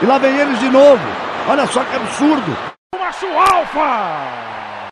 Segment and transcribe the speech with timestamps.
[0.00, 1.02] E lá vem eles de novo.
[1.50, 2.52] Olha só que absurdo.
[2.96, 4.88] Macho Alfa!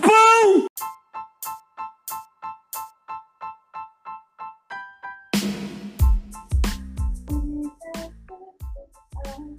[0.00, 0.66] Pão!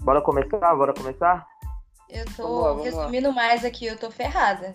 [0.02, 0.76] Bora começar?
[0.76, 1.46] Bora começar?
[2.10, 4.74] Eu tô Vamos lá, vamos resumindo mais aqui, eu tô ferrada.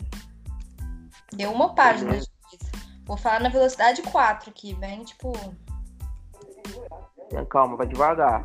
[1.32, 2.30] Deu uma página de isso.
[3.06, 5.32] Vou falar na velocidade 4 aqui, bem, tipo.
[7.48, 8.44] Calma, vai devagar.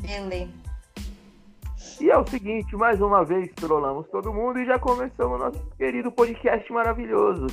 [0.00, 0.52] Beleza.
[2.00, 6.10] E é o seguinte, mais uma vez trollamos todo mundo e já começamos nosso querido
[6.10, 7.46] podcast maravilhoso.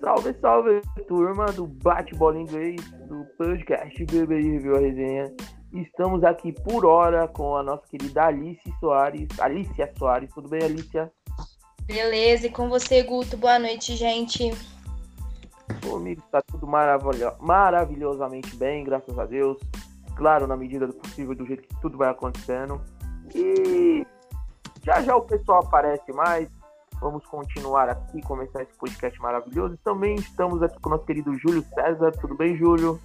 [0.00, 5.34] Salve, salve, turma do Bate-Bola Inglês, do podcast BBI Review a Resenha.
[5.72, 9.28] Estamos aqui por hora com a nossa querida Alice Soares.
[9.38, 11.12] Alicia Soares, tudo bem, Alicia?
[11.84, 13.36] Beleza, e com você, Guto?
[13.36, 14.50] Boa noite, gente.
[15.84, 19.58] Comigo está tudo maravilho- maravilhosamente bem, graças a Deus.
[20.16, 22.80] Claro, na medida do possível, do jeito que tudo vai acontecendo.
[23.34, 24.06] E
[24.82, 26.48] já já o pessoal aparece mais.
[27.00, 29.78] Vamos continuar aqui, começar esse podcast maravilhoso.
[29.82, 32.12] Também estamos aqui com o nosso querido Júlio César.
[32.12, 33.00] Tudo bem, Júlio?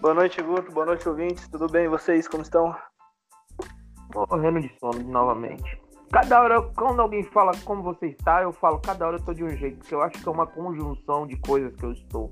[0.00, 0.70] Boa noite, Guto.
[0.70, 1.48] Boa noite, ouvintes.
[1.48, 1.86] Tudo bem?
[1.86, 2.74] E vocês, como estão?
[4.14, 5.80] Morrendo de sono novamente.
[6.12, 9.42] Cada hora, quando alguém fala como você está, eu falo, cada hora eu tô de
[9.42, 12.30] um jeito, porque eu acho que é uma conjunção de coisas que eu estou.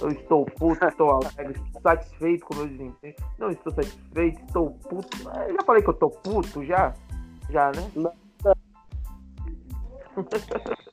[0.00, 3.14] Eu estou puto, estou alegre, estou satisfeito com o meu desempenho.
[3.38, 5.28] Não estou satisfeito, estou puto.
[5.48, 6.94] Eu já falei que eu tô puto, já?
[7.50, 7.90] Já, né?
[7.96, 8.12] Não.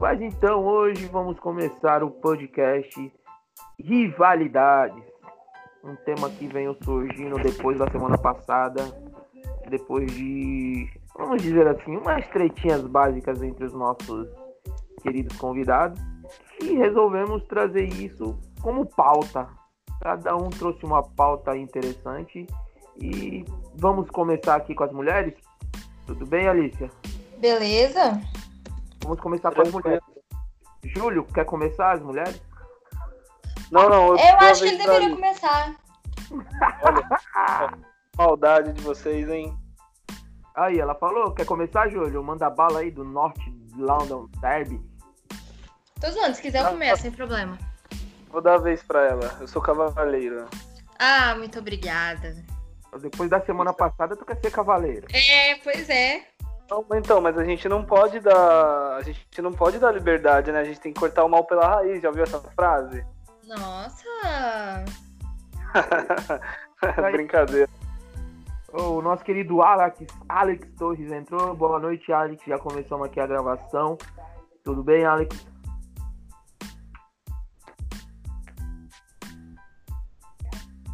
[0.00, 3.12] Mas então, hoje vamos começar o podcast
[3.80, 5.02] Rivalidades.
[5.82, 8.82] Um tema que veio surgindo depois da semana passada.
[9.68, 14.28] Depois de, vamos dizer assim, umas tretinhas básicas entre os nossos
[15.02, 16.00] queridos convidados.
[16.60, 19.48] E resolvemos trazer isso como pauta.
[20.00, 22.46] Cada um trouxe uma pauta interessante.
[23.00, 23.44] E
[23.76, 25.34] vamos começar aqui com as mulheres?
[26.06, 26.90] Tudo bem, Alicia?
[27.38, 28.20] Beleza?
[29.02, 30.02] Vamos começar com as mulheres.
[30.84, 32.40] Júlio, quer começar as mulheres?
[33.70, 34.16] Não, não.
[34.16, 35.14] Eu a acho que ele deveria Alice.
[35.14, 35.76] começar.
[38.16, 39.56] Maldade de vocês, hein?
[40.54, 42.22] Aí, ela falou, quer começar, Júlio?
[42.24, 44.80] Manda bala aí do Norte London Derby.
[46.00, 47.58] Tô zoando, se quiser eu começo, sem problema.
[48.30, 49.36] Vou dar a vez pra ela.
[49.40, 50.46] Eu sou cavaleiro.
[50.98, 52.36] Ah, muito obrigada.
[53.00, 55.06] Depois da semana passada, tu quer ser cavaleiro.
[55.12, 56.22] É, pois é.
[56.70, 58.96] Não, Então, mas a gente não pode dar.
[58.96, 60.60] A gente não pode dar liberdade, né?
[60.60, 62.02] A gente tem que cortar o mal pela raiz.
[62.02, 63.04] Já ouviu essa frase?
[63.46, 64.84] Nossa.
[67.12, 67.68] Brincadeira.
[68.72, 71.54] O nosso querido Alex, Alex Torres entrou.
[71.54, 72.42] Boa noite, Alex.
[72.46, 73.96] Já começamos aqui a gravação.
[74.62, 75.46] Tudo bem, Alex?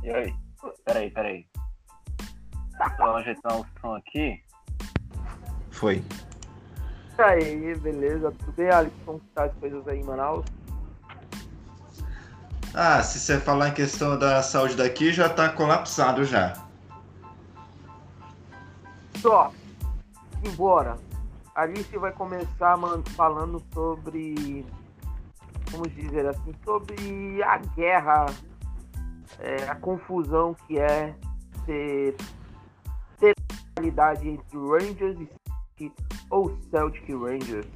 [0.04, 0.34] E aí?
[0.84, 1.47] Peraí, peraí.
[2.98, 4.44] Só ajeitar o som aqui.
[5.70, 6.04] Foi.
[7.19, 8.31] E aí, beleza?
[8.32, 8.94] Tudo bem, Alex?
[9.06, 10.44] Como que tá as coisas aí em Manaus?
[12.75, 16.53] Ah, se você falar em questão da saúde daqui, já tá colapsado já.
[19.22, 19.50] Só,
[20.44, 20.98] embora.
[21.54, 22.76] A Alice vai começar
[23.16, 24.66] falando sobre,
[25.71, 28.26] vamos dizer assim, sobre a guerra,
[29.41, 31.15] é, a confusão que é
[31.67, 32.17] ter,
[33.19, 33.34] ter
[33.77, 35.19] rivalidade entre Rangers
[35.81, 35.93] e
[36.31, 37.67] ou Celtic Rangers.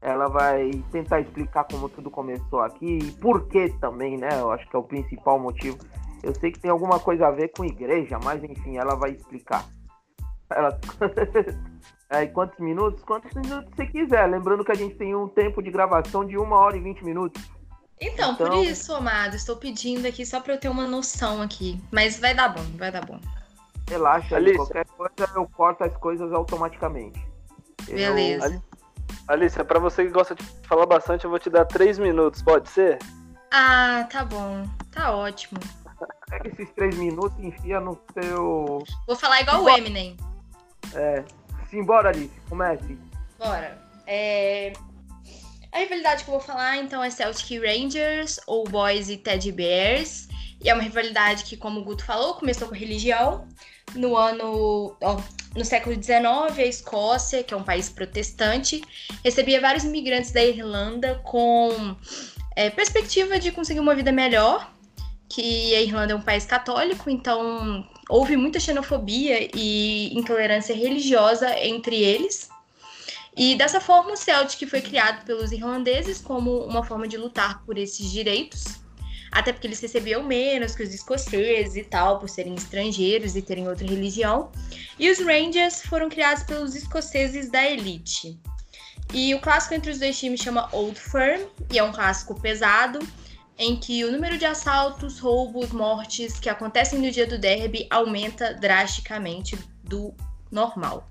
[0.00, 4.28] Ela vai tentar explicar como tudo começou aqui e por que também, né?
[4.40, 5.78] Eu acho que é o principal motivo.
[6.22, 9.64] Eu sei que tem alguma coisa a ver com igreja, mas enfim, ela vai explicar.
[10.50, 10.78] Ela...
[12.10, 13.02] é, quantos minutos?
[13.04, 14.26] Quantos minutos você quiser.
[14.26, 17.42] Lembrando que a gente tem um tempo de gravação de uma hora e 20 minutos.
[18.04, 21.80] Então, por Então- isso, amado, estou pedindo aqui só pra eu ter uma noção aqui.
[21.92, 23.20] Mas vai dar bom, vai dar bom.
[23.88, 24.56] Relaxa, Alice.
[24.56, 27.24] qualquer coisa eu corto as coisas automaticamente.
[27.86, 28.62] Eu- Beleza.
[29.28, 32.68] Alicia, pra você que gosta de falar bastante, eu vou te dar três minutos, pode
[32.68, 32.98] ser?
[33.52, 34.66] Ah, tá bom.
[34.90, 35.60] Tá ótimo.
[36.28, 38.82] Pega esses três minutos e enfia no seu.
[39.06, 40.16] Vou falar igual o Eminem.
[40.94, 41.22] É.
[41.70, 42.98] Simbora, Alice, comece.
[43.38, 43.78] Bora.
[44.06, 44.72] É,
[45.72, 50.28] A rivalidade que eu vou falar, então, é Celtic Rangers, ou Boys e Teddy Bears.
[50.62, 53.48] E é uma rivalidade que, como o Guto falou, começou com religião.
[53.94, 54.94] No ano.
[55.00, 55.20] ó,
[55.56, 58.82] no século XIX, a Escócia, que é um país protestante,
[59.24, 61.96] recebia vários imigrantes da Irlanda com
[62.56, 64.70] é, perspectiva de conseguir uma vida melhor.
[65.28, 71.96] Que a Irlanda é um país católico, então houve muita xenofobia e intolerância religiosa entre
[71.96, 72.51] eles.
[73.36, 77.78] E dessa forma, o Celtic foi criado pelos irlandeses como uma forma de lutar por
[77.78, 78.64] esses direitos.
[79.32, 83.66] até porque eles recebiam menos que os escoceses e tal, por serem estrangeiros e terem
[83.66, 84.52] outra religião.
[84.98, 88.38] E os Rangers foram criados pelos escoceses da elite.
[89.14, 92.98] E o clássico entre os dois times chama Old Firm, e é um clássico pesado,
[93.58, 98.52] em que o número de assaltos, roubos, mortes que acontecem no dia do derby aumenta
[98.52, 100.14] drasticamente do
[100.50, 101.08] normal.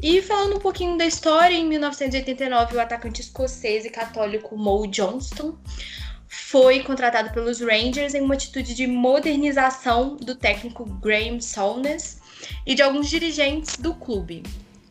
[0.00, 5.58] E falando um pouquinho da história, em 1989, o atacante escocês e católico Mo Johnston
[6.28, 12.20] foi contratado pelos Rangers em uma atitude de modernização do técnico Graham Souness
[12.64, 14.44] e de alguns dirigentes do clube.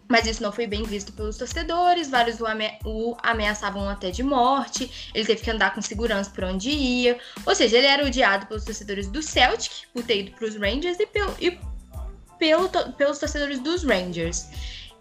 [0.10, 4.24] Mas isso não foi bem visto pelos torcedores, vários o, ame o ameaçavam até de
[4.24, 7.18] morte, ele teve que andar com segurança por onde ia.
[7.46, 10.98] Ou seja, ele era odiado pelos torcedores do Celtic, por ter ido para os Rangers,
[11.00, 11.60] e, pelo, e
[12.40, 14.48] pelo, pelos torcedores dos Rangers.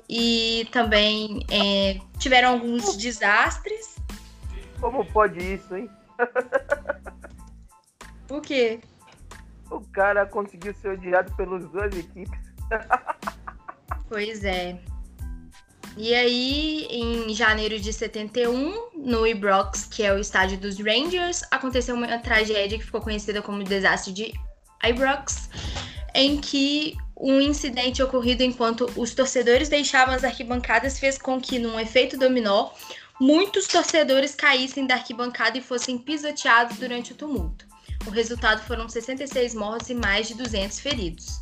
[0.08, 3.96] E também é, tiveram alguns desastres.
[4.80, 5.90] Como pode isso, hein?
[8.30, 8.80] o quê?
[9.70, 12.38] O cara conseguiu ser odiado pelas duas equipes.
[14.08, 14.78] pois é.
[15.96, 21.94] E aí, em janeiro de 71, no Ibrox, que é o estádio dos Rangers, aconteceu
[21.94, 24.34] uma tragédia que ficou conhecida como o desastre de
[24.84, 25.48] Ibrox,
[26.14, 31.80] em que um incidente ocorrido enquanto os torcedores deixavam as arquibancadas fez com que, num
[31.80, 32.70] efeito dominó,
[33.18, 37.64] muitos torcedores caíssem da arquibancada e fossem pisoteados durante o tumulto.
[38.06, 41.40] O resultado foram 66 mortos e mais de 200 feridos.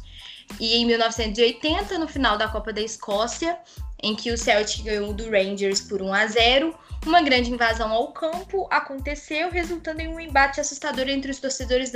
[0.61, 3.59] E em 1980, no final da Copa da Escócia,
[4.03, 8.13] em que o Celtic ganhou do Rangers por 1 a 0, uma grande invasão ao
[8.13, 11.91] campo aconteceu, resultando em um embate assustador entre os torcedores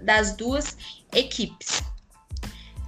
[0.00, 0.76] das duas
[1.14, 1.82] equipes.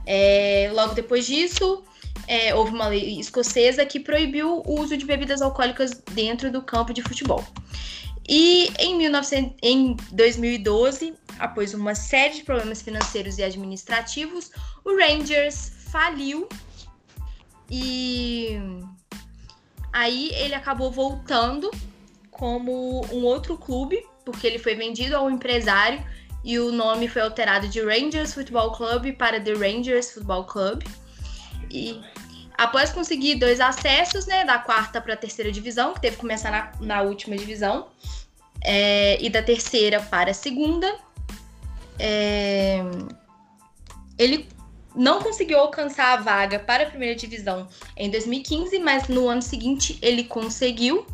[0.07, 1.83] É, logo depois disso,
[2.27, 6.93] é, houve uma lei escocesa que proibiu o uso de bebidas alcoólicas dentro do campo
[6.93, 7.45] de futebol.
[8.29, 14.51] E em, 1900, em 2012, após uma série de problemas financeiros e administrativos,
[14.85, 16.49] o Rangers faliu
[17.71, 18.59] e
[19.93, 21.71] aí ele acabou voltando
[22.31, 26.05] como um outro clube, porque ele foi vendido a um empresário
[26.45, 30.83] e o nome foi alterado de Rangers Football Club para The Rangers Football Club.
[31.71, 32.01] E
[32.57, 36.51] após conseguir dois acessos, né, da quarta para a terceira divisão, que teve que começar
[36.51, 37.89] na, na última divisão,
[38.63, 40.95] é, e da terceira para a segunda,
[41.99, 42.83] é,
[44.19, 44.47] ele
[44.95, 49.99] não conseguiu alcançar a vaga para a primeira divisão em 2015, mas no ano seguinte
[50.01, 51.07] ele conseguiu.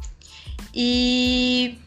[0.74, 1.78] E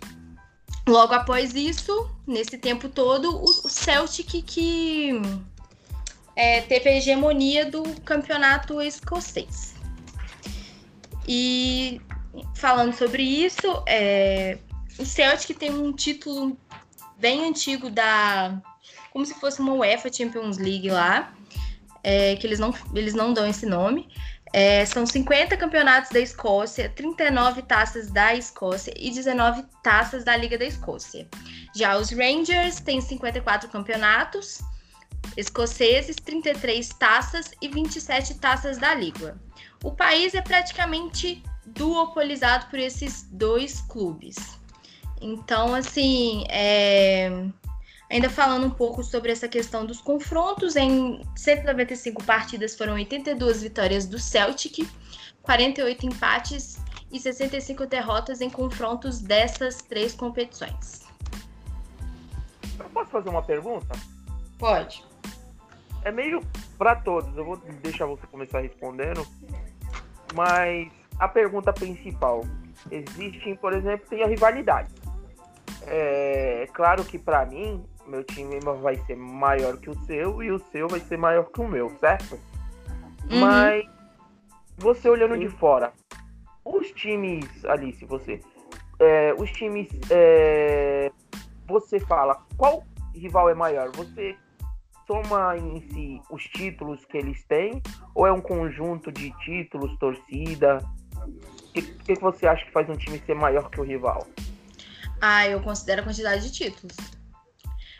[0.88, 5.22] logo após isso, nesse tempo todo, o Celtic que
[6.36, 9.74] é, teve a hegemonia do campeonato escocês.
[11.28, 12.02] E
[12.56, 14.58] falando sobre isso, é,
[15.00, 16.58] o Celtic tem um título
[17.18, 18.62] bem antigo da.
[19.12, 21.34] como se fosse uma UEFA Champions League lá,
[22.04, 24.10] é, que eles não, eles não dão esse nome.
[24.54, 30.60] É, são 50 campeonatos da Escócia, 39 taças da Escócia e 19 taças da Liga
[30.60, 31.28] da Escócia.
[31.76, 34.62] Já os Rangers têm 54 campeonatos
[35.36, 39.38] escoceses, 33 taças e 27 taças da Liga.
[39.84, 44.36] O país é praticamente duopolizado por esses dois clubes.
[45.20, 47.48] Então, assim, é...
[48.10, 54.06] ainda falando um pouco sobre essa questão dos confrontos, em 195 partidas foram 82 vitórias
[54.06, 54.88] do Celtic,
[55.42, 56.78] 48 empates
[57.12, 61.04] e 65 derrotas em confrontos dessas três competições.
[62.80, 63.96] Eu posso fazer uma pergunta?
[64.58, 65.04] Pode.
[66.04, 66.42] É meio
[66.78, 69.26] para todos, eu vou deixar você começar respondendo,
[70.34, 72.44] mas a pergunta principal:
[72.92, 74.94] existe, por exemplo, tem a rivalidade.
[75.86, 80.60] É claro que para mim, meu time vai ser maior que o seu e o
[80.72, 82.40] seu vai ser maior que o meu, certo?
[83.30, 83.40] Uhum.
[83.40, 83.86] Mas
[84.78, 85.94] você olhando de fora,
[86.66, 88.40] os times, Alice, você,
[89.00, 91.12] é, os times, é,
[91.68, 92.84] você fala qual
[93.14, 93.90] rival é maior?
[93.96, 94.36] Você
[95.06, 97.82] soma em si os títulos que eles têm
[98.16, 100.80] ou é um conjunto de títulos, torcida?
[101.16, 104.28] O que, que, você acha que faz um time ser maior que o rival?
[105.22, 106.96] Ah, eu considero a quantidade de títulos.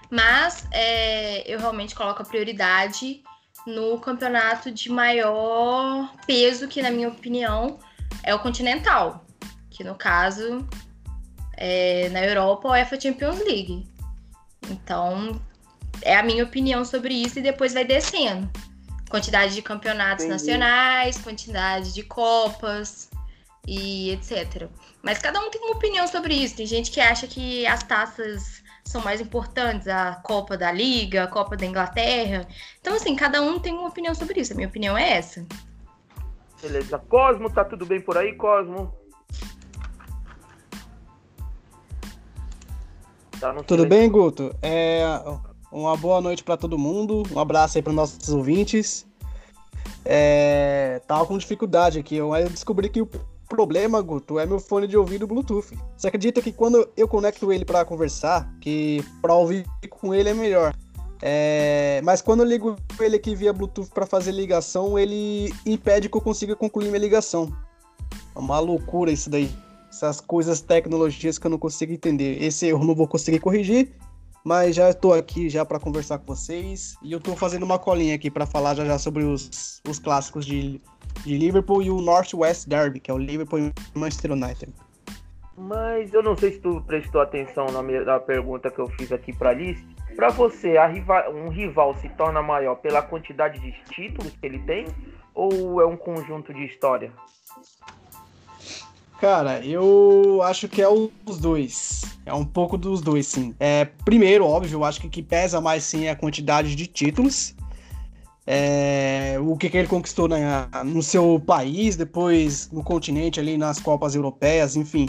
[0.10, 3.24] Mas é, eu realmente coloco a prioridade
[3.66, 7.80] no campeonato de maior peso, que na minha opinião
[8.24, 9.26] é o Continental.
[9.70, 10.68] Que no caso,
[11.58, 13.88] é, na Europa, o UEFA Champions League.
[14.70, 15.42] Então,
[16.02, 18.50] é a minha opinião sobre isso e depois vai descendo.
[19.10, 20.42] Quantidade de campeonatos Entendi.
[20.42, 23.10] nacionais, quantidade de copas
[23.68, 24.68] e etc.
[25.02, 26.56] Mas cada um tem uma opinião sobre isso.
[26.56, 31.28] Tem gente que acha que as taças são mais importantes, a Copa da Liga, a
[31.28, 32.48] Copa da Inglaterra.
[32.80, 34.54] Então, assim, cada um tem uma opinião sobre isso.
[34.54, 35.46] A minha opinião é essa.
[36.62, 36.98] Beleza.
[36.98, 38.94] Cosmo, tá tudo bem por aí, Cosmo?
[43.40, 44.56] Tá no Tudo bem, Guto?
[44.62, 45.04] É,
[45.72, 47.24] uma boa noite para todo mundo.
[47.32, 49.06] Um abraço aí para nossos ouvintes.
[50.06, 53.10] É, tava com dificuldade aqui, mas eu descobri que o
[53.54, 55.78] problema, Guto, é meu fone de ouvido Bluetooth.
[55.96, 60.34] Você acredita que quando eu conecto ele para conversar, que para ouvir com ele é
[60.34, 60.74] melhor.
[61.22, 66.18] É, mas quando eu ligo ele aqui via Bluetooth para fazer ligação, ele impede que
[66.18, 67.56] eu consiga concluir minha ligação.
[68.36, 69.52] É uma loucura isso daí.
[69.88, 72.42] Essas coisas, tecnologias que eu não consigo entender.
[72.42, 73.94] Esse eu não vou conseguir corrigir,
[74.44, 76.96] mas já estou aqui já para conversar com vocês.
[77.04, 80.44] E eu estou fazendo uma colinha aqui para falar já já sobre os, os clássicos
[80.44, 80.82] de,
[81.26, 84.72] de Liverpool e o Northwest Derby, que é o Liverpool e Manchester United.
[85.58, 89.12] Mas eu não sei se tu prestou atenção na, minha- na pergunta que eu fiz
[89.12, 89.86] aqui pra Alice.
[90.16, 94.60] Pra você, a riva- um rival se torna maior pela quantidade de títulos que ele
[94.60, 94.88] tem?
[95.34, 97.12] Ou é um conjunto de história?
[99.20, 102.02] Cara, eu acho que é os dois.
[102.26, 103.56] É um pouco dos dois, sim.
[103.60, 107.56] É, primeiro, óbvio, eu acho que que pesa mais sim é a quantidade de títulos.
[108.46, 113.80] É, o que, que ele conquistou na- no seu país, depois no continente ali nas
[113.80, 115.08] Copas Europeias, enfim.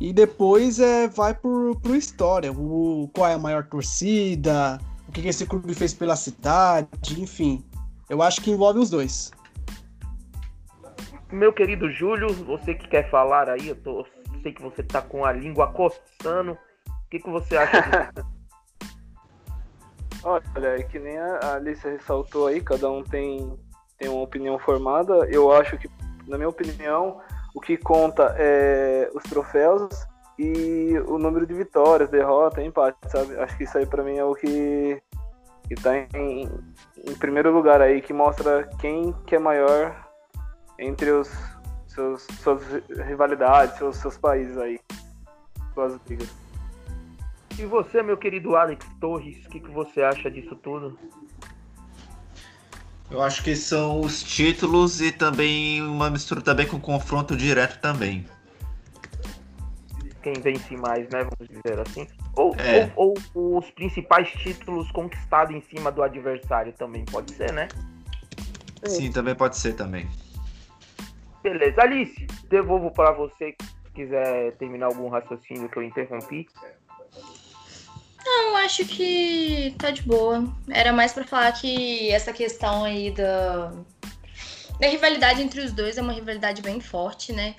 [0.00, 2.52] E depois é, vai por, por história.
[2.52, 6.88] O, qual é a maior torcida, o que, que esse clube fez pela cidade,
[7.18, 7.64] enfim.
[8.08, 9.30] Eu acho que envolve os dois.
[11.32, 14.04] Meu querido Júlio, você que quer falar aí, eu tô,
[14.42, 16.52] sei que você tá com a língua coçando.
[16.52, 18.28] O que, que você acha disso?
[20.22, 20.42] Olha,
[20.78, 23.58] é que nem a Alice ressaltou aí, cada um tem,
[23.98, 25.26] tem uma opinião formada.
[25.30, 25.88] Eu acho que,
[26.26, 27.20] na minha opinião,
[27.54, 29.88] o que conta é os troféus
[30.38, 33.38] e o número de vitórias, derrota, empate, sabe?
[33.38, 35.02] Acho que isso aí pra mim é o que,
[35.68, 36.50] que tá em,
[37.06, 39.94] em primeiro lugar aí, que mostra quem que é maior
[40.78, 41.30] entre os
[41.86, 42.62] seus, suas
[43.06, 44.80] rivalidades, seus, seus países aí,
[45.74, 46.49] suas ligas.
[47.60, 50.98] E você, meu querido Alex Torres, o que, que você acha disso tudo?
[53.10, 58.24] Eu acho que são os títulos e também uma mistura também com confronto direto também.
[60.22, 61.22] Quem vence mais, né?
[61.22, 62.06] Vamos dizer assim.
[62.34, 62.90] Ou, É.
[62.96, 67.68] ou, ou os principais títulos conquistados em cima do adversário também pode ser, né?
[68.86, 70.08] Sim, também pode ser também.
[71.42, 76.46] Beleza, Alice, devolvo para você se quiser terminar algum raciocínio que eu interrompi.
[78.24, 80.44] Não, acho que tá de boa.
[80.68, 83.72] Era mais pra falar que essa questão aí da,
[84.78, 87.56] da rivalidade entre os dois é uma rivalidade bem forte, né?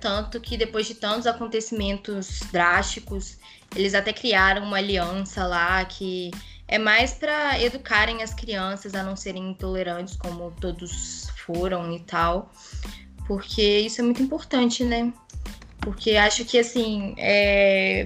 [0.00, 3.38] Tanto que depois de tantos acontecimentos drásticos,
[3.74, 6.30] eles até criaram uma aliança lá que
[6.68, 12.52] é mais pra educarem as crianças a não serem intolerantes como todos foram e tal.
[13.26, 15.12] Porque isso é muito importante, né?
[15.80, 18.04] Porque acho que assim, é,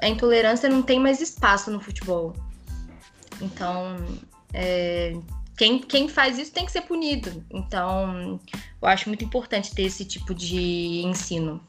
[0.00, 2.34] a intolerância não tem mais espaço no futebol.
[3.40, 3.96] Então,
[4.52, 5.14] é,
[5.56, 7.44] quem, quem faz isso tem que ser punido.
[7.50, 8.40] Então,
[8.80, 11.60] eu acho muito importante ter esse tipo de ensino.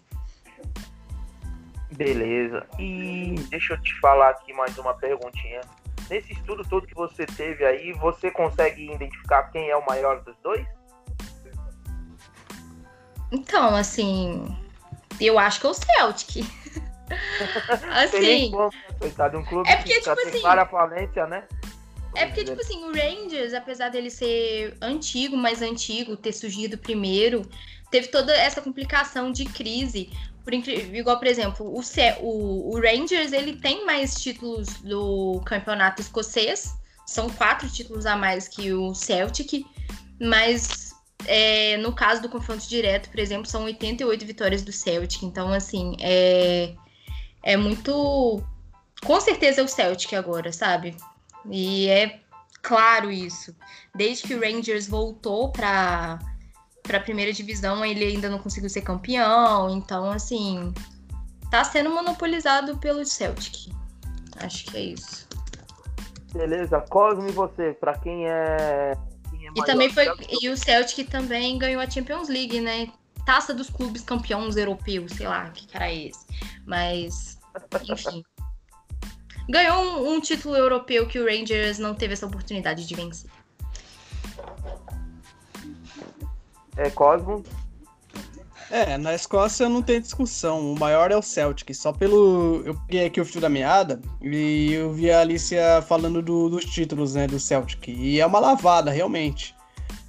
[1.92, 2.66] Beleza.
[2.80, 5.62] E deixa eu te falar aqui mais uma perguntinha.
[6.10, 10.36] Nesse estudo todo que você teve aí, você consegue identificar quem é o maior dos
[10.42, 10.66] dois?
[13.32, 14.58] Então, assim,
[15.20, 16.46] eu acho que é o Celtic.
[18.12, 18.52] Tem assim,
[19.00, 21.44] coitado, um clube É porque, que tipo tem assim, clara falência, né?
[22.14, 27.50] É porque, tipo assim, o Rangers, apesar dele ser antigo, mais antigo, ter surgido primeiro,
[27.90, 30.10] teve toda essa complicação de crise.
[30.44, 35.42] Por incrível, igual, por exemplo, o, Ce- o, o Rangers, ele tem mais títulos do
[35.46, 36.74] campeonato escocês.
[37.06, 39.66] São quatro títulos a mais que o Celtic.
[40.20, 40.94] Mas
[41.26, 45.24] é, no caso do confronto direto, por exemplo, são 88 vitórias do Celtic.
[45.24, 46.74] Então, assim, é,
[47.44, 48.42] é muito...
[49.04, 50.96] Com certeza é o Celtic agora, sabe?
[51.50, 52.20] E é
[52.62, 53.56] claro isso.
[53.96, 56.20] Desde que o Rangers voltou para
[56.84, 59.70] para a primeira divisão, ele ainda não conseguiu ser campeão.
[59.70, 60.74] Então, assim,
[61.50, 63.72] tá sendo monopolizado pelo Celtic.
[64.38, 65.28] Acho que é isso.
[66.34, 68.98] Beleza, Cosmo e você, pra quem é.
[69.30, 70.08] Quem é E também foi
[70.42, 72.88] e o Celtic também ganhou a Champions League, né?
[73.26, 76.26] Taça dos clubes campeões europeus, sei lá, que cara é esse.
[76.66, 77.38] Mas,
[77.90, 78.24] enfim.
[79.50, 83.30] Ganhou um, um título europeu que o Rangers não teve essa oportunidade de vencer.
[86.78, 87.44] É Cosmo.
[88.70, 90.72] É, na Escócia não tem discussão.
[90.72, 91.74] O maior é o Celtic.
[91.76, 92.64] Só pelo.
[92.66, 96.64] Eu peguei aqui o fio da meada e eu vi a Alicia falando do- dos
[96.64, 97.90] títulos, né, do Celtic.
[97.90, 99.54] E é uma lavada, realmente.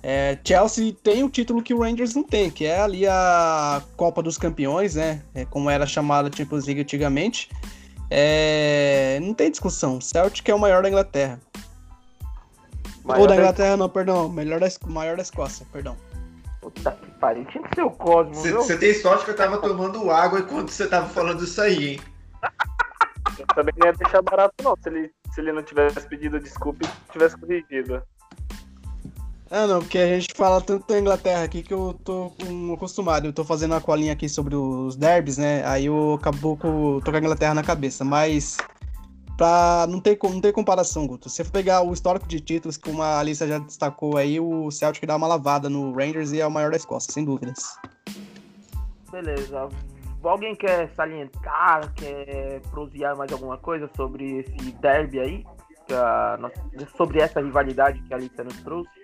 [0.03, 4.21] É, Chelsea tem o título que o Rangers não tem, que é ali a Copa
[4.21, 5.23] dos Campeões, né?
[5.33, 7.49] É, como era chamada a Champions League antigamente.
[8.11, 10.01] É, não tem discussão.
[10.01, 11.41] Celtic é o maior da Inglaterra.
[13.05, 14.29] Ou da Inglaterra, não, perdão.
[14.29, 15.97] Melhor da, maior da Escócia, perdão.
[16.61, 17.45] Puta que pariu.
[17.47, 18.57] Tinha que ser o Cosmo, viu?
[18.59, 22.01] Você tem sorte que eu tava tomando água enquanto você tava falando isso aí, hein?
[23.39, 26.85] Eu também não ia deixar barato, não, se ele, se ele não tivesse pedido desculpa
[26.85, 28.03] e tivesse corrigido.
[29.55, 33.27] Ah, não, porque a gente fala tanto da Inglaterra aqui que eu tô com- acostumado.
[33.27, 35.63] Eu tô fazendo uma colinha aqui sobre os derbys, né?
[35.67, 38.03] Aí eu acabou com tô com a Inglaterra na cabeça.
[38.03, 38.57] Mas
[39.37, 41.29] pra não co- não ter comparação, Guto.
[41.29, 45.05] Se você pegar o histórico de títulos, como a Alissa já destacou aí, o Celtic
[45.05, 47.77] dá uma lavada no Rangers e é o maior da Escócia, sem dúvidas.
[49.11, 49.69] Beleza.
[50.25, 55.45] Alguém quer salientar, quer prosear mais alguma coisa sobre esse derby aí?
[55.91, 56.39] A
[56.97, 59.02] sobre essa rivalidade que a Alicia nos trouxe?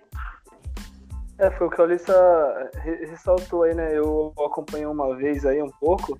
[1.38, 3.96] É, foi o que a Alissa re- ressaltou aí, né?
[3.96, 6.18] Eu acompanhei uma vez aí um pouco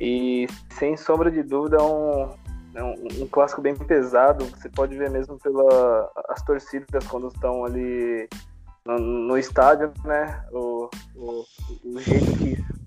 [0.00, 2.34] e sem sombra de dúvida é um,
[2.74, 4.44] é um, um clássico bem pesado.
[4.46, 8.28] Você pode ver mesmo pelas as torcidas quando estão ali
[8.84, 10.42] no, no estádio, né?
[10.52, 11.44] O, o,
[11.84, 12.78] o jeito que.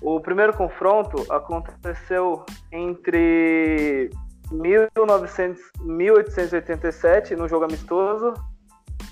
[0.00, 4.10] O primeiro confronto aconteceu entre
[4.50, 8.32] 1900, 1887, no jogo amistoso,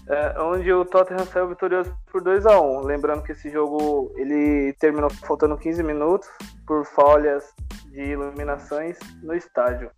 [0.08, 4.72] é, onde o Tottenham saiu vitorioso por 2 a 1 Lembrando que esse jogo ele
[4.74, 6.28] terminou faltando 15 minutos
[6.66, 7.54] por falhas
[7.90, 9.90] de iluminações no estádio.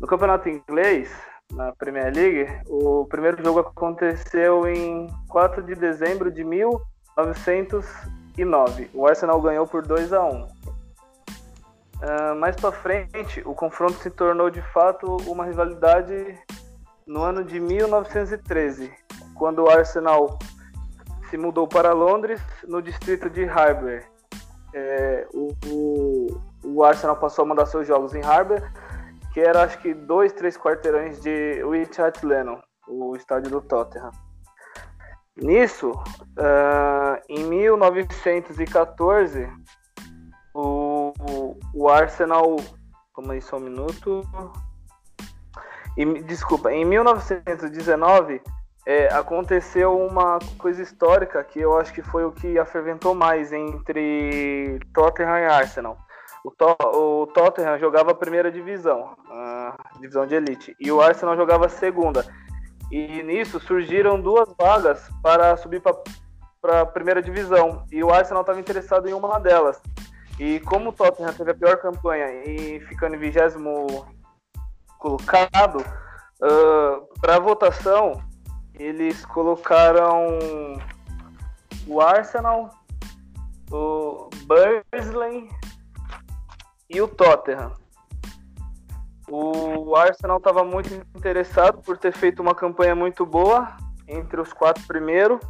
[0.00, 1.10] No campeonato inglês,
[1.52, 8.90] na Premier League, o primeiro jogo aconteceu em 4 de dezembro de 1909.
[8.92, 10.46] O Arsenal ganhou por 2 a 1.
[12.02, 16.38] Ah, mais para frente, o confronto se tornou de fato uma rivalidade
[17.06, 18.92] no ano de 1913,
[19.34, 20.38] quando o Arsenal
[21.30, 24.02] se mudou para Londres, no distrito de Harbour.
[24.74, 28.60] É, o, o, o Arsenal passou a mandar seus jogos em Harbour,
[29.36, 34.10] que era acho que dois, três quarteirões de White Lennon, o estádio do Tottenham.
[35.36, 35.92] Nisso,
[36.38, 39.46] ah, em 1914,
[40.54, 42.56] o, o- o Arsenal.
[43.14, 44.22] Calma aí só um minuto.
[45.98, 48.40] Em- desculpa, em 1919
[48.86, 54.78] é, aconteceu uma coisa histórica que eu acho que foi o que aferventou mais entre
[54.94, 55.98] Tottenham e Arsenal.
[56.46, 61.36] O, To- o Tottenham jogava a primeira divisão, a divisão de elite, e o Arsenal
[61.36, 62.24] jogava a segunda.
[62.88, 68.60] E nisso surgiram duas vagas para subir para a primeira divisão, e o Arsenal estava
[68.60, 69.82] interessado em uma delas.
[70.38, 74.06] E como o Tottenham teve a pior campanha e ficando em vigésimo
[75.00, 75.84] colocado,
[77.20, 78.22] para votação
[78.78, 80.38] eles colocaram
[81.88, 82.70] o Arsenal,
[83.68, 85.48] o Burnley
[86.88, 87.72] e o Tottenham.
[89.28, 94.84] O Arsenal estava muito interessado por ter feito uma campanha muito boa entre os quatro
[94.86, 95.40] primeiros.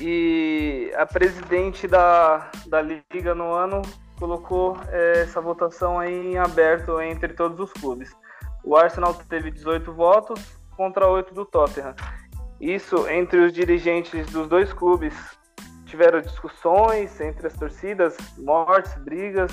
[0.00, 3.82] E a presidente da, da liga no ano
[4.18, 8.10] colocou eh, essa votação aí em aberto entre todos os clubes.
[8.64, 10.40] O Arsenal teve 18 votos
[10.76, 11.94] contra 8 do Tottenham.
[12.60, 15.14] Isso entre os dirigentes dos dois clubes
[15.92, 19.52] tiveram discussões entre as torcidas, mortes, brigas,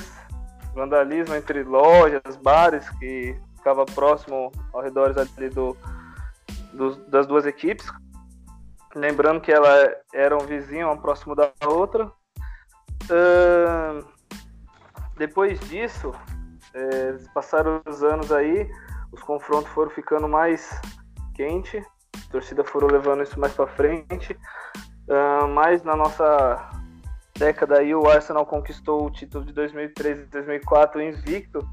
[0.73, 5.75] vandalismo entre lojas, bares que ficava próximo ao redor ali do,
[6.71, 7.91] do, das duas equipes.
[8.95, 12.05] Lembrando que ela era um vizinho, próximo da outra.
[12.05, 14.07] Uh,
[15.17, 16.13] depois disso,
[16.73, 18.65] é, passaram os anos aí,
[19.11, 20.79] os confrontos foram ficando mais
[21.35, 24.39] quente, a torcida foram levando isso mais para frente.
[25.09, 26.69] Uh, mas na nossa
[27.35, 31.67] década aí, o Arsenal conquistou o título de 2003 e 2004 invicto,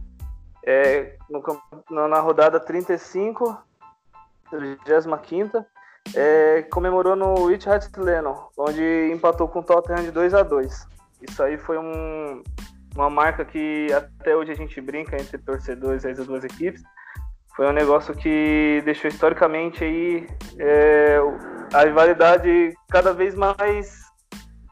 [0.64, 3.56] é, no, na rodada 35,
[4.50, 5.66] 35
[6.14, 10.86] é, comemorou no Etihad Lennon, onde empatou com o Tottenham de 2 a 2
[11.22, 12.42] Isso aí foi um,
[12.94, 16.82] uma marca que até hoje a gente brinca entre torcedores das duas equipes.
[17.56, 20.26] Foi um negócio que deixou historicamente aí
[20.58, 21.18] é,
[21.72, 24.06] a rivalidade cada vez mais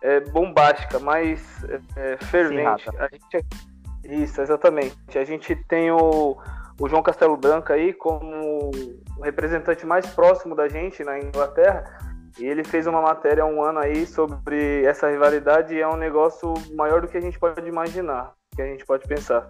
[0.02, 1.64] é, bombástica, mais
[1.96, 2.88] é, fervente.
[2.98, 3.46] A gente,
[4.04, 5.18] isso, exatamente.
[5.18, 6.36] A gente tem o,
[6.78, 8.70] o João Castelo Branco aí como
[9.18, 11.84] o representante mais próximo da gente na Inglaterra.
[12.38, 15.96] E ele fez uma matéria há um ano aí sobre essa rivalidade e é um
[15.96, 19.48] negócio maior do que a gente pode imaginar, que a gente pode pensar.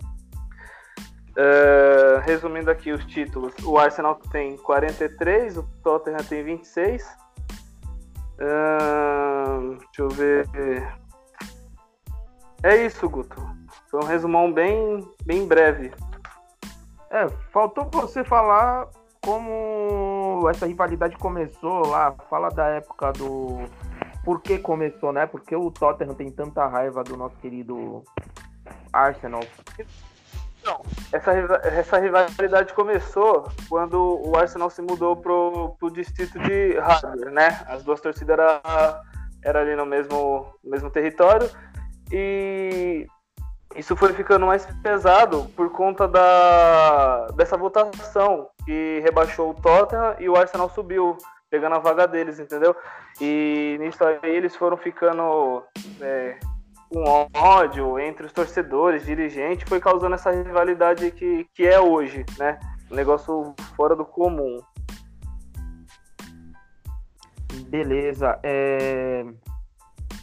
[1.30, 7.23] Uh, resumindo aqui os títulos, o Arsenal tem 43, o Tottenham tem 26.
[8.38, 10.48] Deixa eu ver.
[12.62, 13.40] É isso, Guto.
[13.90, 15.92] Foi um resumão bem, bem breve.
[17.10, 18.88] É, faltou você falar
[19.24, 23.58] como essa rivalidade começou lá, fala da época do.
[24.24, 25.26] Por que começou, né?
[25.26, 28.02] Porque o Tottenham tem tanta raiva do nosso querido
[28.92, 29.42] Arsenal.
[30.64, 30.80] Não,
[31.12, 37.60] essa, essa rivalidade começou quando o Arsenal se mudou pro, pro distrito de Harbour, né?
[37.66, 38.60] As duas torcidas eram
[39.44, 41.48] era ali no mesmo, mesmo território.
[42.10, 43.06] E
[43.76, 50.28] isso foi ficando mais pesado por conta da, dessa votação que rebaixou o Tottenham e
[50.28, 51.18] o Arsenal subiu,
[51.50, 52.74] pegando a vaga deles, entendeu?
[53.20, 55.62] E nisso aí eles foram ficando
[56.00, 56.38] é,
[56.90, 62.58] com ódio entre os torcedores, dirigentes, foi causando essa rivalidade que, que é hoje, né?
[62.90, 64.60] Um negócio fora do comum.
[67.68, 68.38] Beleza.
[68.42, 69.24] É...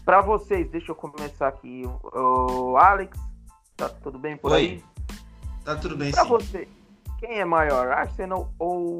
[0.05, 1.83] Para vocês, deixa eu começar aqui.
[2.13, 3.17] O Alex,
[3.77, 4.57] tá tudo bem por Oi.
[4.57, 4.83] aí?
[5.63, 6.29] Tá tudo bem, Para sim.
[6.29, 6.67] você,
[7.19, 8.97] quem é maior, Arsenal ou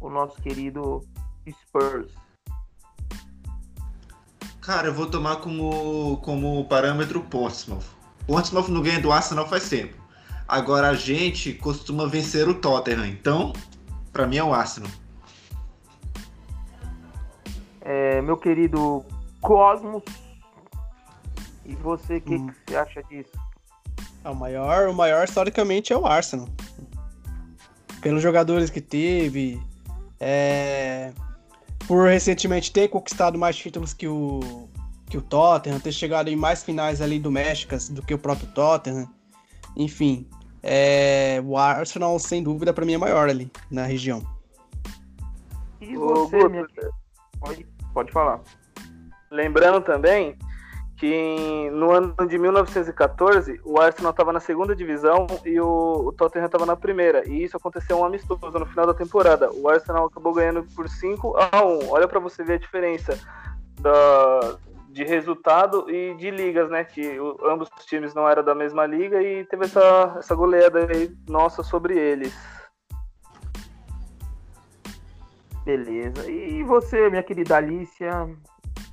[0.00, 1.00] o nosso querido
[1.48, 2.12] Spurs?
[4.70, 7.82] Cara, eu vou tomar como, como parâmetro o Portsmouth.
[8.24, 9.96] Portsmouth não ganha do Arsenal faz tempo.
[10.46, 13.52] Agora a gente costuma vencer o Tottenham, então,
[14.12, 14.88] pra mim é o Arsenal.
[17.80, 19.04] É, meu querido
[19.40, 20.04] Cosmos.
[21.66, 22.46] E você, o que, Hum.
[22.46, 23.32] que você acha disso?
[24.22, 26.48] Ah, O maior, o maior historicamente é o Arsenal.
[28.00, 29.60] Pelos jogadores que teve,
[30.20, 31.12] é,
[31.90, 34.68] por recentemente ter conquistado mais títulos que o,
[35.06, 39.08] que o Tottenham, ter chegado em mais finais ali domésticas do que o próprio Tottenham.
[39.76, 40.24] Enfim,
[40.62, 44.22] é, o Arsenal, sem dúvida, para mim é maior ali na região.
[45.80, 46.66] E Ô, você, Guto, minha
[47.40, 48.40] pode, pode falar.
[49.28, 50.38] Lembrando também
[51.00, 56.44] que no ano de 1914 o Arsenal estava na segunda divisão e o, o Tottenham
[56.44, 57.26] estava na primeira.
[57.26, 59.50] E isso aconteceu um amistoso no final da temporada.
[59.50, 61.88] O Arsenal acabou ganhando por 5 a 1.
[61.88, 63.18] Olha para você ver a diferença
[63.80, 64.58] da,
[64.90, 66.84] de resultado e de ligas, né?
[66.84, 70.80] Que o- ambos os times não eram da mesma liga e teve essa, essa goleada
[70.80, 72.36] aí nossa sobre eles.
[75.64, 76.30] Beleza.
[76.30, 78.28] E você, minha querida Alicia,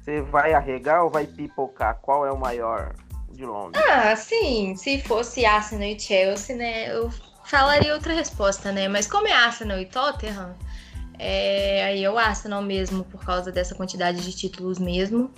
[0.08, 2.00] você vai arregar ou vai pipocar?
[2.02, 2.96] Qual é o maior
[3.30, 3.84] de Londres?
[3.86, 4.74] Ah, sim.
[4.78, 6.96] Se fosse Arsenal e Chelsea, né?
[6.96, 7.12] Eu
[7.44, 8.88] falaria outra resposta, né?
[8.88, 10.56] Mas como é Arsenal e Tottenham,
[11.20, 15.30] é, aí é o Arsenal mesmo, por causa dessa quantidade de títulos mesmo.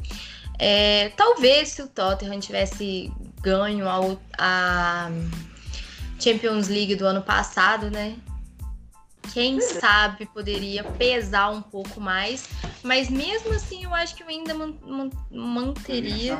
[0.60, 3.98] É, talvez se o Tottenham tivesse ganho a,
[4.38, 5.10] a
[6.20, 8.18] Champions League do ano passado, né?
[9.34, 12.50] Quem sabe poderia pesar um pouco mais,
[12.84, 16.38] mas mesmo assim eu acho que eu ainda man- man- manteria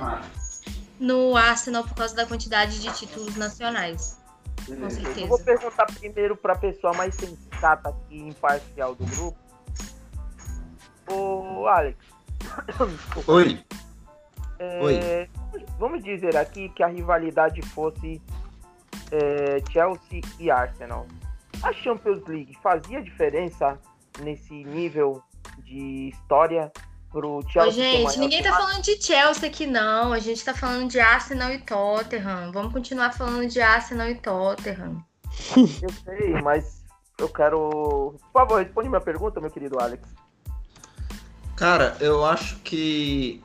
[1.00, 4.18] no Arsenal por causa da quantidade de títulos nacionais.
[4.66, 5.44] Com Eu vou certeza.
[5.44, 9.38] perguntar primeiro para a pessoa mais sensata aqui e imparcial do grupo.
[11.08, 11.98] Ô, Alex.
[13.28, 13.64] Oi.
[14.60, 15.28] É,
[15.80, 18.22] Vamos dizer aqui que a rivalidade fosse
[19.12, 21.08] é, Chelsea e Arsenal.
[21.64, 23.80] A Champions League fazia diferença
[24.22, 25.22] nesse nível
[25.64, 26.72] de história
[27.10, 27.72] pro Ô, Chelsea.
[27.72, 30.14] ser gente, ninguém tá falando de Chelsea aqui, não.
[30.14, 32.52] A gente tá falando de Arsenal e Tottenham.
[32.52, 35.04] Vamos continuar falando de Arsenal e Tottenham.
[35.82, 36.84] Eu sei, mas
[37.18, 38.16] eu quero.
[38.32, 40.08] Por favor, responde minha pergunta, meu querido Alex.
[41.56, 43.44] Cara, eu acho que.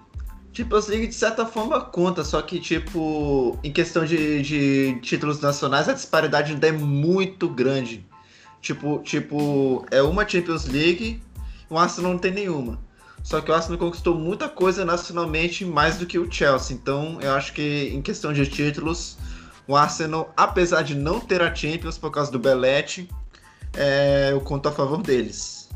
[0.54, 5.88] Champions League de certa forma conta, só que, tipo, em questão de, de títulos nacionais,
[5.88, 8.06] a disparidade ainda é muito grande.
[8.62, 11.20] Tipo, tipo, é uma Champions League,
[11.68, 12.78] o Arsenal não tem nenhuma.
[13.24, 16.76] Só que o Arsenal conquistou muita coisa nacionalmente mais do que o Chelsea.
[16.76, 19.18] Então, eu acho que em questão de títulos,
[19.66, 23.08] o Arsenal, apesar de não ter a Champions por causa do Belete,
[23.76, 25.68] é, eu conto a favor deles.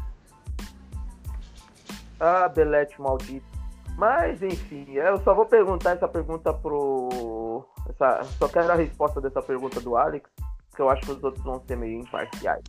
[2.20, 3.57] Ah, Belete maldito.
[3.98, 7.64] Mas, enfim, eu só vou perguntar essa pergunta pro.
[7.88, 8.22] Essa...
[8.38, 10.30] Só quero a resposta dessa pergunta do Alex,
[10.76, 12.62] que eu acho que os outros vão ser meio imparciais.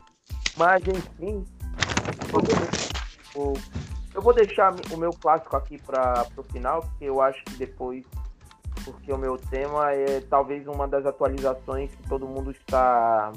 [0.58, 1.46] Mas, enfim.
[4.16, 8.04] eu vou- deixar o meu clássico aqui para o final, porque eu acho que depois.
[8.84, 13.32] Porque o meu tema é talvez uma das atualizações que todo mundo está.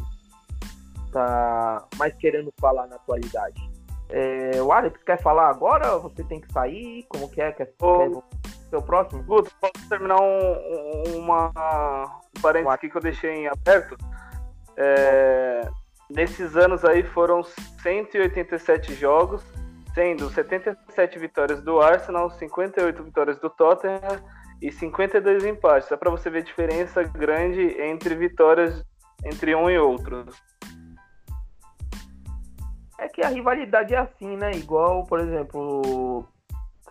[1.09, 3.72] está mais querendo falar na atualidade.
[4.13, 5.97] É, o Alex quer falar agora?
[5.99, 7.05] Você tem que sair?
[7.09, 7.51] Como que é?
[7.51, 7.99] Quer, Ô.
[7.99, 9.23] quer ser o próximo?
[9.23, 11.49] Guto, posso terminar um, um- uma,
[12.37, 13.97] um parênteses aqui que eu deixei em aberto?
[14.77, 15.67] É,
[16.11, 19.43] nesses anos aí foram 187 jogos,
[19.95, 24.01] sendo 77 vitórias do Arsenal, 58 vitórias do Tottenham
[24.61, 25.89] e 52 empates.
[25.89, 28.85] Só para você ver a diferença grande entre vitórias
[29.25, 30.27] entre um e outro.
[33.03, 34.53] É que a rivalidade é assim, né?
[34.53, 36.25] Igual, por exemplo,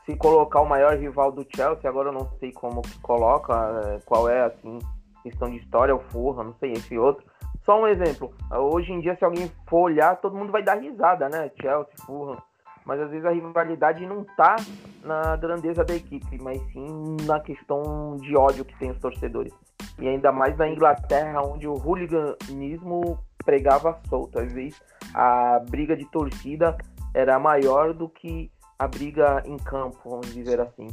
[0.06, 3.54] se colocar o maior rival do Chelsea, agora eu não sei como que coloca,
[3.86, 4.78] é, qual é, assim,
[5.24, 7.24] questão de história, o Fulham, não sei, esse outro.
[7.64, 11.30] Só um exemplo, hoje em dia, se alguém for olhar, todo mundo vai dar risada,
[11.30, 11.50] né?
[11.62, 12.38] Chelsea, Fulham.
[12.84, 14.58] Mas às vezes a rivalidade não tá
[15.06, 19.54] na grandeza da equipe, mas sim na questão de ódio que tem os torcedores.
[19.98, 24.40] E ainda mais na Inglaterra, onde o hooliganismo pregava solto.
[24.40, 24.82] Às vezes
[25.14, 26.78] a briga de torcida
[27.14, 30.88] era maior do que a briga em campo, vamos dizer assim.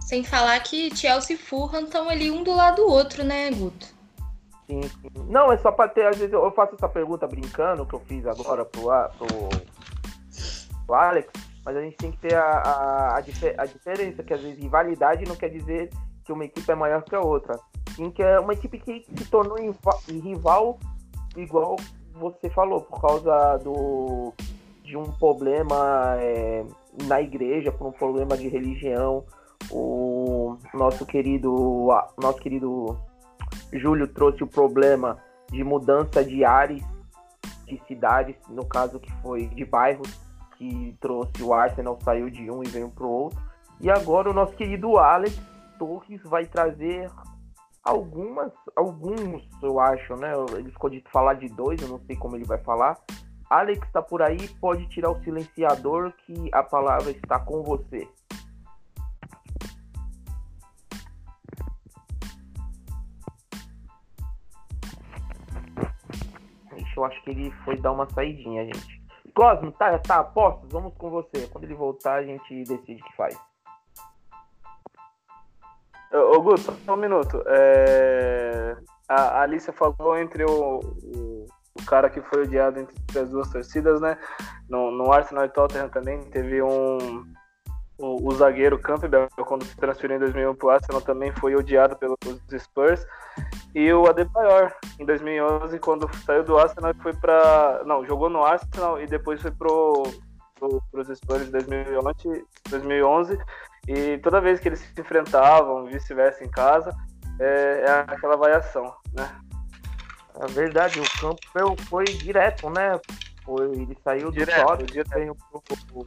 [0.00, 3.86] Sem falar que Chelsea e Fulham estão ali um do lado do outro, né, Guto?
[4.66, 5.10] Sim, sim.
[5.28, 8.26] Não, é só para ter, às vezes eu faço essa pergunta brincando, que eu fiz
[8.26, 8.84] agora pro,
[9.18, 9.48] pro,
[10.86, 11.30] pro Alex,
[11.64, 15.26] mas a gente tem que ter a, a, a, a diferença, que às vezes rivalidade
[15.26, 15.90] não quer dizer
[16.24, 17.58] que uma equipe é maior que a outra.
[17.94, 19.58] Sim, que é uma equipe que se tornou
[20.06, 20.78] rival,
[21.36, 21.76] igual
[22.18, 24.32] você falou, por causa do,
[24.82, 26.64] de um problema é,
[27.04, 29.24] na igreja, por um problema de religião.
[29.70, 32.96] O nosso querido, nosso querido
[33.72, 35.18] Júlio trouxe o problema
[35.50, 36.82] de mudança de ares
[37.66, 40.08] de cidades, no caso que foi de bairros,
[40.56, 43.38] que trouxe o Arsenal, saiu de um e veio pro outro.
[43.80, 45.38] E agora o nosso querido Alex
[45.78, 47.10] Torres vai trazer
[47.88, 50.32] algumas, alguns, eu acho, né?
[50.56, 52.98] Ele ficou de falar de dois, eu não sei como ele vai falar.
[53.48, 58.06] Alex tá por aí, pode tirar o silenciador que a palavra está com você.
[66.94, 69.00] Eu acho que ele foi dar uma saidinha, gente.
[69.32, 70.68] Cosmo, tá, tá, apostos?
[70.72, 71.46] Vamos com você.
[71.46, 73.38] Quando ele voltar, a gente decide o que faz.
[76.40, 77.42] Guto, só um minuto.
[77.46, 78.76] É,
[79.08, 84.00] A Alicia falou entre o, o, o cara que foi odiado entre as duas torcidas,
[84.00, 84.16] né?
[84.68, 87.24] No, no Arsenal e Tottenham também teve um.
[87.98, 91.96] O, o zagueiro Campbell, quando se transferiu em 2001 para o Arsenal, também foi odiado
[91.96, 92.16] pelos
[92.56, 93.04] Spurs.
[93.74, 97.82] E o Adebayor, em 2011, quando saiu do Arsenal, foi para.
[97.84, 100.04] Não, jogou no Arsenal e depois foi pro,
[100.54, 103.38] pro, pros Spurs em 2011, 2011.
[103.86, 106.94] E toda vez que eles se enfrentavam, vice-versa em casa,
[107.40, 109.28] é, é aquela variação, né?
[110.40, 113.00] É verdade, o Campbell foi direto, né?
[113.44, 115.10] Foi, ele saiu do Direto, Tottenham, direto.
[115.10, 116.04] veio pro, pro,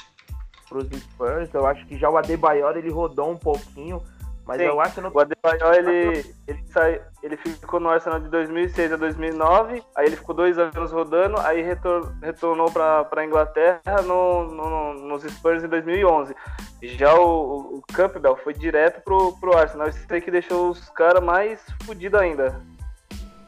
[0.69, 1.53] pros Spurs.
[1.53, 4.01] Eu acho que já o Adebayor ele rodou um pouquinho,
[4.45, 8.19] mas Sim, eu acho que não O Adebayor, ele, ele, sai, ele ficou no Arsenal
[8.19, 13.25] de 2006 a 2009, aí ele ficou dois anos rodando, aí retor, retornou para a
[13.25, 16.35] Inglaterra no, no, nos Spurs em 2011.
[16.81, 21.23] Já o, o Campbell foi direto pro, pro Arsenal, isso aí que deixou os caras
[21.23, 22.61] mais fodidos ainda.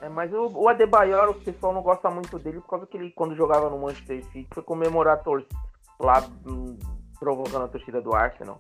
[0.02, 3.12] É, mas o, o Adebayor, o pessoal não gosta muito dele por causa que ele,
[3.12, 5.56] quando jogava no Manchester City, foi comemorar a torcida
[6.00, 6.78] lá, hum,
[7.20, 8.60] provocando a torcida do Arsenal.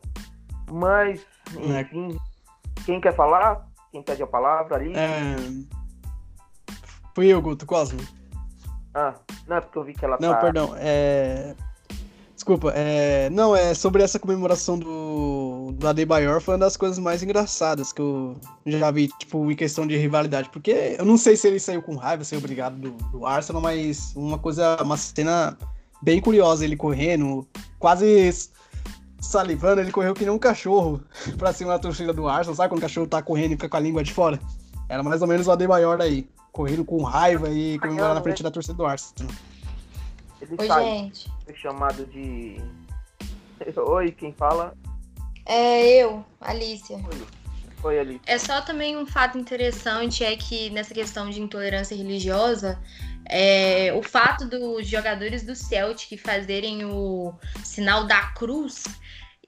[0.71, 1.21] Mas,
[1.55, 1.81] É.
[1.81, 2.17] enfim,
[2.85, 3.67] quem quer falar?
[3.91, 4.93] Quem pede a palavra ali?
[4.95, 5.35] É...
[7.15, 7.99] Fui eu, Guto Cosmo.
[8.93, 9.13] Ah,
[9.47, 10.37] não, é porque eu vi que ela Não, tá.
[10.39, 10.73] perdão.
[10.77, 11.55] É...
[12.33, 13.29] Desculpa, é...
[13.29, 18.01] não, é sobre essa comemoração do, do Adebayor foi uma das coisas mais engraçadas que
[18.01, 20.49] eu já vi, tipo, em questão de rivalidade.
[20.49, 24.13] Porque eu não sei se ele saiu com raiva, saiu obrigado do, do Arsenal, mas
[24.15, 25.57] uma coisa, uma cena
[26.01, 27.47] bem curiosa, ele correndo,
[27.79, 28.05] quase
[29.23, 31.01] salivando, ele correu que nem um cachorro
[31.37, 33.77] pra cima da torcida do Arsenal, sabe quando o cachorro tá correndo e fica com
[33.77, 34.39] a língua de fora?
[34.89, 38.51] Era mais ou menos o Adebayor aí, correndo com raiva e comemorando na frente da
[38.51, 39.33] torcida do Arsenal.
[40.41, 41.31] Ele Oi, sai, gente.
[41.45, 42.61] foi chamado de.
[43.87, 44.73] Oi, quem fala?
[45.45, 46.99] É eu, Alicia.
[47.77, 48.21] Foi ali.
[48.25, 52.77] É só também um fato interessante é que nessa questão de intolerância religiosa,
[53.25, 57.33] é, o fato dos jogadores do Celtic fazerem o
[57.63, 58.83] sinal da cruz,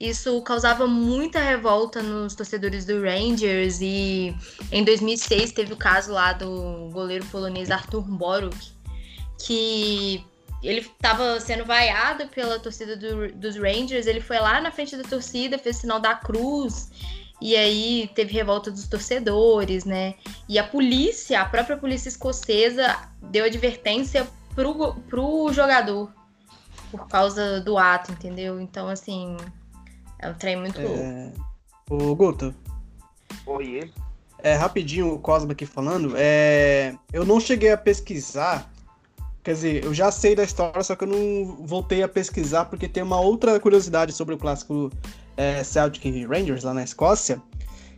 [0.00, 3.80] isso causava muita revolta nos torcedores do Rangers.
[3.80, 4.34] E
[4.70, 8.56] em 2006 teve o caso lá do goleiro polonês Arthur Boruk,
[9.38, 10.24] que
[10.62, 15.04] ele estava sendo vaiado pela torcida do- dos Rangers, ele foi lá na frente da
[15.04, 16.90] torcida, fez sinal da cruz,
[17.40, 20.14] e aí teve revolta dos torcedores, né?
[20.48, 26.10] E a polícia, a própria polícia escocesa, deu advertência pro, pro jogador
[26.90, 28.60] por causa do ato, entendeu?
[28.60, 29.36] Então, assim,
[30.18, 30.98] é um trem muito louco.
[30.98, 31.32] É...
[31.90, 32.54] Ô, Guto,
[33.46, 33.92] Oi,
[34.38, 36.14] É, rapidinho, o Cosmo aqui falando.
[36.16, 38.70] É, eu não cheguei a pesquisar.
[39.42, 42.88] Quer dizer, eu já sei da história, só que eu não voltei a pesquisar, porque
[42.88, 44.90] tem uma outra curiosidade sobre o clássico
[45.36, 47.40] é, Celtic Rangers lá na Escócia.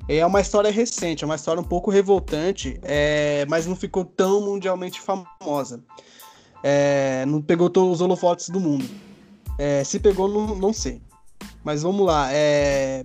[0.08, 4.40] É uma história recente, é uma história um pouco revoltante, é, mas não ficou tão
[4.40, 5.82] mundialmente famosa.
[6.62, 8.88] É, não pegou todos os holofotes do mundo.
[9.58, 11.02] É, se pegou, não, não sei.
[11.62, 12.28] Mas vamos lá.
[12.32, 13.02] É,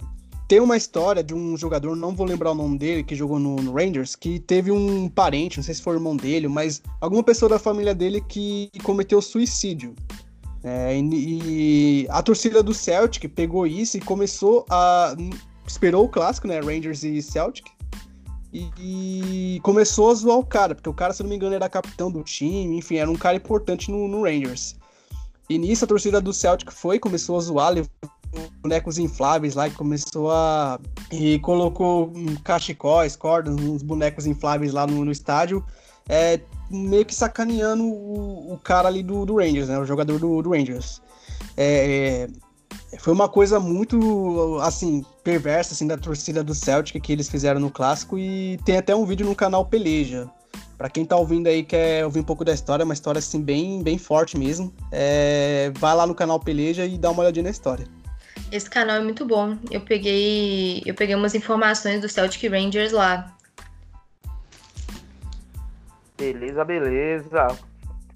[0.48, 3.56] tem uma história de um jogador, não vou lembrar o nome dele, que jogou no,
[3.56, 7.50] no Rangers, que teve um parente, não sei se foi irmão dele, mas alguma pessoa
[7.50, 9.96] da família dele que cometeu suicídio.
[10.64, 15.16] É, e, e a torcida do Celtic pegou isso e começou a.
[15.68, 16.60] Esperou o clássico, né?
[16.60, 17.66] Rangers e Celtic.
[18.54, 21.68] E, e começou a zoar o cara, porque o cara, se não me engano, era
[21.68, 24.76] capitão do time, enfim, era um cara importante no, no Rangers.
[25.50, 27.90] E nisso a torcida do Celtic foi, começou a zoar, levou
[28.62, 30.80] bonecos infláveis lá, que começou a.
[31.12, 32.12] E colocou
[32.44, 35.64] cachecóis, cordas, uns bonecos infláveis lá no, no estádio,
[36.08, 39.78] é, meio que sacaneando o, o cara ali do, do Rangers, né?
[39.78, 41.02] O jogador do, do Rangers.
[41.56, 42.28] É,
[42.92, 47.60] é, foi uma coisa muito, assim, perversa, assim, da torcida do Celtic que eles fizeram
[47.60, 50.30] no clássico e tem até um vídeo no canal Peleja.
[50.78, 53.42] Pra quem tá ouvindo aí quer ouvir um pouco da história, é uma história assim
[53.42, 54.74] bem, bem forte mesmo.
[54.92, 57.88] É, vai lá no canal Peleja e dá uma olhadinha na história.
[58.52, 59.58] Esse canal é muito bom.
[59.72, 63.36] Eu peguei, eu peguei umas informações do Celtic Rangers lá.
[66.18, 67.48] Beleza, beleza.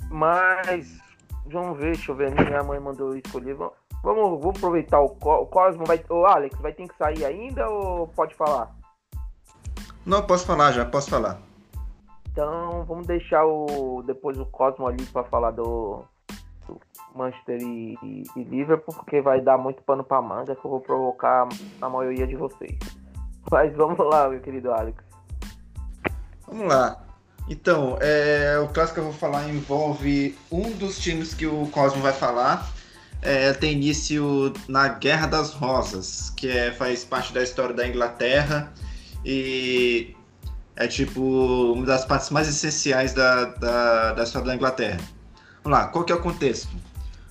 [0.10, 0.98] Mas,
[1.46, 2.32] vamos ver, deixa eu ver.
[2.32, 3.56] Minha mãe mandou eu escolher.
[3.56, 5.86] Vamos, vamos, aproveitar o, o Cosmo.
[5.86, 8.76] Vai, ô, Alex, vai ter que sair ainda ou pode falar?
[10.06, 11.40] Não, posso falar já, posso falar.
[12.32, 16.04] Então, vamos deixar o depois o Cosmo ali para falar do,
[16.68, 16.80] do
[17.16, 20.80] Manchester e, e, e Liverpool, porque vai dar muito pano pra manga que eu vou
[20.80, 21.50] provocar
[21.82, 22.78] a maioria de vocês.
[23.52, 25.04] Mas vamos lá, meu querido Alex.
[26.48, 27.07] Vamos lá.
[27.50, 32.02] Então, é, o clássico que eu vou falar envolve um dos times que o Cosmo
[32.02, 32.70] vai falar.
[33.22, 38.72] É, tem início na Guerra das Rosas, que é, faz parte da história da Inglaterra
[39.26, 40.16] e
[40.76, 45.00] é tipo uma das partes mais essenciais da, da, da história da Inglaterra.
[45.64, 46.70] Vamos lá, qual que é o contexto?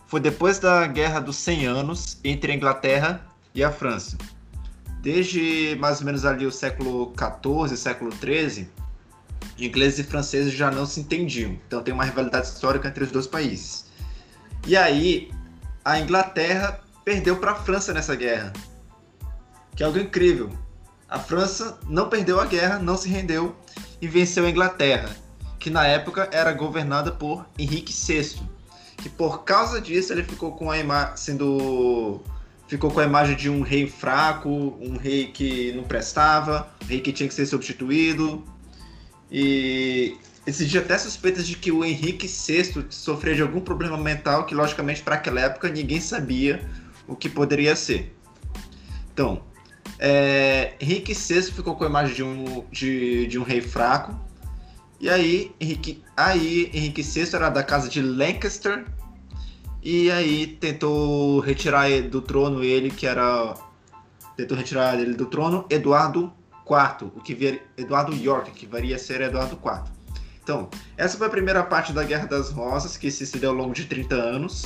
[0.07, 3.25] Foi depois da Guerra dos 100 Anos entre a Inglaterra
[3.55, 4.17] e a França.
[5.01, 8.69] Desde mais ou menos ali o século XIV, século XIII,
[9.59, 11.59] ingleses e franceses já não se entendiam.
[11.67, 13.87] Então tem uma rivalidade histórica entre os dois países.
[14.67, 15.31] E aí
[15.85, 18.53] a Inglaterra perdeu para a França nessa guerra,
[19.75, 20.51] que é algo incrível.
[21.09, 23.55] A França não perdeu a guerra, não se rendeu
[24.01, 25.09] e venceu a Inglaterra,
[25.59, 28.43] que na época era governada por Henrique VI,
[28.97, 32.21] que por causa disso ele ficou com a ima sendo
[32.67, 37.01] ficou com a imagem de um rei fraco, um rei que não prestava, um rei
[37.01, 38.45] que tinha que ser substituído.
[39.31, 40.17] E
[40.47, 45.03] existia até suspeitas de que o Henrique VI sofria de algum problema mental que, logicamente,
[45.03, 46.69] para aquela época ninguém sabia
[47.07, 48.15] o que poderia ser.
[49.13, 49.43] Então,
[49.99, 54.19] é, Henrique VI ficou com a imagem de um, de, de um rei fraco.
[55.01, 58.85] E aí Henrique, aí, Henrique VI era da casa de Lancaster.
[59.83, 63.55] E aí tentou retirar do trono ele, que era.
[64.37, 66.33] Tentou retirar ele do trono, Eduardo
[66.69, 69.93] IV, o que via Eduardo York, que varia ser Eduardo IV.
[70.43, 73.75] Então, essa foi a primeira parte da Guerra das Rosas, que se estendeu ao longo
[73.75, 74.65] de 30 anos.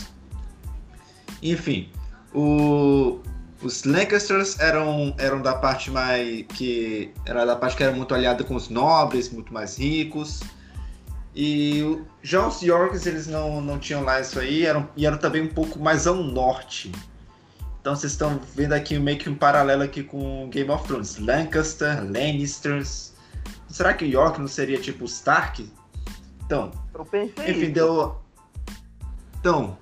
[1.42, 1.90] Enfim,
[2.34, 3.20] o,
[3.62, 8.44] os Lancasters eram, eram da parte mais que era da parte que era muito aliada
[8.44, 10.40] com os nobres, muito mais ricos.
[11.34, 15.42] E já os Yorks, eles não, não tinham lá isso aí, eram, e eram também
[15.42, 16.90] um pouco mais ao norte.
[17.80, 21.18] Então vocês estão vendo aqui meio que um paralelo aqui com Game of Thrones.
[21.18, 23.12] Lancaster, Lannisters.
[23.68, 25.70] Será que York não seria tipo Stark?
[26.44, 27.72] Então, Eu pensei enfim, isso.
[27.72, 28.16] deu.
[29.38, 29.78] Então,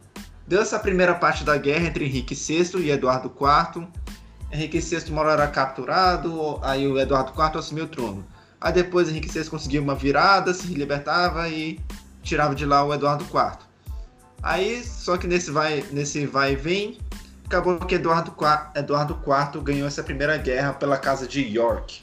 [0.46, 3.88] deu essa primeira parte da guerra entre Henrique VI e Eduardo IV.
[4.52, 8.24] Henrique VI uma hora era capturado, aí o Eduardo IV assumiu o trono.
[8.60, 11.80] Aí depois Henrique VI conseguiu uma virada, se libertava e
[12.22, 13.58] tirava de lá o Eduardo IV.
[14.42, 16.98] Aí, só que nesse vai, nesse vai e vem,
[17.48, 22.02] acabou que Eduardo IV, Eduardo IV ganhou essa primeira guerra pela casa de York.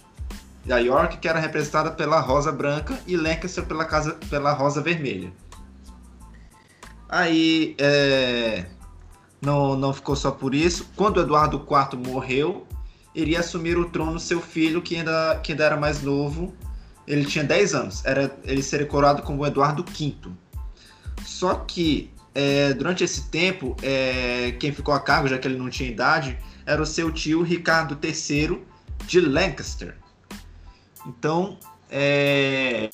[0.65, 4.81] E a York que era representada pela Rosa Branca e Lancaster pela, casa, pela Rosa
[4.81, 5.31] Vermelha.
[7.07, 8.65] Aí, é,
[9.39, 10.89] não, não ficou só por isso.
[10.95, 12.65] Quando Eduardo IV morreu,
[13.13, 16.51] iria assumir o trono seu filho, que ainda, que ainda era mais novo.
[17.07, 18.03] Ele tinha 10 anos.
[18.03, 20.15] Era, ele seria coroado como Eduardo V.
[21.23, 25.69] Só que, é, durante esse tempo, é, quem ficou a cargo, já que ele não
[25.69, 28.61] tinha idade, era o seu tio Ricardo III
[29.07, 29.95] de Lancaster.
[31.07, 31.57] Então,
[31.89, 32.89] é,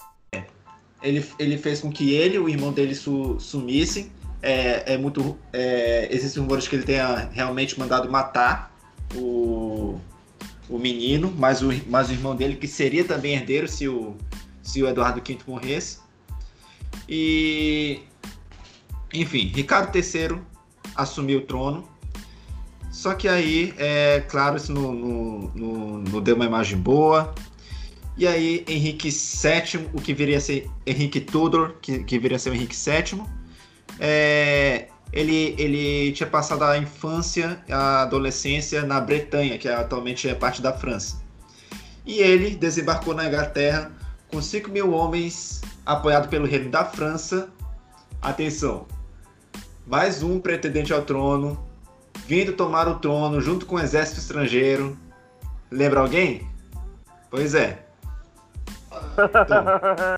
[1.02, 4.12] ele, ele fez com que ele e o irmão dele su, sumissem.
[4.44, 8.76] É, é muito, é, existem rumores que ele tenha realmente mandado matar
[9.16, 10.00] o,
[10.70, 14.16] o menino, mas o, mas o irmão dele, que seria também herdeiro se o,
[14.62, 16.00] se o Eduardo V morresse.
[17.10, 18.02] E,
[19.14, 20.41] enfim, Ricardo III
[20.95, 21.88] assumiu o trono.
[22.91, 27.34] Só que aí, é claro, isso não, não, não, não deu uma imagem boa.
[28.18, 32.39] E aí, Henrique VII, o que viria a ser Henrique Tudor, que, que viria a
[32.39, 33.24] ser o Henrique VII,
[33.99, 40.62] é, ele, ele tinha passado a infância, a adolescência na Bretanha, que atualmente é parte
[40.62, 41.22] da França.
[42.05, 43.91] E ele desembarcou na Inglaterra
[44.28, 47.49] com 5 mil homens, apoiado pelo reino da França.
[48.22, 48.86] Atenção,
[49.86, 51.64] mais um pretendente ao trono,
[52.28, 54.98] vindo tomar o trono junto com o exército estrangeiro.
[55.70, 56.48] Lembra alguém?
[57.30, 57.86] Pois é.
[59.14, 60.18] Então,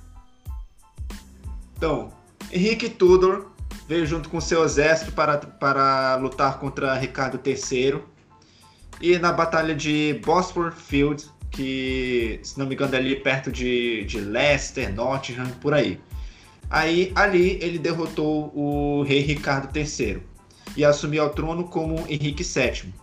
[1.77, 2.13] então,
[2.51, 3.51] Henrique Tudor
[3.87, 8.01] veio junto com seu exército para, para lutar contra Ricardo III.
[9.01, 14.05] E na batalha de Bosworth Field, que se não me engano é ali perto de,
[14.05, 15.99] de Leicester, Nottingham, por aí.
[16.69, 20.23] Aí ali ele derrotou o rei Ricardo III
[20.75, 22.93] e assumiu o trono como Henrique VII.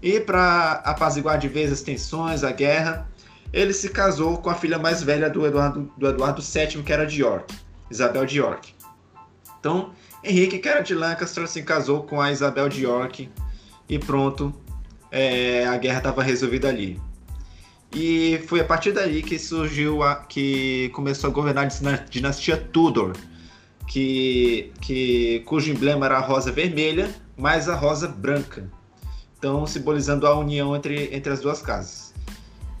[0.00, 3.08] E para apaziguar de vez as tensões, a guerra,
[3.52, 7.06] ele se casou com a filha mais velha do Eduardo, do Eduardo VII, que era
[7.06, 7.54] de York,
[7.90, 8.74] Isabel de York.
[9.60, 9.92] Então,
[10.24, 13.30] Henrique, que era de Lancaster, se casou com a Isabel de York
[13.88, 14.52] e pronto,
[15.10, 17.00] é, a guerra estava resolvida ali.
[17.94, 23.12] E foi a partir daí que surgiu a, que começou a governar a dinastia Tudor,
[23.86, 28.70] que, que cujo emblema era a rosa vermelha mais a rosa branca.
[29.38, 32.12] Então, simbolizando a união entre, entre as duas casas.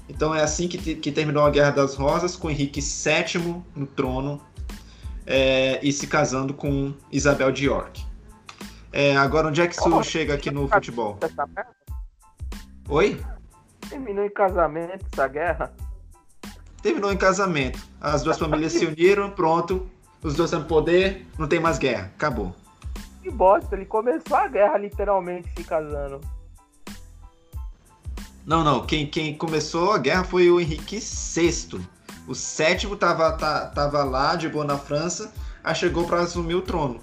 [0.08, 4.40] Então é assim que, que terminou a Guerra das Rosas, com Henrique VII no trono
[5.26, 8.04] é, e se casando com Isabel de York.
[8.92, 11.18] É, agora, onde é que isso chega aqui no futebol?
[12.88, 13.18] Oi?
[13.92, 15.70] Terminou em casamento essa guerra.
[16.82, 17.78] Terminou em casamento.
[18.00, 19.86] As duas famílias se uniram, pronto.
[20.22, 22.10] Os dois têm poder, não tem mais guerra.
[22.14, 22.54] Acabou.
[23.22, 26.20] Que bosta, ele começou a guerra literalmente se casando.
[28.46, 28.86] Não, não.
[28.86, 31.86] Quem, quem começou a guerra foi o Henrique VI.
[32.26, 35.32] O sétimo tava, tá, tava lá, de boa na França,
[35.62, 36.98] aí chegou para assumir o trono.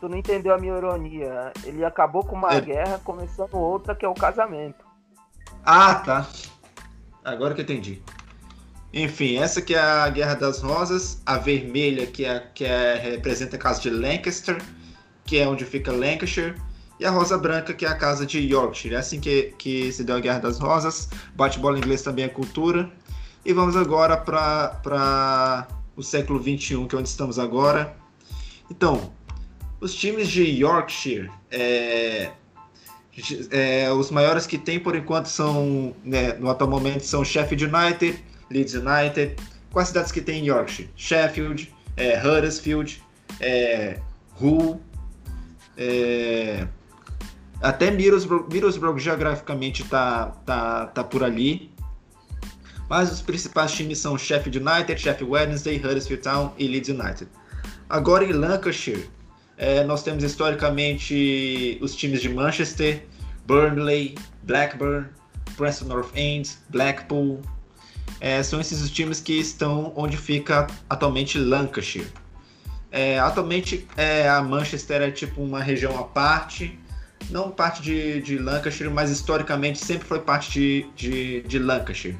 [0.00, 1.52] Tu não entendeu a minha ironia.
[1.64, 2.60] Ele acabou com uma É.
[2.60, 4.85] guerra, começando outra, que é o casamento.
[5.68, 6.28] Ah, tá.
[7.24, 8.00] Agora que eu entendi.
[8.94, 13.56] Enfim, essa que é a Guerra das Rosas, a vermelha que é que é, representa
[13.56, 14.62] a casa de Lancaster,
[15.24, 16.54] que é onde fica Lancashire,
[17.00, 18.94] e a rosa branca que é a casa de Yorkshire.
[18.94, 21.08] É assim que, que se deu a Guerra das Rosas.
[21.34, 22.88] Bate-bola inglês também é cultura.
[23.44, 27.96] E vamos agora para o século XXI, que é onde estamos agora.
[28.70, 29.12] Então,
[29.80, 32.30] os times de Yorkshire, é,
[33.50, 38.22] é, os maiores que tem por enquanto são, né, no atual momento, são Sheffield United,
[38.50, 39.36] Leeds United.
[39.70, 40.90] Quais cidades que tem em Yorkshire?
[40.96, 43.02] Sheffield, é, Huddersfield,
[43.40, 43.98] é,
[44.40, 44.80] Hull,
[45.76, 46.66] é,
[47.60, 51.70] até Middlesbrough, Middlesbrough geograficamente tá, tá, tá por ali.
[52.88, 57.28] Mas os principais times são Sheffield United, Sheffield Wednesday, Huddersfield Town e Leeds United.
[57.88, 59.08] Agora em Lancashire,
[59.56, 63.04] É, nós temos historicamente os times de Manchester,
[63.46, 65.06] Burnley, Blackburn,
[65.56, 67.40] Preston North End, Blackpool.
[68.20, 72.06] É, são esses os times que estão onde fica atualmente Lancashire.
[72.90, 76.78] É, atualmente é, a Manchester é tipo uma região à parte,
[77.30, 82.18] não parte de, de Lancashire, mas historicamente sempre foi parte de, de, de Lancashire.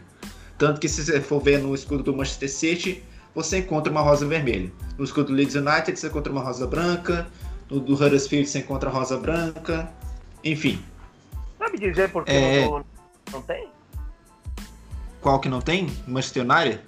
[0.59, 3.03] Tanto que se você for ver no escudo do Manchester City,
[3.37, 4.73] você encontra uma rosa vermelha.
[4.97, 7.27] No escudo do Leeds United você encontra uma rosa branca,
[7.71, 9.93] no do Huddersfield você encontra rosa branca,
[10.43, 10.83] enfim.
[11.59, 12.65] Sabe dizer por que É.
[12.65, 12.83] não,
[13.31, 13.69] não tem?
[15.21, 15.87] Qual que não tem?
[16.09, 16.81] Manchester United?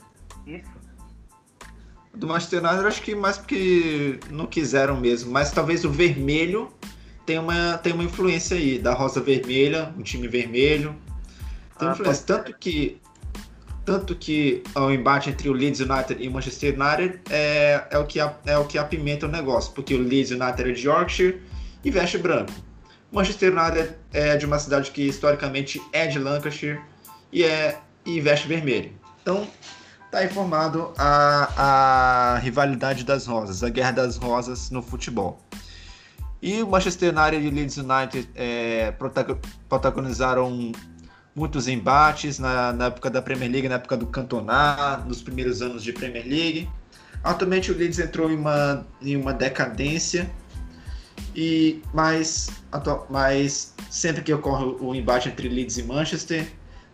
[0.47, 0.79] Isso.
[2.15, 6.73] Do Manchester United acho que mais porque não quiseram mesmo, mas talvez o vermelho
[7.27, 10.97] tem uma, tem uma influência aí, da rosa vermelha, um time vermelho.
[11.79, 12.25] Tem Ah, influência.
[12.27, 12.99] Tanto que
[13.89, 18.05] tanto que o embate entre o Leeds United e o Manchester United é, é, o
[18.05, 21.41] que, a- é o que apimenta o negócio, porque o Leeds United é de Yorkshire
[21.83, 22.53] e veste branco.
[23.11, 26.79] O Manchester United é de uma cidade que historicamente é de Lancashire
[27.33, 28.93] e, é, e veste vermelho.
[29.23, 29.49] Então,
[30.11, 35.41] tá aí formado a, a rivalidade das rosas, a guerra das rosas no futebol.
[36.43, 40.73] E o Manchester United e o Leeds United é, protago- protagonizaram
[41.39, 45.83] muitos embates na, na época da Premier League, na época do Cantona, nos primeiros anos
[45.83, 46.69] de Premier League.
[47.23, 50.31] Atualmente o Leeds entrou em uma, em uma decadência,
[51.35, 52.49] e mas,
[53.09, 56.49] mas sempre que ocorre o embate entre Leeds e Manchester,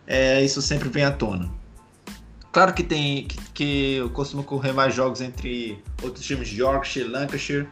[0.07, 1.49] é, isso sempre vem à tona.
[2.51, 7.67] Claro que tem que, que costuma ocorrer mais jogos entre outros times de Yorkshire, Lancashire,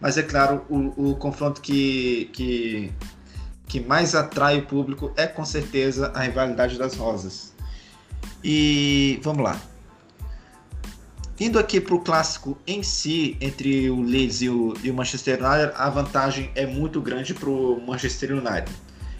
[0.00, 2.92] mas é claro, o, o confronto que, que,
[3.66, 7.54] que mais atrai o público é com certeza a rivalidade das rosas.
[8.42, 9.60] E vamos lá.
[11.38, 15.34] Indo aqui para o clássico em si, entre o Leeds e o, e o Manchester
[15.34, 18.70] United, a vantagem é muito grande para o Manchester United.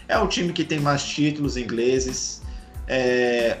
[0.07, 2.41] É o time que tem mais títulos ingleses.
[2.87, 3.59] É,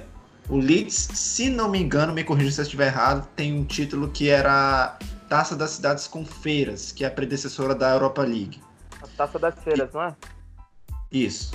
[0.49, 4.07] o Leeds, se não me engano, me corrija se eu estiver errado, tem um título
[4.07, 4.97] que era
[5.29, 8.59] Taça das Cidades com Feiras, que é a predecessora da Europa League.
[9.03, 10.15] A taça das feiras, não é?
[11.11, 11.51] Isso.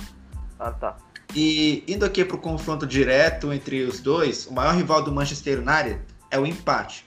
[0.59, 0.97] Ah, tá.
[1.35, 5.59] E indo aqui para o confronto direto entre os dois, o maior rival do Manchester
[5.59, 5.99] United
[6.29, 7.05] é o empate.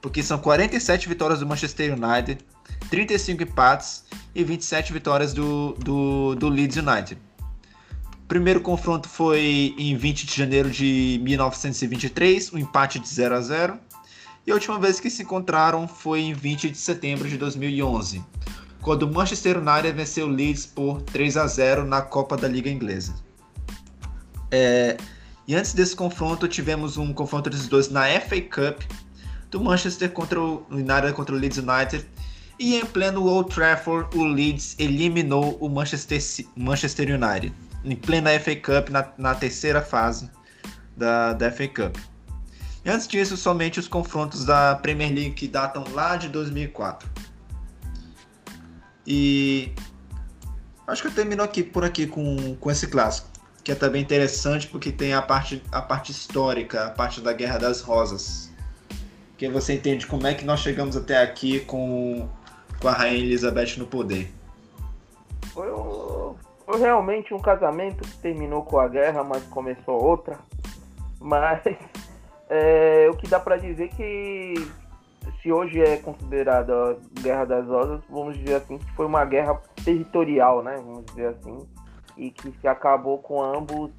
[0.00, 2.38] Porque são 47 vitórias do Manchester United,
[2.90, 7.20] 35 empates e 27 vitórias do, do, do Leeds United.
[8.24, 13.40] O primeiro confronto foi em 20 de janeiro de 1923, um empate de 0 a
[13.40, 13.78] 0.
[14.46, 18.24] E a última vez que se encontraram foi em 20 de setembro de 2011,
[18.82, 22.68] quando o Manchester United venceu o Leeds por 3 a 0 na Copa da Liga
[22.68, 23.14] Inglesa.
[24.50, 24.96] É,
[25.46, 28.82] e antes desse confronto, tivemos um confronto dos dois na FA Cup,
[29.50, 32.06] do Manchester contra o United contra o Leeds United.
[32.58, 36.20] E em pleno Old Trafford, o Leeds eliminou o Manchester,
[36.56, 37.54] Manchester United,
[37.84, 40.28] em plena FA Cup, na, na terceira fase
[40.96, 41.96] da, da FA Cup.
[42.84, 47.08] E antes disso, somente os confrontos da Premier League que datam lá de 2004.
[49.06, 49.72] E
[50.86, 53.28] acho que eu termino aqui por aqui com, com esse clássico,
[53.64, 57.58] que é também interessante porque tem a parte, a parte histórica, a parte da Guerra
[57.58, 58.50] das Rosas.
[59.36, 62.28] Que você entende como é que nós chegamos até aqui com,
[62.80, 64.32] com a Rainha Elizabeth no poder.
[65.52, 65.68] Foi,
[66.64, 70.38] foi realmente um casamento que terminou com a guerra, mas começou outra.
[71.20, 71.60] Mas
[72.48, 74.54] é, o que dá pra dizer que
[75.42, 80.62] se hoje é considerada Guerra das Rosas, vamos dizer assim, que foi uma guerra territorial,
[80.62, 80.76] né?
[80.76, 81.58] Vamos dizer assim.
[82.16, 83.90] E que se acabou com ambos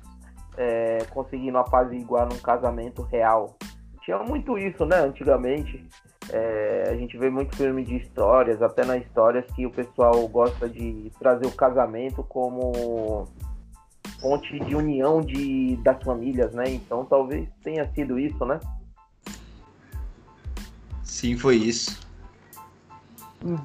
[0.58, 3.58] é, conseguindo apaziguar num casamento real.
[4.02, 4.98] Tinha muito isso, né?
[4.98, 5.86] Antigamente.
[6.30, 10.70] É, a gente vê muito filme de histórias, até nas histórias que o pessoal gosta
[10.70, 13.28] de trazer o casamento como
[14.22, 16.64] fonte de união de, das famílias, né?
[16.70, 18.58] Então talvez tenha sido isso, né?
[21.14, 22.02] Sim, foi isso.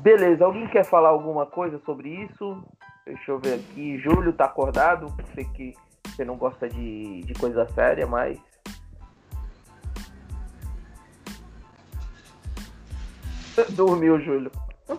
[0.02, 2.62] Beleza, alguém quer falar alguma coisa sobre isso?
[3.06, 3.96] Deixa eu ver aqui.
[3.98, 5.10] Júlio tá acordado?
[5.34, 5.74] Sei que
[6.04, 8.38] você não gosta de, de coisa séria, mas.
[13.74, 14.52] Dormiu, Júlio.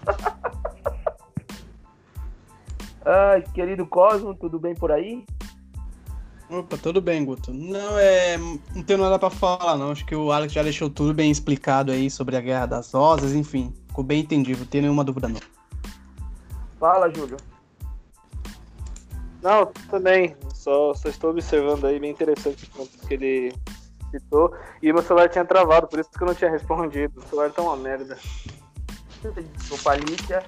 [3.05, 5.23] Ai, querido Cosmo, tudo bem por aí?
[6.49, 7.53] Opa, tudo bem, Guto.
[7.53, 8.37] Não, é.
[8.37, 9.91] Não tenho nada pra falar, não.
[9.91, 13.33] Acho que o Alex já deixou tudo bem explicado aí sobre a Guerra das Rosas,
[13.33, 13.71] enfim.
[13.87, 15.39] Ficou bem entendido, não tem nenhuma dúvida, não.
[16.79, 17.37] Fala, Júlio.
[19.43, 20.35] Não, também.
[20.53, 23.53] Só, só estou observando aí, bem interessante o ponto que ele
[24.09, 24.53] citou.
[24.81, 27.19] E meu celular tinha travado, por isso que eu não tinha respondido.
[27.19, 28.17] O celular tá uma merda.
[29.55, 30.43] Desculpa, Alicia.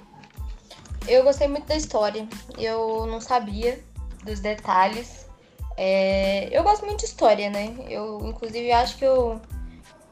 [1.07, 2.27] Eu gostei muito da história.
[2.57, 3.83] Eu não sabia
[4.23, 5.20] dos detalhes.
[5.77, 7.75] É, eu gosto muito de história, né?
[7.89, 9.39] Eu, inclusive, acho que eu,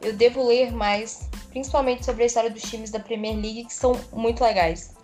[0.01, 3.93] eu devo ler mais, principalmente sobre a história dos times da Premier League, que são
[4.12, 4.95] muito legais.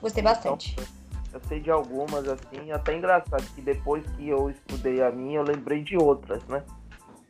[0.00, 0.76] Gostei bastante.
[1.32, 5.42] Eu sei de algumas, assim, até engraçado que depois que eu estudei a minha, eu
[5.42, 6.62] lembrei de outras, né?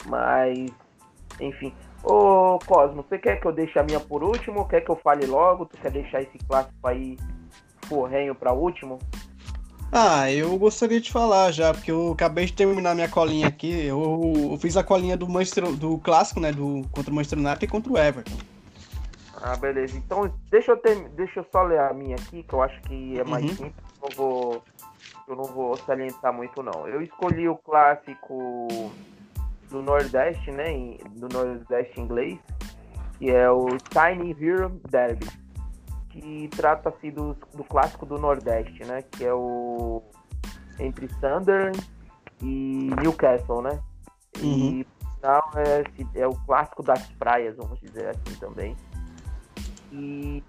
[0.06, 0.70] Mas,
[1.40, 1.72] enfim.
[2.02, 5.24] Ô Cosmo, você quer que eu deixe a minha por último quer que eu fale
[5.24, 5.66] logo?
[5.66, 7.16] Tu quer deixar esse clássico aí
[7.86, 8.98] forrenho pra último?
[9.94, 13.84] Ah, eu gostaria de falar já, porque eu acabei de terminar minha colinha aqui.
[13.86, 16.50] Eu, eu fiz a colinha do Manchester, do clássico, né?
[16.50, 18.32] Do, contra o Manchester United e contra o Everton.
[19.42, 19.98] Ah, beleza.
[19.98, 23.20] Então, deixa eu, ter, deixa eu só ler a minha aqui, que eu acho que
[23.20, 23.50] é mais Uhum.
[23.50, 23.74] simples.
[24.00, 24.62] Não vou,
[25.28, 26.88] eu não vou salientar muito, não.
[26.88, 28.92] Eu escolhi o clássico
[29.68, 30.96] do Nordeste, né?
[31.16, 32.38] Do Nordeste inglês,
[33.18, 35.26] que é o Tiny Hero Derby.
[36.12, 39.02] Que trata-se do, do clássico do Nordeste, né?
[39.02, 40.02] Que é o.
[40.78, 41.78] Entre Sunderland
[42.42, 43.80] e Newcastle, né?
[44.38, 44.86] E
[45.22, 48.76] final é, é o clássico das praias, vamos dizer assim também.
[49.92, 50.42] E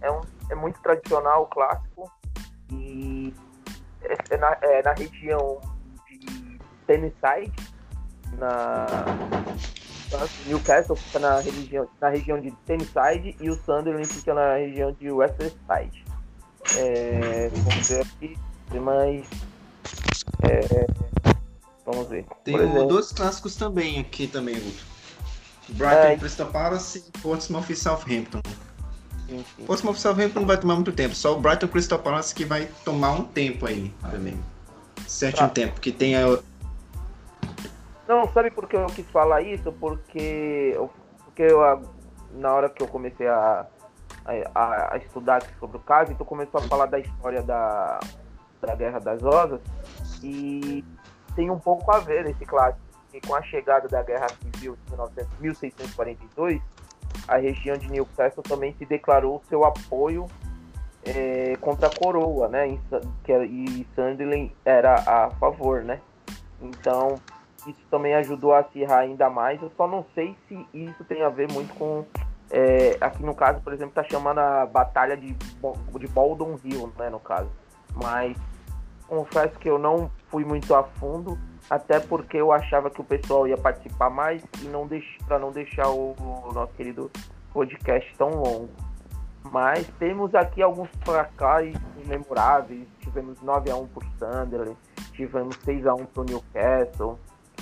[0.00, 0.20] é, um,
[0.50, 2.10] é muito tradicional o clássico.
[2.72, 3.32] E
[4.02, 5.60] é, é na, é na região
[6.08, 7.52] de Tennessee,
[8.38, 8.86] na
[10.46, 15.10] Newcastle fica na região, na região de Tennessee e o Sunderland fica na região de
[15.10, 16.04] Westerside.
[16.76, 18.38] É, vamos ver aqui,
[18.80, 19.26] mais.
[20.42, 20.86] é,
[21.86, 22.26] vamos ver.
[22.44, 24.84] Tem exemplo, dois clássicos também aqui também, Guto.
[25.70, 26.16] Brighton É.
[26.16, 28.40] Crystal Palace e Portsmouth e Southampton.
[29.28, 29.64] sim, sim.
[29.64, 32.68] Portsmouth e Southampton não vai tomar muito tempo, só o Brighton Crystal Palace que vai
[32.84, 34.38] tomar um tempo aí também.
[35.06, 35.46] Certo Tá.
[35.46, 36.38] um tempo, que tem a...
[38.10, 39.70] Não, sabe por que eu quis falar isso?
[39.70, 40.90] Porque, eu-
[41.26, 41.80] porque eu, ah,
[42.32, 43.64] na hora que eu comecei a,
[44.52, 48.00] a, a estudar sobre o caso, então começou a falar da história da,
[48.60, 49.60] da Guerra das Rosas
[50.24, 50.84] e
[51.36, 52.80] tem um pouco a ver esse clássico.
[53.14, 56.60] E com a chegada da Guerra Civil de 1900 1642,
[57.28, 60.26] a região de Newcastle também se declarou seu apoio
[61.04, 62.76] eh, contra a coroa, né?
[62.90, 66.00] Sa- que, e Sunderland era a favor, né?
[66.60, 67.14] Então,
[67.66, 69.60] isso também ajudou a acirrar ainda mais.
[69.62, 72.04] Eu só não sei se isso tem a ver muito com.
[72.50, 77.10] é, aqui no caso, por exemplo, tá chamando a Batalha de, de Baldon Hill, né?
[77.10, 77.50] No caso.
[77.94, 78.36] Mas
[79.06, 81.36] confesso que eu não fui muito a fundo,
[81.68, 84.88] até porque eu achava que o pessoal ia participar mais e não
[85.26, 87.10] para não deixar o, o nosso querido
[87.52, 88.70] podcast tão longo.
[89.50, 91.74] Mas temos aqui alguns placares
[92.06, 92.86] memoráveis.
[93.00, 94.76] Tivemos 9x1 por Sunderland,
[95.12, 97.18] tivemos 6x1 pro Newcastle.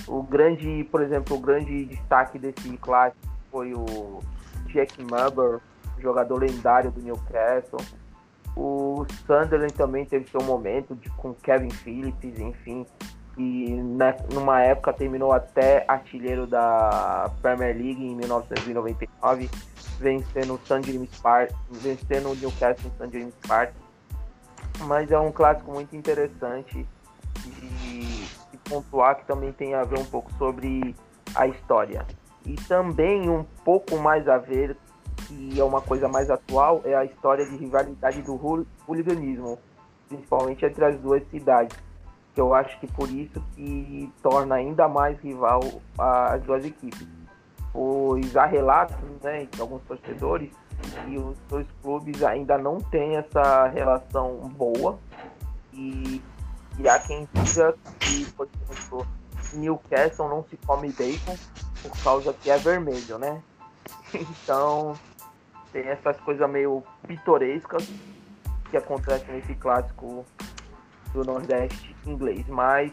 [0.07, 4.21] O grande, por exemplo, o grande destaque desse clássico foi o
[4.67, 5.61] Jack Mubber,
[5.99, 7.81] jogador lendário do Newcastle.
[8.57, 12.87] O Sunderland também teve seu momento de, com Kevin Phillips, enfim.
[13.37, 13.71] E
[14.33, 19.49] numa época terminou até artilheiro da Premier League em 1999,
[20.01, 20.93] vencendo o St.
[20.93, 21.11] James
[21.71, 23.13] vencendo o Newcastle St.
[23.13, 23.73] James Park.
[24.87, 26.85] Mas é um clássico muito interessante
[27.41, 30.95] de pontuar que também tem a ver um pouco sobre
[31.35, 32.07] a história.
[32.45, 34.77] E também um pouco mais a ver,
[35.27, 39.59] que é uma coisa mais atual, é a história de rivalidade do hool- hooliganismo,
[40.09, 41.77] principalmente entre as duas cidades.
[42.35, 45.61] Que eu acho que por isso que torna ainda mais rival
[45.99, 47.07] as duas equipes.
[47.73, 50.51] Pois há relatos né, de alguns torcedores
[51.05, 54.99] que os dois clubes ainda não têm essa relação boa.
[55.73, 56.23] E,
[56.79, 59.07] e há quem diga que, por exemplo,
[59.55, 61.37] Newcastle não se come bacon
[61.83, 63.43] por causa que é vermelho, né?
[64.15, 64.95] Então
[65.73, 67.87] tem essas coisas meio pitorescas
[68.71, 70.25] que acontecem nesse clássico
[71.13, 72.47] do Nordeste inglês.
[72.49, 72.93] Mas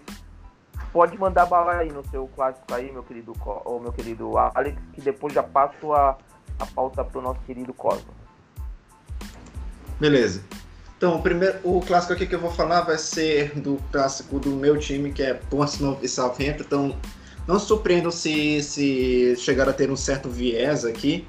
[0.92, 3.34] pode mandar bala aí no seu clássico aí, meu querido,
[3.66, 6.18] ou meu querido Alex, que depois já passo a,
[6.60, 8.14] a pauta pro nosso querido Cosmo.
[10.00, 10.44] Beleza.
[11.06, 14.50] Então, o, primeiro, o clássico aqui que eu vou falar vai ser do clássico do
[14.50, 16.64] meu time, que é Portsmouth e Southampton.
[16.64, 16.96] Então,
[17.48, 21.28] não se surpreendam se, se chegar a ter um certo viés aqui.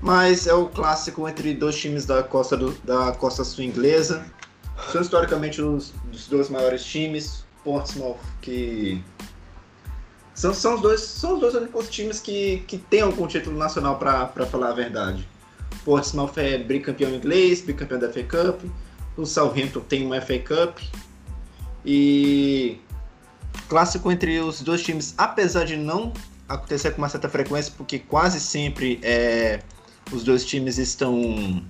[0.00, 4.24] Mas é o clássico entre dois times da costa, do- da costa sul inglesa.
[4.92, 7.44] São historicamente os, os dois maiores times.
[7.64, 9.02] Portsmouth, que.
[10.32, 13.98] São, são, os dois, são os dois únicos times que, que têm algum título nacional,
[13.98, 15.28] para falar a verdade.
[15.84, 18.62] Portsmouth é bicampeão inglês, bicampeão da FA Cup.
[19.16, 20.78] O Southampton tem uma FA Cup.
[21.84, 22.80] E
[23.68, 26.12] clássico entre os dois times, apesar de não
[26.48, 29.60] acontecer com uma certa frequência, porque quase sempre é,
[30.12, 31.62] os dois times estão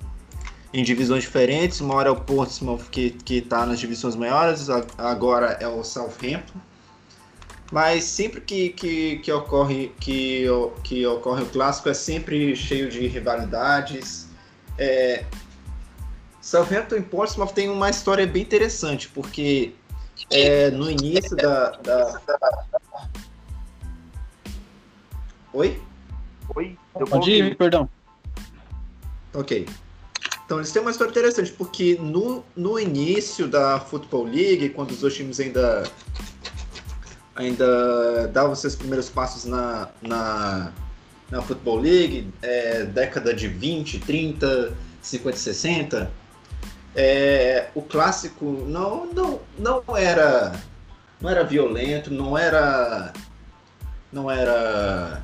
[0.73, 1.81] em divisões diferentes.
[1.81, 4.69] Uma hora é o Portsmouth que que está nas divisões maiores,
[4.99, 6.59] agora é o Southampton.
[7.73, 10.45] Mas sempre que, que, que, ocorre, que,
[10.85, 14.29] que ocorre o clássico é sempre cheio de rivalidades.
[14.79, 15.25] É...
[16.41, 19.75] Southampton e Portsmouth tem uma história bem interessante, porque
[20.31, 22.21] é, no início da, da...
[25.53, 25.81] Oi?
[26.55, 26.79] Oi?
[27.09, 27.89] Pode ir, perdão.
[29.35, 29.67] Ok.
[30.45, 35.01] Então, eles têm uma história interessante, porque no, no início da Football League, quando os
[35.01, 35.83] dois times ainda
[37.37, 40.73] ainda davam seus primeiros passos na, na,
[41.31, 46.11] na Football League, é, década de 20, 30, 50, 60,
[46.95, 50.53] é, o clássico não, não, não era
[51.21, 53.13] não era violento, não era
[54.13, 55.23] não era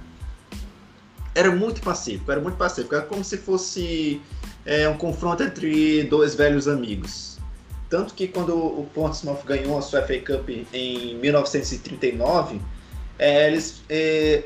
[1.34, 4.20] era muito pacífico, era muito pacífico, era como se fosse
[4.66, 7.31] é, um confronto entre dois velhos amigos.
[7.92, 12.58] Tanto que quando o Portsmouth ganhou a sua FA Cup em 1939,
[13.18, 14.44] é, eles, é,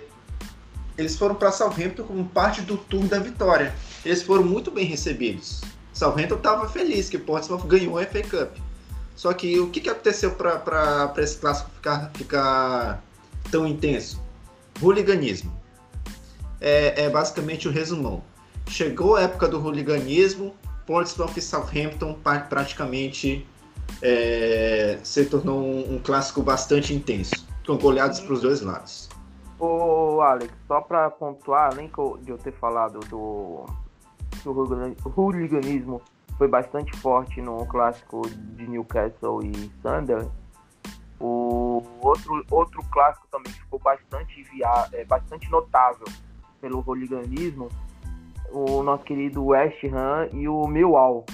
[0.99, 3.73] eles foram para Southampton como parte do tour da vitória.
[4.05, 5.61] Eles foram muito bem recebidos.
[5.93, 8.57] Southampton estava feliz que o Portsmouth ganhou a FA Cup.
[9.15, 13.05] Só que o que, que aconteceu para esse clássico ficar, ficar
[13.53, 14.21] tão intenso?
[14.83, 15.57] Hooliganismo
[16.61, 18.25] é, é basicamente o resumão.
[18.69, 20.53] Chegou a época do hooliganismo,
[20.87, 22.17] Portsmouth e Southampton
[22.49, 23.47] praticamente
[24.03, 29.09] é, se tornou um, um, clássico bastante intenso, com goleadas para os dois lados.
[29.59, 31.91] Ô Alex, só para pontuar, além
[32.23, 33.65] de eu ter falado do
[34.43, 36.01] que o hooliganismo
[36.37, 40.31] foi bastante forte no clássico de Newcastle e Sunderland,
[41.19, 46.07] o outro, outro clássico também ficou bastante, via, é, bastante notável
[46.61, 47.71] pelo hooliganismo,
[48.57, 51.27] o nosso querido West Ham e o Millwall.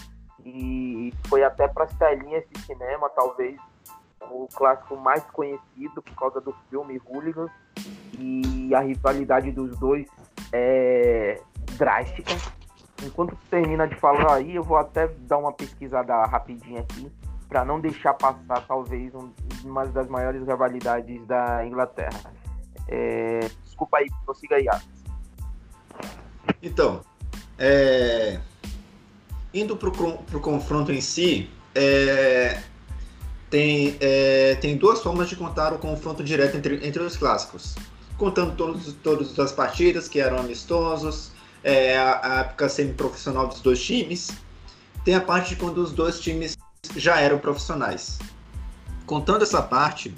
[0.44, 3.56] E foi até para as telinhas de cinema, talvez
[4.20, 7.50] o clássico mais conhecido por causa do filme Hooligans.
[8.18, 10.08] E a rivalidade dos dois
[10.52, 11.40] é
[11.76, 12.32] drástica.
[13.04, 17.10] Enquanto termina de falar aí, eu vou até dar uma pesquisada rapidinha aqui
[17.48, 19.30] para não deixar passar talvez um,
[19.64, 22.32] uma das maiores rivalidades da Inglaterra.
[22.88, 24.66] É, desculpa aí, prossiga aí.
[26.62, 27.00] Então,
[27.62, 28.40] é...
[29.54, 32.60] indo para o confronto em si, é...
[33.48, 34.56] Tem, é...
[34.56, 37.76] tem duas formas de contar o confronto direto entre, entre os clássicos.
[38.18, 41.30] Contando todos, todas as partidas que eram amistosos,
[41.62, 44.30] é, a, a época semi-profissional dos dois times.
[45.04, 46.56] Tem a parte de quando os dois times
[46.96, 48.18] já eram profissionais.
[49.06, 50.14] Contando essa parte,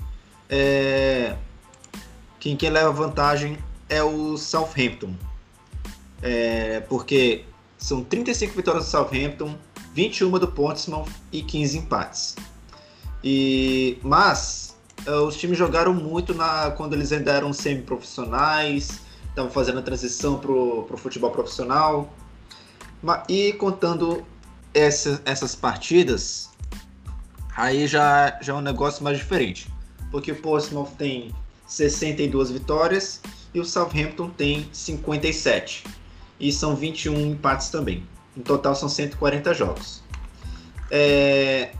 [0.48, 1.36] é,
[2.40, 5.14] quem, quem leva vantagem é o Southampton,
[6.22, 7.44] é, porque
[7.78, 9.56] são 35 vitórias do Southampton,
[9.92, 12.36] 21 do Portsmouth e 15 empates.
[13.22, 19.78] E, mas é, os times jogaram muito na, quando eles ainda eram semi-profissionais, estavam fazendo
[19.80, 22.12] a transição para o futebol profissional.
[23.28, 24.24] E contando
[24.72, 26.48] essa, essas partidas,
[27.54, 29.70] aí já, já é um negócio mais diferente.
[30.10, 31.34] Porque o Portsmouth tem
[31.66, 33.20] 62 vitórias
[33.52, 35.84] e o Southampton tem 57
[36.44, 38.06] e são 21 empates também.
[38.36, 40.02] No total são 140 jogos.
[40.90, 41.70] É,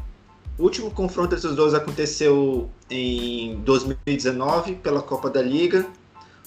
[0.58, 5.86] o último confronto entre os dois aconteceu em 2019 pela Copa da Liga.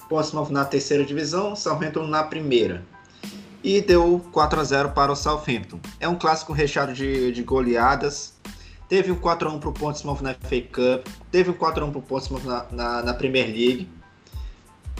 [0.09, 2.83] Portsmouth na terceira divisão, Southampton na primeira.
[3.63, 5.79] E deu 4 a 0 para o Southampton.
[5.99, 8.33] É um clássico recheado de, de goleadas.
[8.89, 11.07] Teve um 4 a 1 para o Portsmouth na FA Cup.
[11.29, 13.87] Teve um 4 a 1 para o Portsmouth na, na, na Premier League.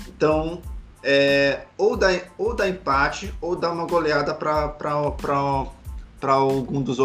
[0.07, 0.61] Então,
[1.09, 4.91] é, ou, dá, ou dá empate ou dá uma goleada para
[6.33, 6.97] algum, dos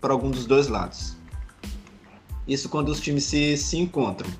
[0.00, 1.14] algum dos dois lados.
[2.48, 4.30] Isso quando os times se, se encontram.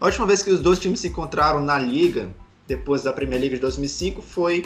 [0.00, 2.30] A última vez que os dois times se encontraram na liga,
[2.68, 4.64] depois da Premier League de 2005, foi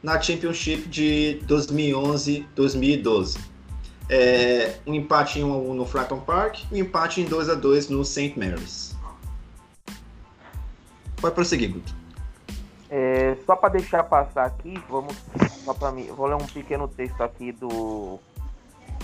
[0.00, 3.40] na Championship de 2011-2012.
[4.08, 7.48] É, um empate em 1 a 1 no Fratton Park e um empate em 2
[7.48, 8.34] a 2 no St.
[8.38, 8.96] Mary's.
[11.20, 11.98] Pode prosseguir, Guto.
[12.90, 15.16] É, só para deixar passar aqui, vamos
[15.64, 18.18] só para mim, vou ler um pequeno texto aqui do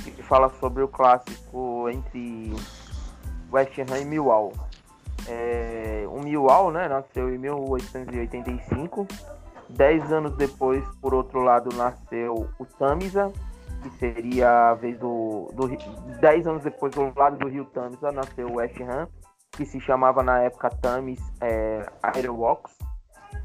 [0.02, 2.52] que fala sobre o clássico entre
[3.50, 4.52] West Ham e Millwall.
[5.26, 9.06] É, o Millwall, né, nasceu em 1885.
[9.70, 13.32] Dez anos depois, por outro lado, nasceu o Tamisa,
[13.82, 15.70] que seria a vez do, do
[16.20, 19.08] dez anos depois do lado do rio Tamisa nasceu o West Ham,
[19.52, 22.76] que se chamava na época Thames é, Airwalks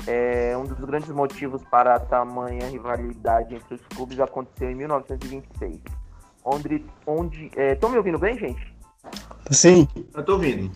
[0.08, 5.82] é, um dos grandes motivos para a tamanha rivalidade entre os clubes aconteceu em 1926,
[6.44, 6.86] onde.
[7.06, 8.76] onde Estão me ouvindo bem, gente?
[9.52, 9.88] Sim.
[10.14, 10.72] Eu tô ouvindo.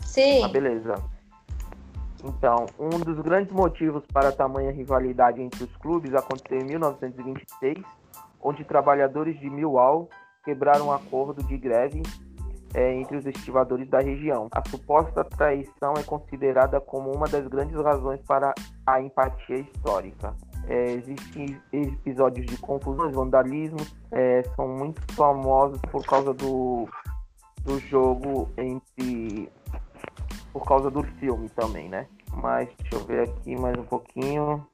[0.00, 0.42] Sim.
[0.44, 0.94] Ah, beleza.
[2.24, 7.84] Então, um dos grandes motivos para a tamanha rivalidade entre os clubes aconteceu em 1926,
[8.42, 10.08] onde trabalhadores de Millwall
[10.44, 12.02] quebraram um acordo de greve
[12.76, 14.48] é, entre os estivadores da região.
[14.52, 18.54] A suposta traição é considerada como uma das grandes razões para
[18.86, 20.36] a empatia histórica.
[20.68, 23.78] É, existem episódios de confusões, vandalismo,
[24.12, 26.86] é, são muito famosos por causa do,
[27.64, 29.48] do jogo entre.
[30.52, 32.06] por causa do filme também, né?
[32.30, 34.66] Mas deixa eu ver aqui mais um pouquinho.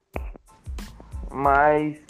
[1.30, 2.00] Mas,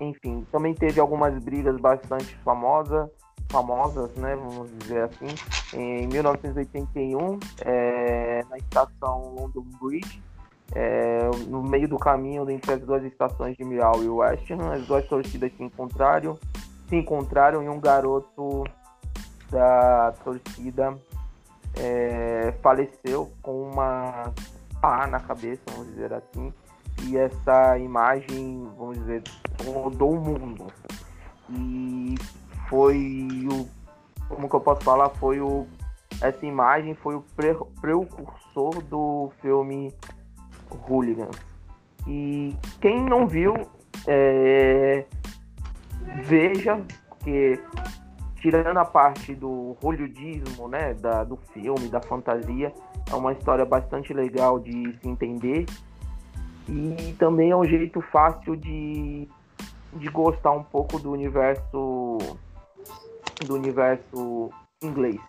[0.00, 3.10] enfim, também teve algumas brigas bastante famosas
[3.52, 5.26] famosas, né, vamos dizer assim,
[5.74, 10.22] em 1981, é, na estação London Bridge,
[10.74, 14.86] é, no meio do caminho entre as duas estações de Miau e West Ham, as
[14.86, 16.38] duas torcidas se encontraram,
[16.88, 18.64] se encontraram e um garoto
[19.50, 20.98] da torcida
[21.76, 24.32] é, faleceu com uma
[24.80, 26.52] pá na cabeça, vamos dizer assim,
[27.02, 29.22] e essa imagem, vamos dizer,
[29.64, 30.66] rodou o mundo.
[31.50, 32.14] E
[32.68, 33.68] foi o.
[34.28, 35.08] Como que eu posso falar?
[35.10, 35.66] Foi o.
[36.20, 39.92] Essa imagem foi o pre, precursor do filme
[40.88, 41.36] Hooligans.
[42.06, 43.54] E quem não viu,
[44.06, 45.04] é,
[46.24, 47.60] veja, porque
[48.36, 52.72] tirando a parte do hollywoodismo, né, da, do filme, da fantasia,
[53.10, 55.66] é uma história bastante legal de se entender
[56.68, 59.28] e também é um jeito fácil de,
[59.94, 62.18] de gostar um pouco do universo
[63.44, 64.50] do universo
[64.82, 65.20] inglês.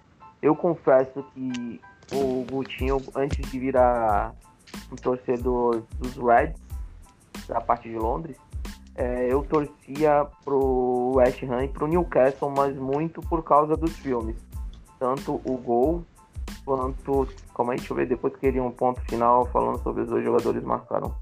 [0.41, 1.79] Eu confesso que
[2.11, 4.33] o Gutinho, antes de virar
[4.91, 6.61] um torcedor dos Reds,
[7.47, 8.37] da parte de Londres,
[8.95, 14.35] é, eu torcia pro West Ham e pro Newcastle, mas muito por causa dos filmes.
[14.99, 16.03] Tanto o gol
[16.65, 17.27] quanto.
[17.53, 20.63] Como é, deixa eu ver, depois queria um ponto final falando sobre os dois jogadores
[20.63, 21.15] marcaram.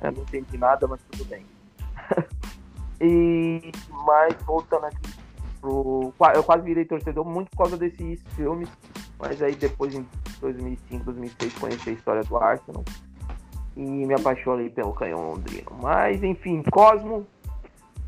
[0.00, 1.44] É, não entendi nada, mas tudo bem.
[3.00, 3.72] e
[4.04, 5.25] mas voltando aqui
[5.60, 6.12] pro.
[6.34, 8.68] Eu quase virei torcedor muito por causa desses filmes.
[9.18, 10.06] Mas aí depois, em
[10.40, 12.84] 2005, 2006, conheci a história do Arsenal.
[13.76, 15.70] E me apaixonei pelo canhão londrino.
[15.82, 17.26] Mas, enfim, Cosmo.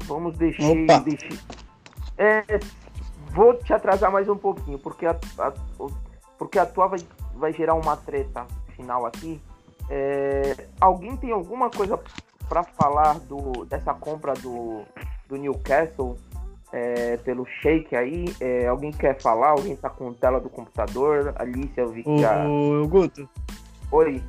[0.04, 0.74] Vamos deixar.
[1.02, 1.36] deixar
[2.18, 2.42] é,
[3.32, 5.52] vou te atrasar mais um pouquinho, porque a, a,
[6.36, 6.98] porque a tua vai,
[7.34, 8.44] vai gerar uma treta
[8.74, 9.40] final aqui.
[9.88, 11.98] É, alguém tem alguma coisa
[12.48, 14.82] para falar do, dessa compra do,
[15.28, 16.18] do Newcastle
[16.72, 18.24] é, pelo Shake aí.
[18.40, 19.50] É, alguém quer falar?
[19.50, 21.32] Alguém tá com tela do computador?
[21.36, 22.46] Alice, eu vi que já...
[22.46, 23.28] Ô, Guto.
[23.90, 24.22] Oi.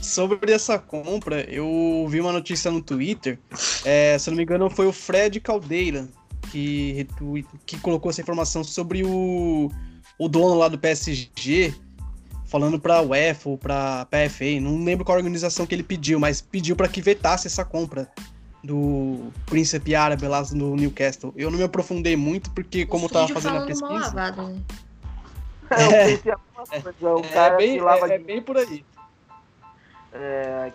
[0.00, 3.38] Sobre essa compra, eu vi uma notícia no Twitter.
[3.84, 6.08] É, se eu não me engano, foi o Fred Caldeira
[6.50, 7.06] que,
[7.66, 9.70] que colocou essa informação sobre o,
[10.18, 11.74] o dono lá do PSG
[12.50, 16.18] falando para a UEFA ou para a PFA, não lembro qual organização que ele pediu,
[16.18, 18.10] mas pediu para que vetasse essa compra
[18.62, 21.32] do príncipe árabe lá no Newcastle.
[21.36, 24.32] Eu não me aprofundei muito porque, como eu tava fazendo a pesquisa.
[24.32, 24.60] Né?
[25.70, 28.84] É, é, é, bem, é, é bem por aí.
[30.12, 30.72] É,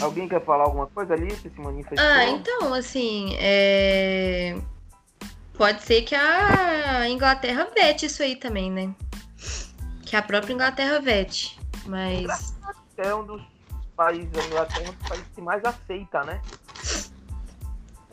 [0.00, 1.30] alguém quer falar alguma coisa ali?
[1.36, 1.98] Se manifestou?
[1.98, 4.56] Ah, então, assim, é...
[5.56, 8.94] pode ser que a Inglaterra vete isso aí também, né?
[10.02, 11.58] Que a própria Inglaterra vete.
[11.86, 12.56] Mas.
[12.96, 13.42] É um dos
[13.94, 16.40] países, a Inglaterra é um dos países que mais aceita, né?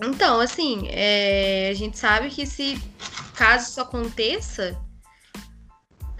[0.02, 2.82] Então, assim, é, a gente sabe que se
[3.36, 4.78] caso isso aconteça,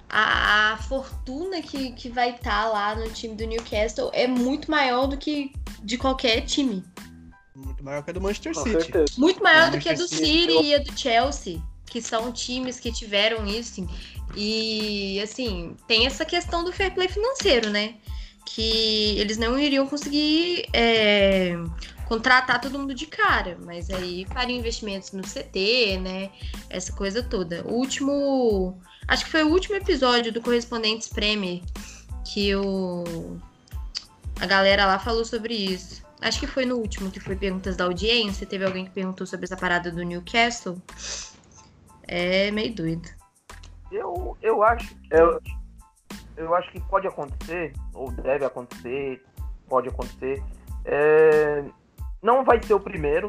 [0.10, 4.72] a, a fortuna que, que vai estar tá lá no time do Newcastle é muito
[4.72, 5.52] maior do que
[5.84, 6.84] de qualquer time.
[7.56, 8.72] Muito maior que a do Manchester City.
[8.72, 9.14] Certeza.
[9.18, 12.92] Muito maior do que a do City e a do Chelsea, que são times que
[12.92, 13.88] tiveram isso.
[14.36, 17.96] E, assim, tem essa questão do fair play financeiro, né?
[18.46, 21.56] Que eles não iriam conseguir é,
[22.06, 26.32] contratar todo mundo de cara, mas aí fariam investimentos no CT, né?
[26.70, 27.64] Essa coisa toda.
[27.66, 28.80] O último.
[29.08, 31.62] Acho que foi o último episódio do Correspondentes Premier
[32.26, 33.38] que o.
[34.40, 36.04] A galera lá falou sobre isso.
[36.22, 38.48] Acho que foi no último que foi perguntas da audiência.
[38.48, 40.82] Teve alguém que perguntou sobre essa parada do Newcastle.
[42.04, 43.08] É meio doido.
[43.92, 44.96] Eu, eu acho.
[45.12, 45.40] Eu,
[46.36, 49.24] eu acho que pode acontecer, ou deve acontecer,
[49.70, 50.44] pode acontecer.
[50.84, 51.64] É,
[52.26, 53.28] não vai ser o primeiro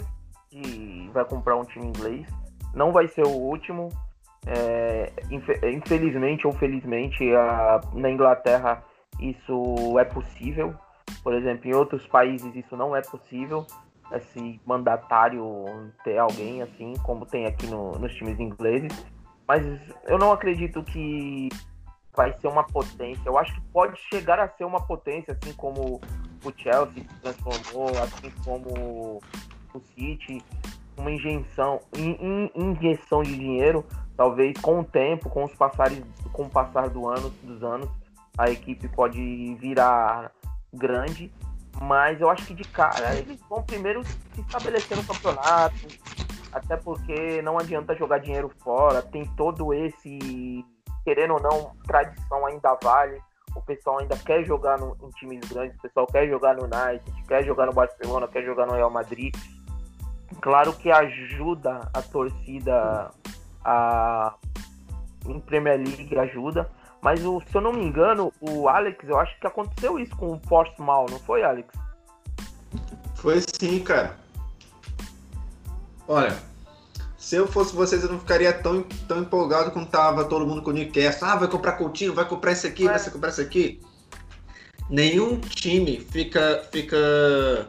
[0.49, 2.27] que vai comprar um time inglês.
[2.75, 3.91] Não vai ser o último.
[4.47, 8.83] É, infelizmente ou felizmente, a, na Inglaterra
[9.21, 10.75] isso é possível.
[11.23, 13.67] Por exemplo, em outros países isso não é possível.
[14.13, 15.45] esse mandatário
[16.03, 19.05] ter alguém assim, como tem aqui no, nos times ingleses.
[19.47, 19.63] Mas
[20.07, 21.51] eu não acredito que
[22.17, 23.23] vai ser uma potência.
[23.27, 26.01] Eu acho que pode chegar a ser uma potência, assim como
[26.49, 29.21] o Chelsea se transformou, assim como
[29.75, 30.43] o City,
[30.97, 33.85] uma injeção, in, in, injeção de dinheiro,
[34.17, 37.89] talvez com o tempo, com os passares, com o passar do ano, dos anos,
[38.39, 40.33] a equipe pode virar
[40.73, 41.33] grande,
[41.81, 45.77] mas eu acho que de cara eles vão primeiro se estabelecer no campeonato,
[46.53, 50.65] até porque não adianta jogar dinheiro fora, tem todo esse,
[51.05, 53.21] querendo ou não, tradição ainda vale
[53.57, 57.03] o pessoal ainda quer jogar no, em times grandes, o pessoal quer jogar no United,
[57.27, 59.35] quer jogar no Barcelona, quer jogar no Real Madrid.
[60.41, 63.11] Claro que ajuda a torcida
[63.65, 64.35] a
[65.27, 69.39] em Premier League ajuda, mas o, se eu não me engano, o Alex, eu acho
[69.41, 71.69] que aconteceu isso com o Portsmouth, não foi, Alex?
[73.17, 74.17] Foi sim, cara.
[76.07, 76.37] Olha,
[77.27, 80.71] se eu fosse vocês, eu não ficaria tão, tão empolgado como tava todo mundo com
[80.71, 81.27] o Newcastle.
[81.27, 83.81] Ah, vai comprar Coutinho, vai comprar esse aqui, vai comprar esse aqui.
[84.89, 87.69] Nenhum time fica, fica,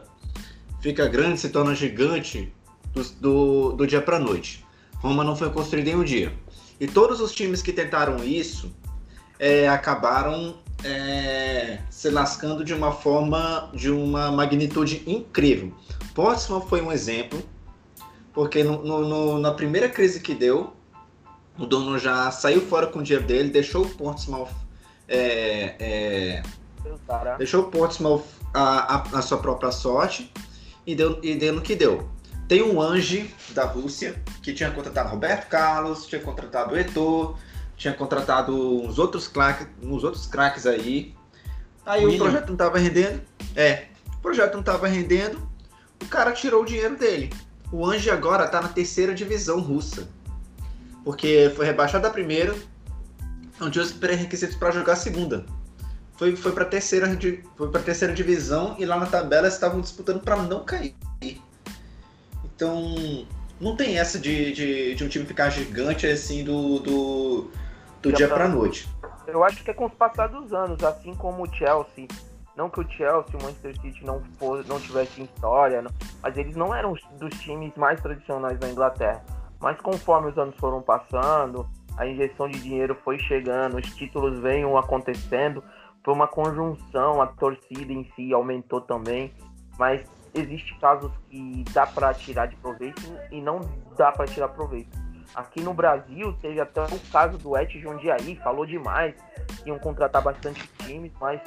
[0.80, 2.54] fica grande, se torna gigante
[2.94, 4.64] do, do, do dia para noite.
[4.98, 6.32] Roma não foi construída em um dia.
[6.78, 8.72] E todos os times que tentaram isso
[9.40, 10.54] é, acabaram
[10.84, 15.74] é, se lascando de uma forma, de uma magnitude incrível.
[16.14, 17.42] Portsmouth foi um exemplo
[18.38, 20.72] porque no, no, na primeira crise que deu,
[21.58, 24.52] o dono já saiu fora com o dinheiro dele, deixou o Portsmouth.
[25.08, 26.42] É, é,
[27.36, 28.22] deixou o Portsmouth
[28.54, 30.32] a, a, a, sua própria sorte
[30.86, 32.08] e deu, e deu no que deu.
[32.46, 37.36] Tem um Ange da Rússia que tinha contratado Roberto Carlos, tinha contratado o Etor,
[37.76, 41.12] tinha contratado uns outros craques, uns outros craques aí.
[41.84, 42.14] Aí William.
[42.14, 43.20] o projeto não estava rendendo.
[43.56, 43.86] É,
[44.16, 45.50] o projeto não estava rendendo.
[46.00, 47.32] O cara tirou o dinheiro dele.
[47.70, 50.08] O Anji agora está na terceira divisão russa.
[51.04, 52.54] Porque foi rebaixado da primeira,
[53.58, 55.46] não tinha os pré-requisitos para jogar a segunda.
[56.16, 57.06] Foi, foi para terceira
[57.56, 60.94] foi para terceira divisão e lá na tabela estavam disputando para não cair.
[62.44, 63.26] Então
[63.60, 67.50] não tem essa de, de, de, um time ficar gigante assim do, do,
[68.02, 68.88] do dia para noite.
[69.26, 72.08] Eu acho que é com os passados anos, assim como o Chelsea
[72.58, 76.56] não que o Chelsea, o Manchester City não, fosse, não tivesse história, não, mas eles
[76.56, 79.24] não eram dos times mais tradicionais da Inglaterra.
[79.60, 84.76] Mas conforme os anos foram passando, a injeção de dinheiro foi chegando, os títulos venham
[84.76, 85.62] acontecendo,
[86.04, 89.32] foi uma conjunção, a torcida em si aumentou também,
[89.78, 90.04] mas
[90.34, 93.60] existe casos que dá para tirar de proveito e não
[93.96, 94.98] dá para tirar proveito.
[95.34, 99.14] Aqui no Brasil teve até o caso do Et Jundiaí, falou demais,
[99.64, 101.40] iam contratar bastante times, mas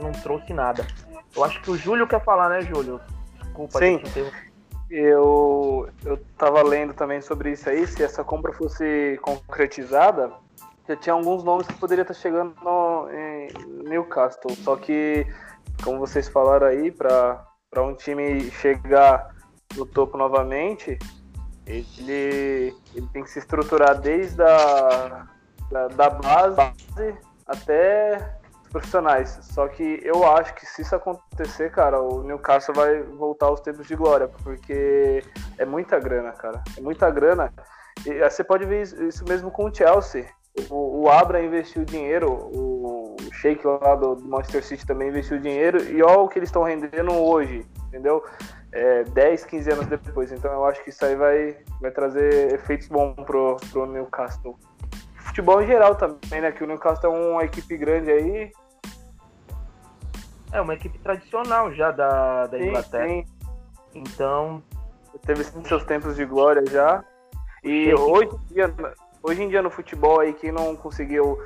[0.00, 0.86] não trouxe nada.
[1.34, 3.00] Eu acho que o Júlio quer falar, né, Júlio?
[3.42, 4.00] Desculpa, Sim.
[4.90, 10.30] Eu, eu tava lendo também sobre isso aí, se essa compra fosse concretizada,
[10.86, 13.48] já tinha alguns nomes que poderia estar chegando no, em
[13.88, 14.54] Newcastle.
[14.56, 15.26] Só que,
[15.82, 17.46] como vocês falaram aí, para
[17.78, 19.34] um time chegar
[19.76, 20.98] no topo novamente,
[21.66, 25.26] ele, ele tem que se estruturar desde a
[25.72, 28.36] da, da base até
[28.70, 29.38] profissionais.
[29.42, 33.86] Só que eu acho que se isso acontecer, cara, o Newcastle vai voltar aos tempos
[33.86, 35.22] de glória, porque
[35.58, 36.62] é muita grana, cara.
[36.76, 37.52] É muita grana.
[38.06, 40.26] E você pode ver isso mesmo com o Chelsea.
[40.70, 45.38] O, o Abra investiu dinheiro, o, o Sheik lá do, do, Manchester City também investiu
[45.38, 48.22] dinheiro, e olha o que eles estão rendendo hoje, entendeu?
[48.72, 50.32] É, 10, 15 anos depois.
[50.32, 54.58] Então eu acho que isso aí vai, vai trazer efeitos bons pro, pro Newcastle
[55.32, 56.52] futebol em geral também, né?
[56.52, 58.52] Que o Newcastle é uma equipe grande aí,
[60.52, 63.08] é uma equipe tradicional já da, da sim, Inglaterra.
[63.08, 63.24] Sim.
[63.94, 64.62] Então.
[65.26, 67.04] Teve seus tempos de glória já.
[67.62, 68.74] E hoje em, dia,
[69.22, 71.38] hoje em dia no futebol aí, quem não conseguiu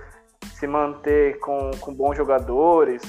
[0.55, 3.03] se manter com, com bons jogadores,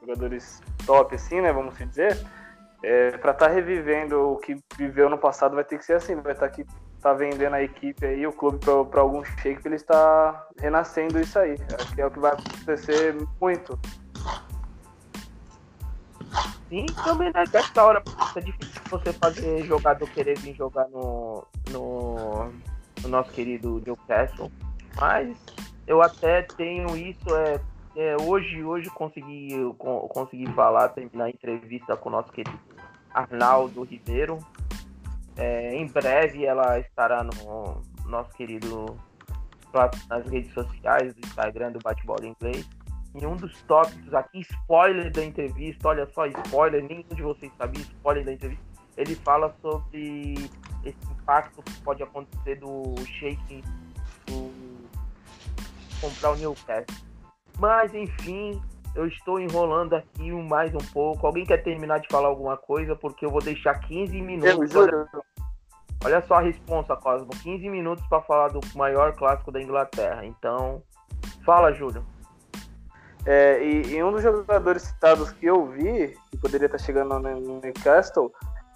[0.00, 1.52] jogadores top assim, né?
[1.52, 2.18] Vamos dizer.
[2.82, 6.16] É, para estar tá revivendo o que viveu no passado vai ter que ser assim,
[6.16, 6.66] vai estar tá aqui
[7.00, 8.58] tá vendendo a equipe aí, o clube
[8.90, 11.56] para algum shake, ele está renascendo isso aí.
[11.94, 13.78] Que é o que vai acontecer muito
[16.72, 17.44] Sim, também, né?
[17.52, 18.02] Dessa hora
[18.34, 22.50] é difícil você fazer jogador querer vir jogar no, no,
[23.02, 24.50] no nosso querido Newcastle.
[24.98, 25.36] Mas
[25.86, 27.60] eu até tenho isso, é,
[27.96, 29.50] é hoje, hoje consegui,
[30.08, 32.58] consegui falar, terminar a entrevista com o nosso querido
[33.12, 34.38] Arnaldo Ribeiro.
[35.36, 38.96] É, em breve ela estará no nosso querido
[40.08, 42.68] nas redes sociais do Instagram do Bate-Bola Inglês
[43.14, 47.82] em um dos tópicos aqui, spoiler da entrevista, olha só, spoiler, nenhum de vocês sabia,
[47.82, 48.64] spoiler da entrevista.
[48.96, 50.34] ele fala sobre
[50.84, 53.62] esse impacto que pode acontecer do Sheik
[54.26, 54.50] do
[56.00, 57.11] comprar o Newcastle.
[57.58, 58.60] Mas enfim,
[58.94, 61.26] eu estou enrolando aqui mais um pouco.
[61.26, 62.94] Alguém quer terminar de falar alguma coisa?
[62.94, 64.76] Porque eu vou deixar 15 Eu minutos.
[64.76, 65.08] Olha,
[66.04, 67.30] olha só a responsa, Cosmo.
[67.42, 70.24] 15 minutos para falar do maior clássico da Inglaterra.
[70.24, 70.82] Então,
[71.44, 72.04] fala, Júlio.
[73.24, 77.60] É, e, e um dos jogadores citados que eu vi, que poderia estar chegando no
[77.60, 78.32] Newcastle,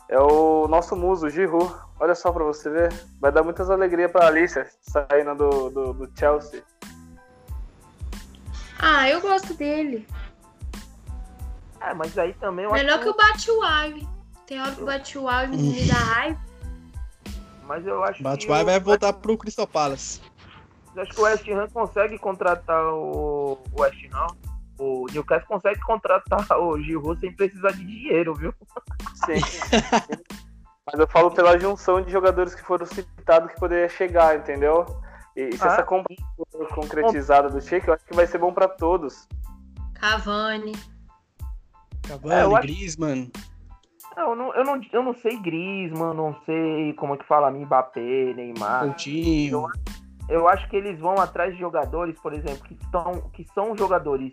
[0.08, 1.74] é o nosso muso, o Giroud.
[1.98, 2.92] Olha só pra você ver.
[3.20, 6.62] Vai dar muitas alegrias pra Alicia saindo do, do, do Chelsea.
[8.78, 10.06] Ah, eu gosto dele.
[11.80, 14.08] É, mas aí também eu acho Melhor que o Batshuayi.
[14.46, 16.40] Tem hora que o Batshuayi me dá raiva.
[17.64, 20.20] Mas eu acho vai o- voltar pro Crystal Palace.
[20.94, 24.26] eu acho que o West Ham consegue contratar o, o West Ham.
[24.78, 28.52] O Newcastle consegue contratar o Giroud sem precisar de dinheiro, viu?
[29.14, 29.40] Sim.
[30.86, 34.84] Mas eu falo pela junção de jogadores que foram citados que poderia chegar, entendeu?
[35.37, 36.14] E, e se Ah, essa compra
[36.51, 39.28] for concretizada do Sheik, eu acho que vai ser bom pra todos.
[39.95, 40.72] Cavani.
[42.09, 43.30] Cavani, É, eu acho- Griezmann.
[44.16, 48.32] Eu não, eu não, eu não sei Griezmann, não sei como é que fala Mbappé,
[48.34, 48.84] Neymar.
[48.87, 49.66] Coutinho.
[50.28, 54.32] Eu acho que eles vão atrás de jogadores, por exemplo, que, estão, que são jogadores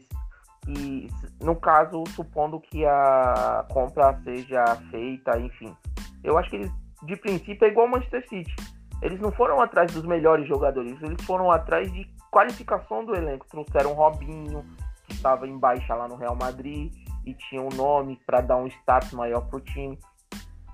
[0.64, 1.10] que,
[1.42, 5.76] no caso, supondo que a compra seja feita, enfim.
[6.24, 6.72] Eu acho que eles,
[7.04, 8.56] de princípio, é igual ao Manchester City.
[9.04, 13.46] Eles não foram atrás dos melhores jogadores, eles foram atrás de qualificação do elenco.
[13.50, 14.66] Trouxeram o Robinho,
[15.06, 16.94] que estava em baixa lá no Real Madrid,
[17.26, 20.00] e tinha um nome para dar um status maior pro time.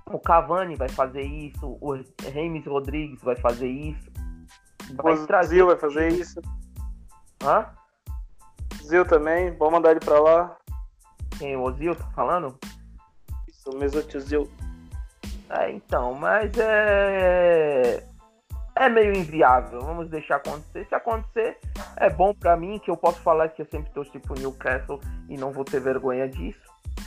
[0.05, 1.97] O Cavani vai fazer isso, o
[2.31, 4.11] James Rodrigues vai fazer isso.
[4.93, 6.39] Vai O trazer Zil vai fazer isso.
[7.43, 7.65] Hã?
[8.83, 10.55] Zil também, vamos mandar ele pra lá.
[11.39, 12.57] Quem o Ozil tá falando?
[13.47, 14.47] Isso, o Mesut Zil.
[15.49, 18.08] É, então, mas é.
[18.79, 19.81] É meio inviável.
[19.81, 20.87] Vamos deixar acontecer.
[20.87, 21.57] Se acontecer,
[21.97, 25.37] é bom pra mim, que eu posso falar que eu sempre torci pro Newcastle e
[25.37, 26.61] não vou ter vergonha disso.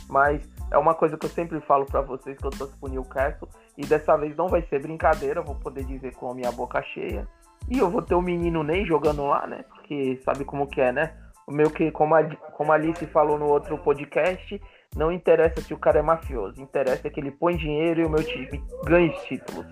[0.07, 3.49] Mas é uma coisa que eu sempre falo pra vocês que eu torço pro Newcastle.
[3.75, 6.79] E dessa vez não vai ser brincadeira, eu vou poder dizer com a minha boca
[6.93, 7.27] cheia.
[7.67, 9.65] E eu vou ter o menino Ney jogando lá, né?
[9.69, 11.15] Porque sabe como que é, né?
[11.47, 12.23] O meu que, como a,
[12.55, 14.61] como a Alice falou no outro podcast,
[14.95, 16.61] não interessa se o cara é mafioso.
[16.61, 19.65] Interessa que ele põe dinheiro e o meu time ganha os títulos.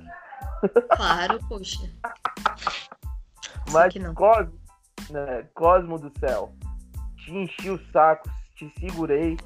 [0.95, 1.89] Claro, poxa.
[3.72, 4.14] Mas que não.
[4.14, 4.53] Cosmo,
[5.09, 6.51] né, Cosmo do céu,
[7.18, 9.38] te enchi o saco, te segurei,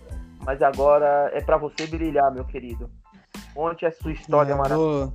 [0.46, 2.90] mas agora é pra você brilhar, meu querido.
[3.54, 5.14] Conte a sua história É, maravilhosa.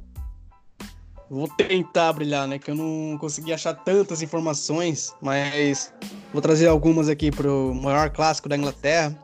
[1.28, 1.46] vou...
[1.46, 2.58] vou tentar brilhar, né?
[2.58, 5.92] Que eu não consegui achar tantas informações, mas
[6.32, 9.16] vou trazer algumas aqui pro maior clássico da Inglaterra.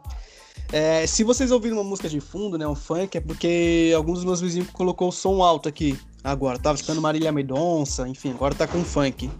[0.72, 4.24] É, se vocês ouviram uma música de fundo, né, um funk, é porque alguns dos
[4.24, 6.58] meus vizinhos colocou o som alto aqui agora.
[6.58, 9.30] Tava escutando Marília Mendonça, enfim, agora tá com funk.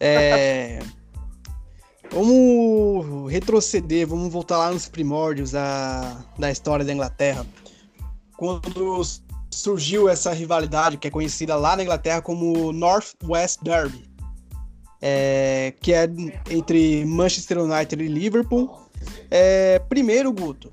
[0.00, 0.80] É,
[2.10, 7.46] vamos retroceder, vamos voltar lá nos primórdios da, da história da Inglaterra.
[8.36, 9.02] Quando
[9.50, 14.04] surgiu essa rivalidade que é conhecida lá na Inglaterra como North West Derby,
[15.00, 16.08] é, que é
[16.50, 18.80] entre Manchester United e Liverpool.
[19.30, 20.72] É, primeiro, Guto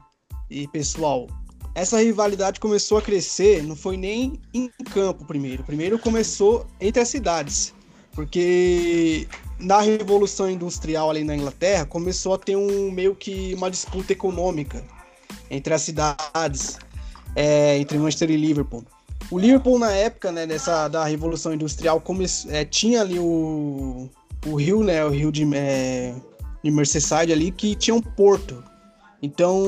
[0.49, 1.27] e pessoal,
[1.73, 5.63] essa rivalidade começou a crescer, não foi nem em campo primeiro.
[5.63, 7.73] Primeiro começou entre as cidades,
[8.13, 9.27] porque
[9.59, 14.83] na Revolução Industrial ali na Inglaterra começou a ter um meio que uma disputa econômica
[15.49, 16.77] entre as cidades,
[17.35, 18.83] é, entre Manchester e Liverpool.
[19.29, 24.09] O Liverpool na época, né, dessa da Revolução Industrial, come, é, tinha ali o,
[24.45, 26.13] o rio, né, o rio de, é,
[26.63, 28.61] de Merseyside ali que tinha um porto.
[29.21, 29.61] Então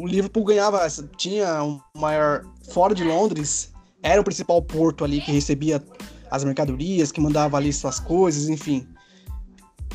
[0.00, 0.86] o Liverpool ganhava,
[1.16, 3.72] tinha um maior fora de Londres,
[4.02, 5.82] era o principal porto ali que recebia
[6.30, 8.88] as mercadorias, que mandava ali suas coisas, enfim.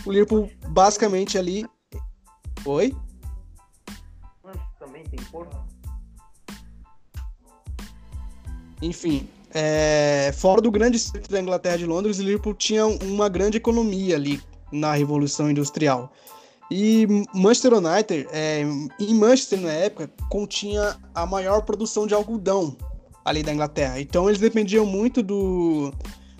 [0.05, 1.65] O Liverpool basicamente ali.
[2.65, 2.95] Oi?
[4.79, 5.57] Também tem porto?
[8.81, 13.57] Enfim, é, fora do grande centro da Inglaterra de Londres, o Liverpool tinha uma grande
[13.57, 14.41] economia ali
[14.71, 16.13] na Revolução Industrial.
[16.71, 18.61] E Manchester United, é,
[18.99, 22.77] em Manchester na época, continha a maior produção de algodão
[23.25, 23.99] ali da Inglaterra.
[23.99, 25.91] Então eles dependiam muito do,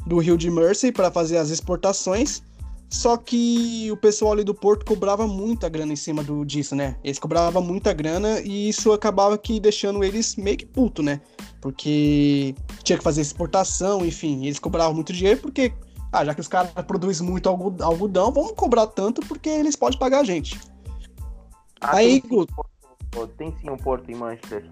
[0.06, 2.42] do rio de Mersey para fazer as exportações.
[2.92, 6.96] Só que o pessoal ali do Porto cobrava muita grana em cima do, disso, né?
[7.04, 11.22] Eles cobravam muita grana e isso acabava que deixando eles meio que puto, né?
[11.62, 15.72] Porque tinha que fazer exportação, enfim, eles cobravam muito dinheiro porque,
[16.12, 20.00] ah, já que os caras produzem muito algo- algodão, vamos cobrar tanto porque eles podem
[20.00, 20.60] pagar a gente.
[21.82, 24.70] Ah, Aí, tem sim, um porto, tem sim um porto em Manchester.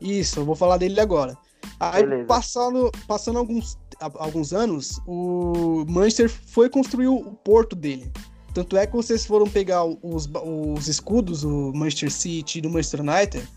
[0.00, 1.36] Isso, eu vou falar dele agora.
[1.80, 2.26] Aí, Beleza.
[2.26, 8.10] passando, passando alguns, alguns anos, o Manchester foi construir o porto dele.
[8.54, 13.00] Tanto é que vocês foram pegar os, os escudos do Manchester City e do Manchester
[13.00, 13.48] United,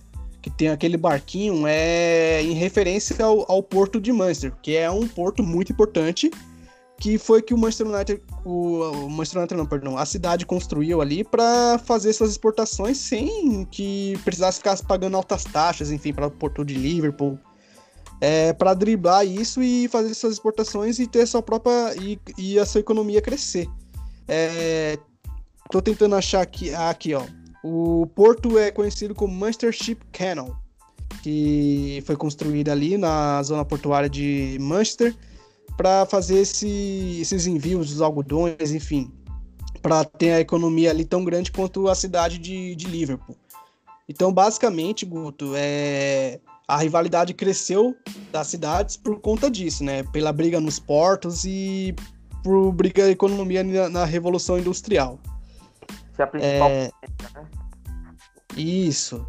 [0.42, 5.08] que tem aquele barquinho, é em referência ao, ao porto de Manchester, que é um
[5.08, 6.32] porto muito importante,
[7.02, 11.02] que foi que o Manchester United, o, o Manchester United não, perdão, a cidade construiu
[11.02, 16.32] ali para fazer suas exportações sem que precisasse ficar pagando altas taxas, enfim, para o
[16.32, 17.40] porto de Liverpool,
[18.22, 22.68] é, para driblar isso e fazer suas exportações e ter sua própria e, e a
[22.68, 23.68] sua economia crescer.
[24.28, 24.96] É,
[25.72, 27.26] tô tentando achar aqui, aqui ó.
[27.64, 30.56] O porto é conhecido como Manchester Ship Canal,
[31.24, 35.16] que foi construído ali na zona portuária de Manchester
[35.82, 39.12] para fazer esse- esses envios dos algodões, enfim,
[39.82, 43.36] para ter a economia ali tão grande quanto a cidade de, de Liverpool.
[44.08, 47.96] Então, basicamente, Guto, é, a rivalidade cresceu
[48.32, 50.04] das cidades por conta disso, né?
[50.04, 51.96] Pela briga nos portos e
[52.44, 55.20] por briga da economia na, na Revolução Industrial.
[56.14, 56.70] Essa é a principal.
[56.70, 56.92] É,
[58.56, 59.26] Isso.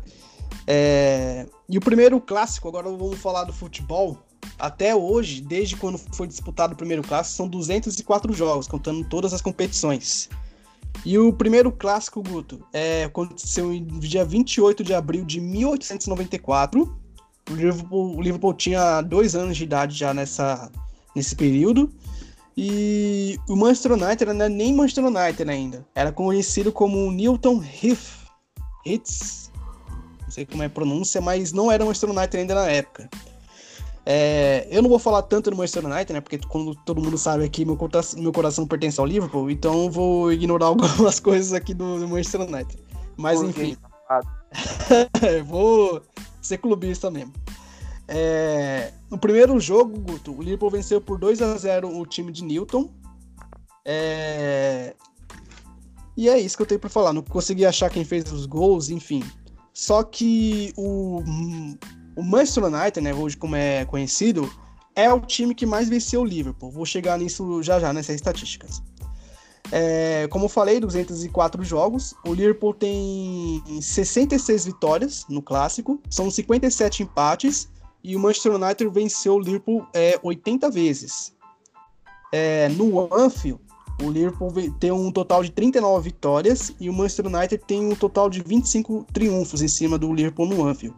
[0.66, 4.18] É, E o primeiro clássico, agora vamos falar do futebol.
[4.62, 9.42] Até hoje, desde quando foi disputado o primeiro clássico, são 204 jogos, contando todas as
[9.42, 10.28] competições.
[11.04, 16.96] E o primeiro clássico, Guto, é, aconteceu em dia 28 de abril de 1894.
[17.50, 20.70] O Liverpool, o Liverpool tinha dois anos de idade já nessa,
[21.12, 21.92] nesse período.
[22.56, 25.84] E o Manchester United não era nem Manchester United ainda.
[25.92, 28.22] Era conhecido como Newton Heath.
[30.20, 33.10] Não sei como é a pronúncia, mas não era Manchester United ainda na época.
[34.04, 36.20] É, eu não vou falar tanto do Manchester United, né?
[36.20, 39.90] Porque como todo mundo sabe aqui, meu coração, meu coração pertence ao Liverpool, então eu
[39.90, 42.78] vou ignorar algumas coisas aqui do, do Manchester United.
[43.16, 43.76] Mas enfim.
[45.22, 46.02] Eu vou
[46.40, 47.32] ser clubista mesmo.
[48.08, 52.44] É, no primeiro jogo, Guto, o Liverpool venceu por 2 a 0 o time de
[52.44, 52.90] Newton.
[53.84, 54.94] É,
[56.16, 57.12] E é isso que eu tenho pra falar.
[57.12, 59.22] Não consegui achar quem fez os gols, enfim.
[59.72, 61.22] Só que o,
[62.16, 64.50] o Manchester United, né, hoje como é conhecido,
[64.94, 66.70] é o time que mais venceu o Liverpool.
[66.70, 68.82] Vou chegar nisso já já, nessas estatísticas.
[69.70, 72.14] É, como eu falei, 204 jogos.
[72.26, 77.68] O Liverpool tem 66 vitórias no clássico, são 57 empates
[78.04, 81.32] e o Manchester United venceu o Liverpool é, 80 vezes.
[82.32, 83.60] É, no Anfield,
[84.02, 87.94] o Liverpool ve- tem um total de 39 vitórias e o Manchester United tem um
[87.94, 90.96] total de 25 triunfos em cima do Liverpool no Anfield.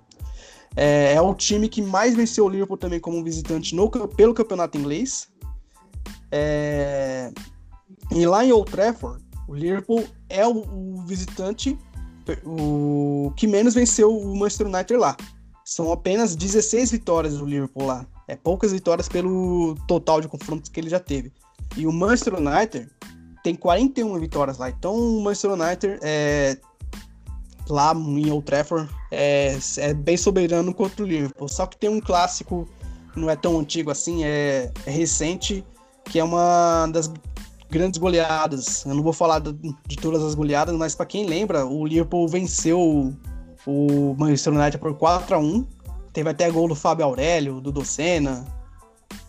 [0.76, 4.76] É, é o time que mais venceu o Liverpool também como visitante no, pelo campeonato
[4.76, 5.28] inglês.
[6.30, 7.32] É,
[8.10, 11.78] e lá em Old Trafford, o Liverpool é o, o visitante
[12.44, 15.16] o que menos venceu o Manchester United lá.
[15.64, 18.06] São apenas 16 vitórias do Liverpool lá.
[18.26, 21.32] É poucas vitórias pelo total de confrontos que ele já teve.
[21.76, 22.88] E o Manchester United
[23.42, 24.70] tem 41 vitórias lá.
[24.70, 26.58] Então o Manchester United é,
[27.68, 31.48] lá em Old Trafford é, é bem soberano contra o Liverpool.
[31.48, 32.68] Só que tem um clássico,
[33.16, 35.64] não é tão antigo assim, é, é recente,
[36.04, 37.10] que é uma das
[37.70, 38.84] grandes goleadas.
[38.84, 39.52] Eu não vou falar do-
[39.86, 43.14] de todas as goleadas, mas para quem lembra, o Liverpool venceu
[43.66, 45.66] o Manchester United por 4 a 1
[46.12, 48.46] Teve até gol do Fábio Aurélio, do Docena,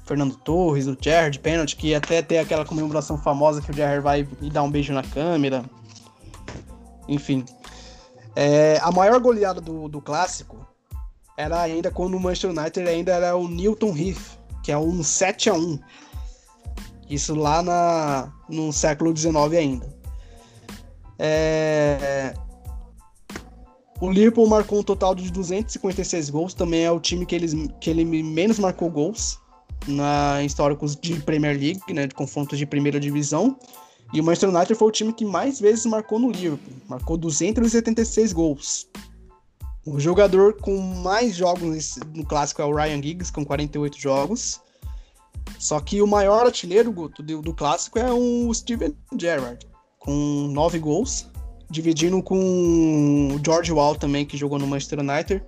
[0.05, 4.27] Fernando Torres, do Gerrard, pênalti, que até tem aquela comemoração famosa que o Gerrard vai
[4.39, 5.65] e dá um beijo na câmera.
[7.07, 7.43] Enfim.
[8.35, 10.67] É, a maior goleada do, do clássico
[11.37, 15.49] era ainda quando o Manchester United ainda era o Newton Heath, que é um 7
[15.49, 15.79] a 1
[17.09, 19.95] Isso lá na, no século XIX ainda.
[21.17, 22.33] É,
[24.01, 27.89] o Liverpool marcou um total de 256 gols, também é o time que, eles, que
[27.89, 29.39] ele menos marcou gols
[29.87, 33.57] na em históricos de Premier League, né, de confrontos de primeira divisão.
[34.15, 38.31] E o Manchester United foi o time que mais vezes marcou no Liverpool, marcou 276
[38.31, 38.87] gols.
[39.85, 44.61] O jogador com mais jogos no clássico é o Ryan Giggs, com 48 jogos.
[45.59, 49.67] Só que o maior artilheiro Guto, do, do clássico é o Steven Gerrard,
[49.99, 51.29] com 9 gols,
[51.69, 55.43] dividindo com o George Wall também, que jogou no Manchester United,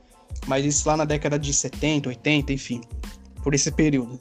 [0.46, 2.82] mas isso lá na década de 70, 80, enfim,
[3.42, 4.20] por esse período.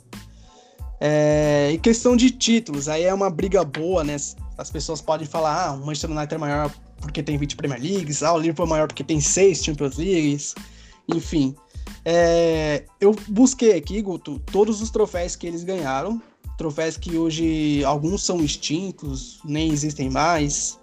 [1.00, 4.16] É, e questão de títulos, aí é uma briga boa, né?
[4.56, 8.22] As pessoas podem falar, ah, o Manchester United é maior porque tem 20 Premier Leagues,
[8.22, 10.54] ah, o Liverpool é maior porque tem 6 Champions Leagues,
[11.08, 11.54] enfim.
[12.04, 16.20] É, eu busquei aqui, Guto, todos os troféus que eles ganharam,
[16.56, 20.78] troféus que hoje alguns são extintos, nem existem mais.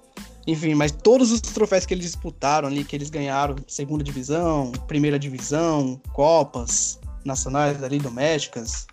[0.46, 5.18] Enfim, mas todos os troféus que eles disputaram ali, que eles ganharam, segunda divisão, primeira
[5.18, 8.86] divisão, copas nacionais ali, domésticas.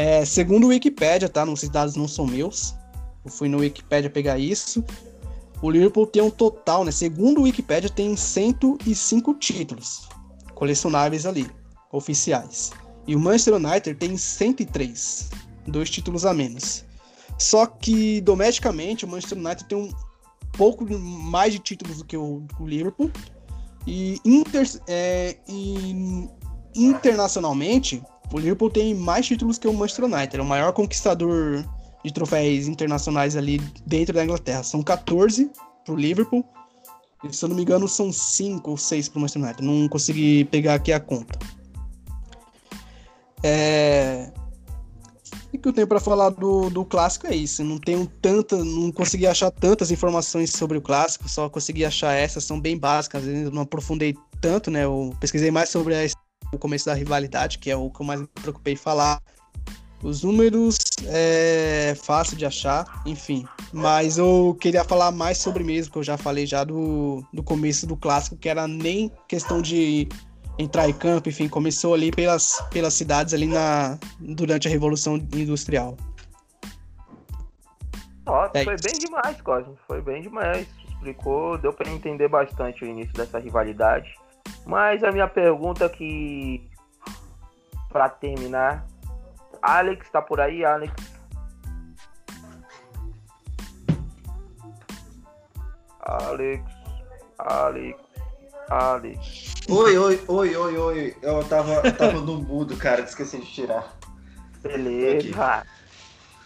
[0.00, 1.46] É, segundo o Wikipedia, tá?
[1.52, 2.74] Esses dados não são meus.
[3.22, 4.82] Eu fui no Wikipedia pegar isso.
[5.60, 6.90] O Liverpool tem um total, né?
[6.90, 10.08] Segundo o Wikipedia, tem 105 títulos
[10.54, 11.50] colecionáveis ali,
[11.92, 12.70] oficiais.
[13.06, 15.28] E o Manchester United tem 103,
[15.66, 16.82] dois títulos a menos.
[17.38, 19.92] Só que domesticamente o Manchester United tem um
[20.52, 23.10] pouco mais de títulos do que o, o Liverpool.
[23.86, 26.26] E, inter, é, e
[26.74, 28.02] internacionalmente,
[28.32, 30.36] o Liverpool tem mais títulos que o Manchester United.
[30.36, 31.64] É o maior conquistador
[32.04, 34.62] de troféus internacionais ali dentro da Inglaterra.
[34.62, 35.50] São 14
[35.84, 36.44] pro Liverpool.
[37.24, 39.66] E, se eu não me engano, são 5 ou 6 pro Manchester United.
[39.66, 41.38] Não consegui pegar aqui a conta.
[43.42, 44.32] É...
[45.52, 47.64] O que eu tenho para falar do, do clássico é isso.
[47.64, 52.44] Não tenho tanta, não consegui achar tantas informações sobre o clássico, só consegui achar essas,
[52.44, 54.84] são bem básicas, não aprofundei tanto, né?
[54.84, 56.06] Eu pesquisei mais sobre a,
[56.52, 59.20] o começo da rivalidade, que é o que eu mais me preocupei em falar.
[60.02, 63.46] Os números é fácil de achar, enfim.
[63.72, 67.86] Mas eu queria falar mais sobre mesmo, que eu já falei já do, do começo
[67.86, 70.08] do clássico, que era nem questão de
[70.58, 75.96] entrar em campo, enfim, começou ali pelas, pelas cidades ali na, durante a Revolução Industrial.
[78.26, 79.76] Nossa, é foi bem demais, Cosmo.
[79.86, 80.66] Foi bem demais.
[80.88, 84.14] Explicou, deu para entender bastante o início dessa rivalidade.
[84.66, 86.68] Mas a minha pergunta que
[87.90, 88.86] para terminar,
[89.60, 90.92] Alex tá por aí, Alex?
[96.00, 96.64] Alex,
[97.38, 98.00] Alex,
[98.68, 99.54] Alex.
[99.68, 101.16] Oi, oi, oi, oi, oi.
[101.22, 103.92] Eu tava, eu tava no mudo, cara, esqueci de tirar.
[104.62, 105.66] Beleza.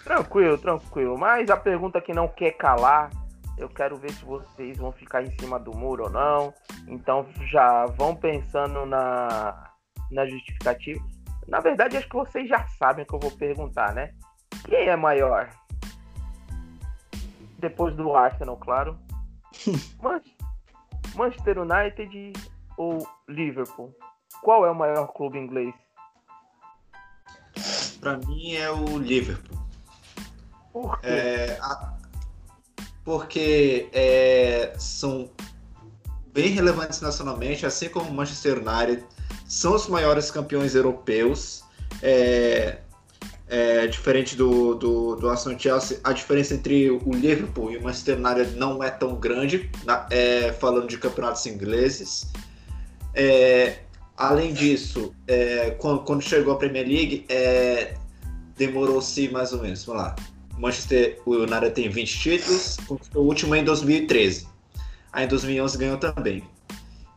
[0.05, 1.17] Tranquilo, tranquilo.
[1.19, 3.11] Mas a pergunta que não quer calar,
[3.57, 6.53] eu quero ver se vocês vão ficar em cima do muro ou não.
[6.89, 9.71] Então já vão pensando na,
[10.11, 11.05] na justificativa.
[11.47, 14.15] Na verdade, acho que vocês já sabem o que eu vou perguntar, né?
[14.65, 15.51] Quem é maior?
[17.59, 18.99] Depois do Arsenal, claro.
[21.15, 22.33] Manchester United
[22.77, 23.95] ou Liverpool?
[24.43, 25.75] Qual é o maior clube inglês?
[28.01, 29.59] Para mim é o Liverpool.
[30.73, 31.07] Por quê?
[31.07, 31.97] É, a,
[33.05, 35.31] porque é, são
[36.33, 39.05] bem relevantes nacionalmente, assim como o Manchester United,
[39.47, 41.63] são os maiores campeões europeus.
[42.03, 42.79] É,
[43.47, 48.19] é, diferente do, do, do Arsenal Chelsea, a diferença entre o Liverpool e o Manchester
[48.19, 52.33] United não é tão grande, na, é, falando de campeonatos ingleses.
[53.15, 53.79] É,
[54.17, 57.95] além disso, é, quando, quando, chegou a Premier League, é,
[58.57, 60.17] demorou-se mais ou menos, vamos lá.
[60.57, 62.79] O Manchester United tem 20 títulos,
[63.15, 64.49] o último em 2013.
[65.13, 66.45] Aí em 2011 ganhou também.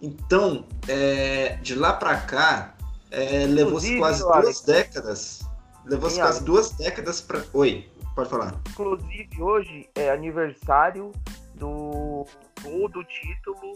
[0.01, 2.75] Então, é, de lá para cá,
[3.11, 5.41] é, levou-se quase duas décadas.
[5.85, 7.43] Levou-se quase duas décadas para.
[7.53, 8.59] Oi, pode falar.
[8.69, 11.11] Inclusive, hoje é aniversário
[11.55, 12.25] do
[12.61, 13.73] gol do título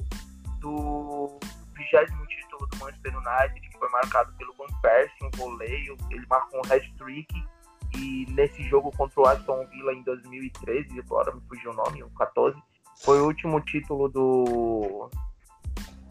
[0.59, 1.39] do
[1.75, 5.97] vigésimo título do Manchester United, que foi marcado pelo Van Persie, um voleio.
[6.11, 7.27] Ele marcou um hat-trick
[7.97, 12.09] e nesse jogo contra o Aston Villa em 2013, agora me fugiu o nome, o
[12.11, 12.57] 14,
[13.01, 15.09] foi o último título do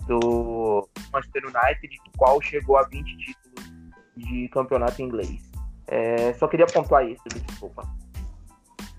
[0.07, 3.73] do Manchester United, qual chegou a 20 títulos
[4.16, 5.51] de campeonato inglês.
[5.86, 7.89] É, só queria pontuar isso, desculpa.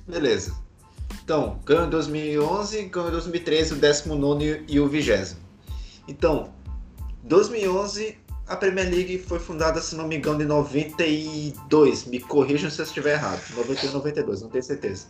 [0.07, 0.55] Beleza.
[1.23, 5.37] Então, ganhou em 2011, ganhou em 2013 o 19 e o 20.
[6.07, 6.53] Então,
[7.23, 8.17] 2011
[8.47, 12.05] a Premier League foi fundada, se não me engano, em 92.
[12.05, 13.41] Me corrijam se eu estiver errado.
[13.55, 15.05] 91, 92, não tenho certeza.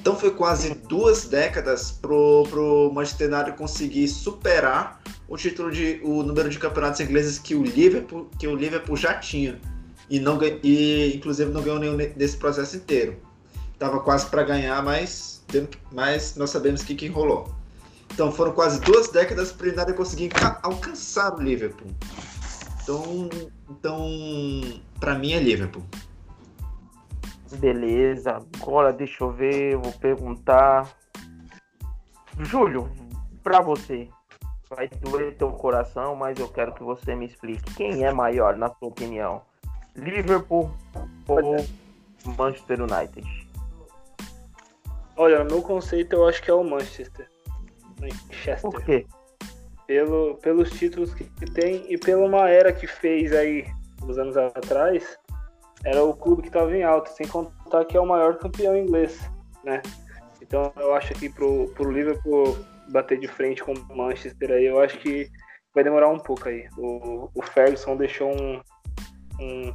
[0.00, 6.22] Então foi quase duas décadas pro, pro Manchester United conseguir superar o título de o
[6.22, 9.60] número de campeonatos ingleses que o Liverpool que o Liverpool já tinha
[10.10, 13.16] e não e inclusive não ganhou nenhum nesse processo inteiro.
[13.78, 15.42] Tava quase para ganhar, mas
[15.92, 17.48] mas nós sabemos que que enrolou.
[18.12, 20.30] Então foram quase duas décadas para o United conseguir
[20.62, 21.90] alcançar o Liverpool.
[22.90, 23.28] Então,
[23.70, 24.10] então
[24.98, 25.84] para mim é Liverpool.
[27.58, 30.90] Beleza, agora deixa eu ver, eu vou perguntar.
[32.40, 32.90] Júlio,
[33.44, 34.08] para você,
[34.68, 37.74] vai doer teu coração, mas eu quero que você me explique.
[37.74, 39.42] Quem é maior, na sua opinião?
[39.94, 40.72] Liverpool
[41.28, 41.64] ou
[42.36, 43.48] Manchester United?
[45.16, 47.28] Olha, no meu conceito eu acho que é o Manchester.
[48.00, 48.60] Manchester.
[48.60, 49.06] Por quê?
[49.90, 53.66] Pelo, pelos títulos que, tem e pela uma era que fez aí,
[54.00, 55.18] uns anos atrás,
[55.84, 59.20] era o clube que estava em alta, sem contar que é o maior campeão inglês,
[59.64, 59.82] né?
[60.40, 62.56] Então eu acho que pro, pro Liverpool
[62.92, 65.28] bater de frente com o Manchester aí, eu acho que
[65.74, 66.68] vai demorar um pouco aí.
[66.78, 68.60] O, o Ferguson deixou um,
[69.40, 69.74] um,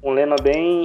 [0.00, 0.84] um lema bem.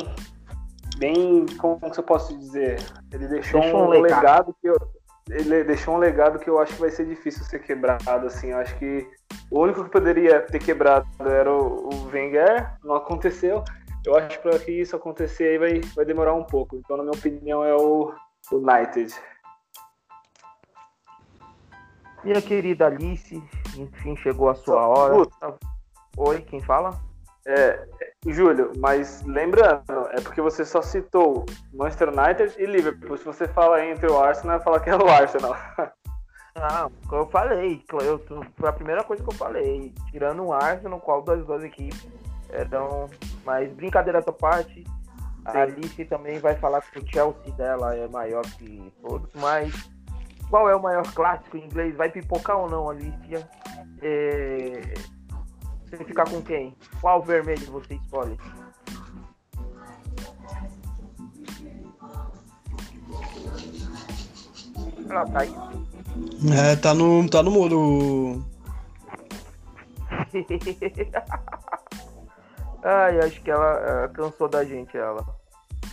[0.97, 1.45] bem.
[1.59, 2.79] como que eu posso dizer?
[3.13, 4.21] Ele deixou, Deixou um, um legado.
[4.21, 4.98] legado que eu.
[5.29, 8.49] Ele deixou um legado que eu acho que vai ser difícil ser quebrado, assim.
[8.49, 9.07] Eu acho que
[9.51, 13.63] o único que poderia ter quebrado era o, o Wenger, não aconteceu.
[14.05, 16.75] Eu acho que para que isso acontecer aí vai, vai demorar um pouco.
[16.75, 18.13] Então, na minha opinião, é o
[18.51, 19.13] United.
[22.23, 23.41] Minha querida Alice,
[23.77, 25.27] enfim, chegou a sua hora.
[26.17, 27.08] Oi, quem fala?
[27.51, 27.83] É,
[28.27, 33.17] Júlio, mas lembrando, é porque você só citou Manchester United e Liverpool.
[33.17, 35.55] Se você fala entre o Arsenal, vai falar que é o Arsenal.
[36.55, 38.19] Não, eu falei, eu,
[38.55, 39.91] foi a primeira coisa que eu falei.
[40.11, 42.07] Tirando o Arsenal, qual das duas equipes
[42.49, 43.09] eram.
[43.43, 44.83] Mas brincadeira à parte,
[45.45, 49.73] a Alice também vai falar que o Chelsea dela é maior que todos, mas
[50.51, 51.95] qual é o maior clássico em inglês?
[51.95, 53.49] Vai pipocar ou não, Alicia?
[54.03, 54.93] É...
[55.89, 56.75] Você ficar com quem?
[57.01, 58.37] Qual vermelho você escolhe?
[65.09, 65.53] Ela tá aí.
[66.53, 68.45] É, tá no, tá no mudo.
[72.83, 73.73] Ai, acho que ela
[74.05, 75.25] eh, cansou da gente, ela.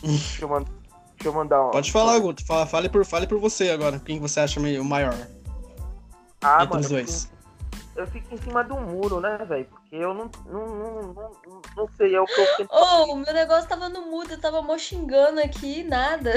[0.03, 0.69] Deixa eu, deixa
[1.25, 1.71] eu mandar uma.
[1.73, 2.45] Pode falar, Guto.
[2.45, 3.99] Fala, fale, por, fale por você agora.
[3.99, 5.15] Quem você acha meio- o maior
[6.43, 7.29] Ah, entre mano, os dois?
[7.97, 9.65] Eu fico em cima do muro, né, velho?
[9.67, 11.33] Porque eu não, não, não, não,
[11.77, 14.41] não- sei, é o que eu sempre Ô, o meu negócio tava no mudo, eu
[14.41, 16.33] tava mó xingando aqui, nada.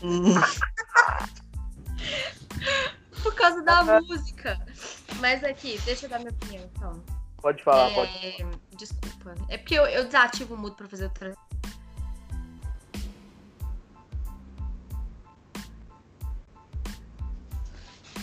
[3.22, 4.58] Por causa da música.
[5.20, 7.02] Mas aqui, deixa eu dar minha opinião, então.
[7.40, 8.46] pode falar, É, pode.
[8.76, 9.34] Desculpa.
[9.48, 11.34] É porque eu, eu desativo o mudo pra fazer outra.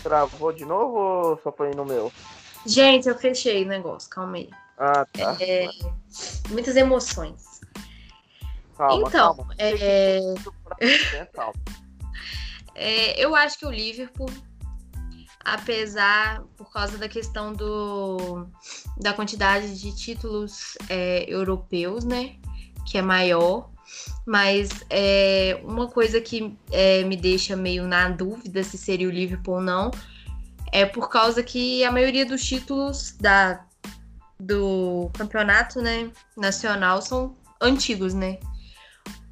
[0.03, 2.11] Travou de novo ou só foi no meu?
[2.67, 4.49] Gente, eu fechei o negócio, calma aí.
[4.77, 5.37] Ah, tá.
[5.39, 5.69] É,
[6.49, 7.61] muitas emoções.
[8.77, 9.55] Calma, então, calma.
[9.57, 10.19] é,
[12.75, 14.29] é, eu acho que o Liverpool,
[15.39, 18.47] apesar, por causa da questão do,
[18.97, 22.35] da quantidade de títulos é, europeus, né?
[22.85, 23.71] Que é maior.
[24.25, 29.55] Mas é, uma coisa que é, me deixa meio na dúvida se seria o Liverpool
[29.55, 29.89] ou não
[30.71, 33.65] é por causa que a maioria dos títulos da,
[34.39, 38.39] do campeonato né, nacional são antigos, né?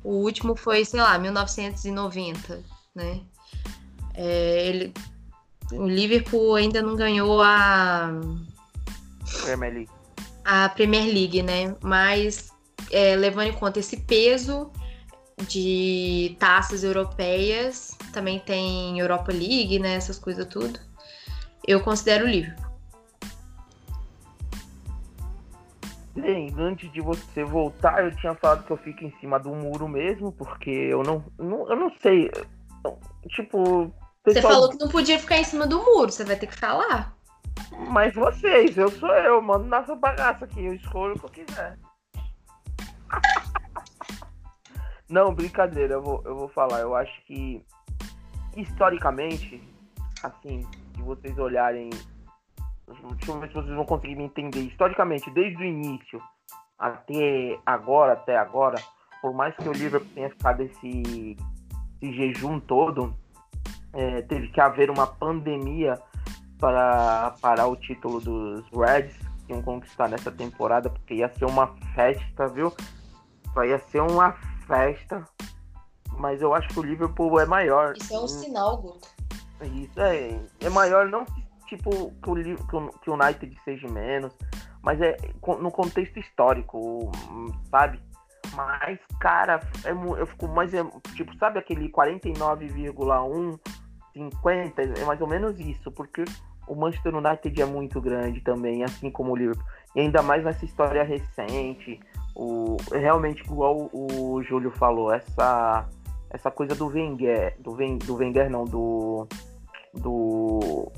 [0.04, 2.64] O último foi, sei lá, 1990,
[2.94, 3.22] né?
[4.14, 4.94] É, ele,
[5.72, 8.12] o Liverpool ainda não ganhou a,
[9.44, 9.92] Premier League.
[10.44, 11.76] a Premier League, né?
[11.82, 12.52] Mas
[12.92, 14.72] é, levando em conta esse peso
[15.48, 19.96] de taças europeias, também tem Europa League, né?
[19.96, 20.80] Essas coisas tudo.
[21.68, 22.66] Eu considero o Liverpool.
[26.16, 29.88] Bem, antes de você voltar, eu tinha falado que eu fico em cima do muro
[29.88, 32.32] mesmo, porque eu não, não eu não sei.
[33.30, 33.92] Tipo,
[34.24, 36.58] Você pessoal- falou que não podia ficar em cima do muro, você vai ter que
[36.58, 37.14] falar.
[37.90, 41.78] Mas vocês, eu sou eu, mando nossa bagaça aqui, eu escolho o que eu quiser.
[45.10, 46.80] Não, brincadeira, eu vou, eu vou falar.
[46.80, 47.64] Eu acho que,
[48.56, 49.62] historicamente,
[50.24, 50.66] assim,
[50.96, 51.90] se vocês olharem.
[52.88, 54.62] Deixa eu ver se vocês vão conseguir me entender.
[54.62, 56.22] Historicamente, desde o início
[56.78, 58.82] até agora, até agora,
[59.22, 61.38] por mais que o Liverpool tenha ficado esse,
[62.02, 63.16] esse jejum todo,
[63.94, 66.00] é, teve que haver uma pandemia
[66.60, 71.68] para parar o título dos Reds que iam conquistar nessa temporada, porque ia ser uma
[71.94, 72.74] festa, viu?
[73.54, 74.34] Só ia ser uma
[74.68, 75.24] festa.
[76.18, 77.94] Mas eu acho que o Liverpool é maior.
[77.96, 79.15] Isso é um sinal, Guto.
[79.64, 81.26] Isso é, é maior, não
[81.66, 84.34] tipo que o, que o que o United seja menos,
[84.82, 85.18] mas é
[85.60, 87.12] no contexto histórico,
[87.70, 88.00] sabe?
[88.56, 90.74] Mas, cara, é, eu fico mais.
[90.74, 90.84] é,
[91.16, 93.60] tipo, sabe aquele 49,1,
[94.14, 94.82] 50?
[94.82, 96.24] É mais ou menos isso, porque
[96.68, 99.66] o Manchester United é muito grande também, assim como o Liverpool.
[99.96, 102.00] E ainda mais nessa história recente.
[102.38, 105.88] O, realmente, igual o Júlio falou, essa,
[106.36, 109.28] essa coisa do Wenger, do, Wen- do Wenger não, do.
[109.94, 110.92] Do.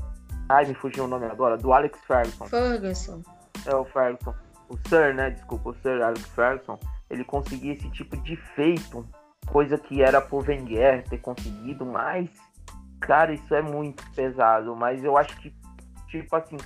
[0.50, 2.46] Ai, me fugiu o nome agora, do Alex Ferguson.
[2.48, 3.22] Ferguson.
[3.66, 4.34] É o Ferguson.
[4.70, 5.30] O Sir, né?
[5.30, 6.80] Desculpa, o Sir Alex Ferguson.
[7.10, 9.08] Ele conseguia esse tipo de feito.
[9.52, 12.30] Coisa que era por Wenger ter conseguido, mas.
[13.00, 14.76] Cara, isso é muito pesado.
[14.76, 15.54] Mas eu acho que,
[16.08, 16.58] tipo assim,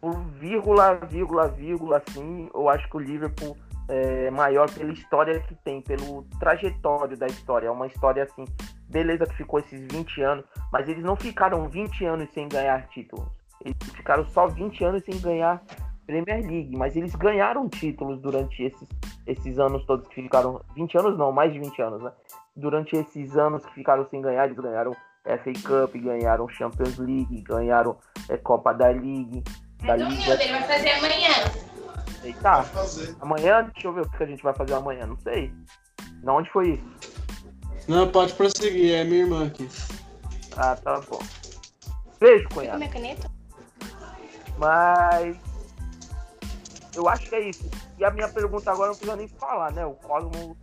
[0.00, 3.56] por vírgula, vírgula, vírgula, assim, eu acho que o Liverpool
[3.88, 7.68] é maior pela história que tem, pelo trajetório da história.
[7.68, 8.44] É uma história, assim,
[8.88, 13.28] beleza que ficou esses 20 anos, mas eles não ficaram 20 anos sem ganhar títulos.
[13.64, 15.62] Eles ficaram só 20 anos sem ganhar
[16.06, 18.88] Premier League, mas eles ganharam títulos durante esses,
[19.26, 20.60] esses anos todos que ficaram.
[20.74, 22.12] 20 anos não, mais de 20 anos, né?
[22.56, 24.92] Durante esses anos que ficaram sem ganhar, eles ganharam
[25.24, 27.96] FA Cup, ganharam Champions League, ganharam
[28.28, 29.42] é, Copa da League.
[29.82, 30.42] Da Liga.
[30.42, 31.63] ele vai fazer amanhã.
[32.24, 33.14] Eita, fazer.
[33.20, 35.52] amanhã, deixa eu ver o que a gente vai fazer amanhã, não sei.
[36.22, 36.94] Na onde foi isso?
[37.86, 39.68] Não, pode prosseguir, é minha irmã aqui.
[40.56, 41.18] Ah, tá bom.
[42.18, 42.78] Beijo, cunhado.
[42.78, 43.30] minha caneta?
[44.56, 45.36] Mas
[46.94, 47.68] eu acho que é isso.
[47.98, 49.84] E a minha pergunta agora não precisa nem falar, né?
[49.84, 50.56] O Cosmo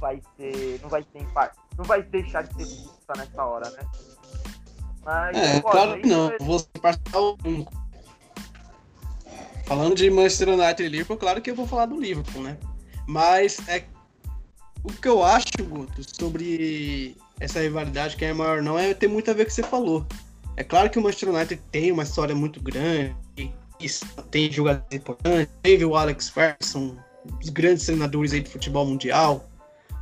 [0.00, 0.80] vai ser.
[0.82, 1.56] não vai ser empate.
[1.78, 3.82] Não vai deixar de ser justa nessa hora, né?
[5.04, 6.26] Mas É, Cosmo, claro que não.
[6.28, 7.72] você- Vou ser parcial único.
[9.66, 12.56] Falando de Manchester United e Liverpool, claro que eu vou falar do Liverpool, né?
[13.06, 13.84] Mas é
[14.82, 19.30] o que eu acho, Guto, sobre essa rivalidade que é maior não é ter muito
[19.30, 20.06] a ver com o que você falou.
[20.56, 23.16] É claro que o Manchester United tem uma história muito grande,
[24.30, 26.96] tem jogadores importantes, teve o Alex Ferguson,
[27.40, 29.48] dos grandes treinadores aí do futebol mundial.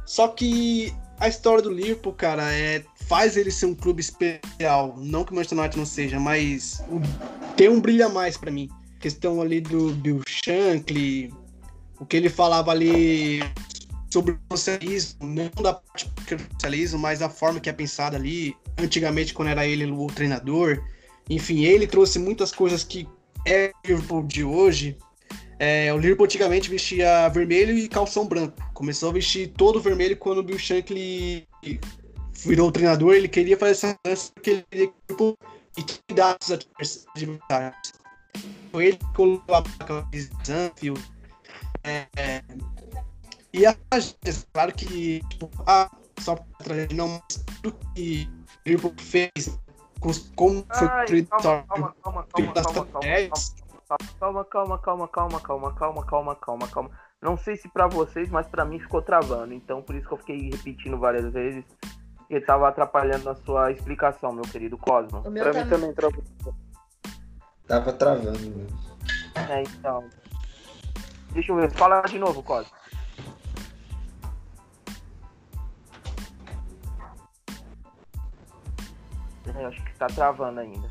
[0.05, 4.94] Só que a história do Liverpool, cara, é, faz ele ser um clube especial.
[4.98, 7.01] Não que o Manchester United não seja, mas o-
[7.56, 8.68] tem um brilho a mais pra mim.
[9.03, 11.35] Questão ali do Bill Shankly,
[11.99, 13.41] o que ele falava ali
[14.09, 18.57] sobre o socialismo, não da parte do socialismo, mas a forma que é pensada ali,
[18.79, 20.81] antigamente quando era ele o treinador.
[21.29, 23.09] Enfim, ele trouxe muitas coisas que
[23.45, 24.97] é o Liverpool de hoje.
[25.59, 28.57] É, o Liverpool antigamente vestia vermelho e calção branco.
[28.73, 31.49] Começou a vestir todo vermelho quando o Bill Shankly
[32.45, 33.15] virou o treinador.
[33.15, 35.39] Ele queria fazer essa mudança porque ele queria que o Liverpool
[35.77, 38.02] intimidasse os adversários.
[38.73, 41.12] Foi ele que colocou a placa de Zanfield.
[41.85, 42.43] É, é,
[43.53, 43.77] e a
[44.53, 49.61] claro que tipo, ah, só pra trazer não mas tudo que o Liverpool fez
[50.01, 52.89] com, como foi construído calma, calma, calma, calma, calma, calma,
[54.19, 56.90] calma, calma, calma, calma, calma, calma, calma, calma, calma.
[57.20, 59.53] Não sei se pra vocês, mas pra mim ficou travando.
[59.53, 61.65] Então por isso que eu fiquei repetindo várias vezes.
[62.16, 65.20] Porque tava atrapalhando a sua explicação, meu querido Cosmo.
[65.20, 65.69] Pra mim também.
[65.69, 66.24] também travou.
[67.73, 68.39] Tava travando.
[68.39, 68.66] né?
[69.49, 70.05] É, então.
[71.32, 72.70] Deixa eu ver, fala de novo, Cosmo.
[79.57, 80.86] É, acho que tá travando ainda.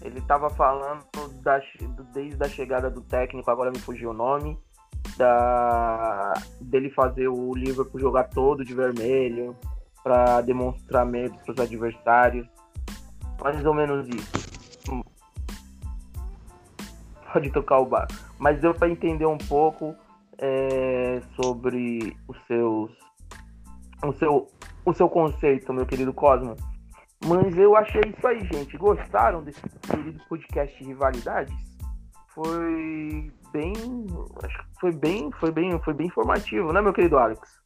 [0.00, 1.04] Ele tava falando
[1.42, 1.60] da,
[2.14, 4.58] desde a chegada do técnico, agora me fugiu o nome.
[5.18, 6.32] Da,
[6.62, 9.54] dele fazer o Liverpool jogar todo de vermelho
[10.02, 12.48] para demonstrar medo pros adversários.
[13.38, 14.45] Mais ou menos isso.
[17.36, 18.08] Pode tocar o bar.
[18.38, 19.94] Mas deu para entender um pouco
[20.38, 22.90] é, sobre os seus.
[24.02, 24.46] O seu,
[24.86, 26.56] o seu conceito, meu querido Cosmo.
[27.26, 28.74] Mas eu achei isso aí, gente.
[28.78, 31.54] Gostaram desse querido podcast de rivalidades?
[32.34, 33.74] Foi bem.
[34.42, 35.30] Acho que foi bem.
[35.38, 35.78] Foi bem.
[35.80, 37.60] Foi bem informativo, né, meu querido Alex?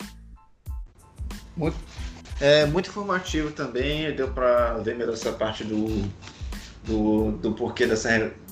[2.40, 6.10] É muito informativo também, deu pra ver melhor essa parte do,
[6.82, 8.10] do, do porquê dessa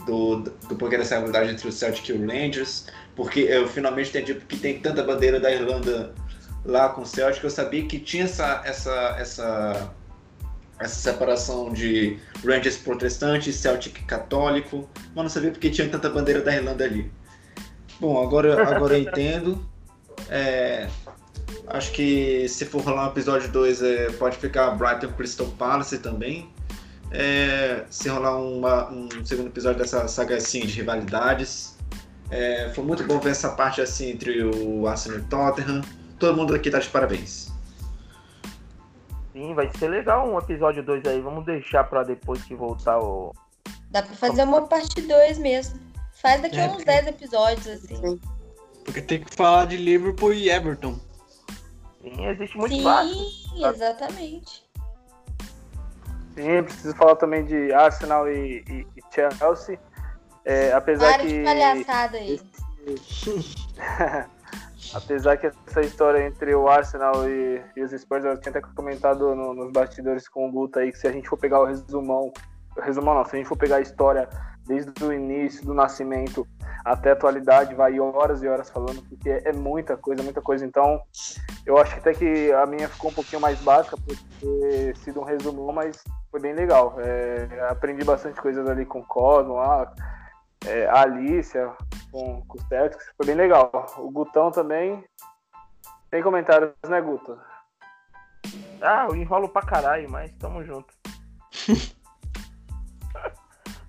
[0.09, 0.36] do,
[0.68, 4.56] do porquê dessa rivalidade entre o Celtic e o Rangers, porque eu finalmente entendi porque
[4.56, 6.14] tem tanta bandeira da Irlanda
[6.64, 9.94] lá com o Celtic, eu sabia que tinha essa essa essa
[10.80, 16.40] essa separação de Rangers protestante e Celtic católico, mas não sabia porque tinha tanta bandeira
[16.40, 17.10] da Irlanda ali.
[18.01, 19.68] Bom, agora agora eu entendo.
[20.30, 20.89] É,
[21.66, 26.48] Acho que se for rolar um episódio 2, é, pode ficar Brighton Crystal Palace também.
[27.10, 31.76] É, se rolar uma- um segundo episódio dessa saga assim de rivalidades.
[32.30, 35.80] É, foi muito bom ver essa parte assim entre o Arsenal e o Tottenham.
[36.18, 37.51] Todo mundo aqui tá de parabéns.
[39.32, 41.20] Sim, vai ser legal um episódio 2 aí.
[41.20, 43.32] Vamos deixar pra depois que voltar o.
[43.90, 45.78] Dá pra fazer uma parte 2 mesmo.
[46.20, 48.20] Faz daqui a É, uns porque- 10 episódios, assim.
[48.85, 50.98] Porque tem que falar de Liverpool e Everton.
[52.02, 53.66] Sim, existe muito Sim, fácil.
[53.74, 54.68] exatamente.
[56.43, 59.78] Sim, preciso falar também de Arsenal e, e- e Chelsea.
[60.44, 61.27] É, apesar que.
[61.27, 62.40] de palhaçada aí.
[64.94, 69.35] Apesar que essa história entre o Arsenal e, e os Spurs, eu tinha até comentado
[69.35, 72.32] no- nos bastidores com o Guto aí, que se a gente for pegar o resumão,
[72.81, 74.28] resumão não, se a gente for pegar a história
[74.69, 76.47] desde o início do nascimento
[76.85, 80.65] até a atualidade, vai horas e horas falando, porque é muita coisa, muita coisa.
[80.65, 81.01] Então,
[81.66, 85.20] eu acho que até que a minha ficou um pouquinho mais básica, por ter sido
[85.20, 86.95] um resumão, mas foi bem legal.
[86.99, 89.93] É, aprendi bastante coisas ali com o Cosmo, lá,
[90.66, 91.73] é, a Alicia,
[92.12, 93.70] com, com os Celtics, foi bem legal.
[93.99, 95.05] O Gutão também.
[96.11, 97.39] Tem comentários, né, Guto?
[98.81, 100.95] Ah, eu enrolo pra caralho, mas tamo junto.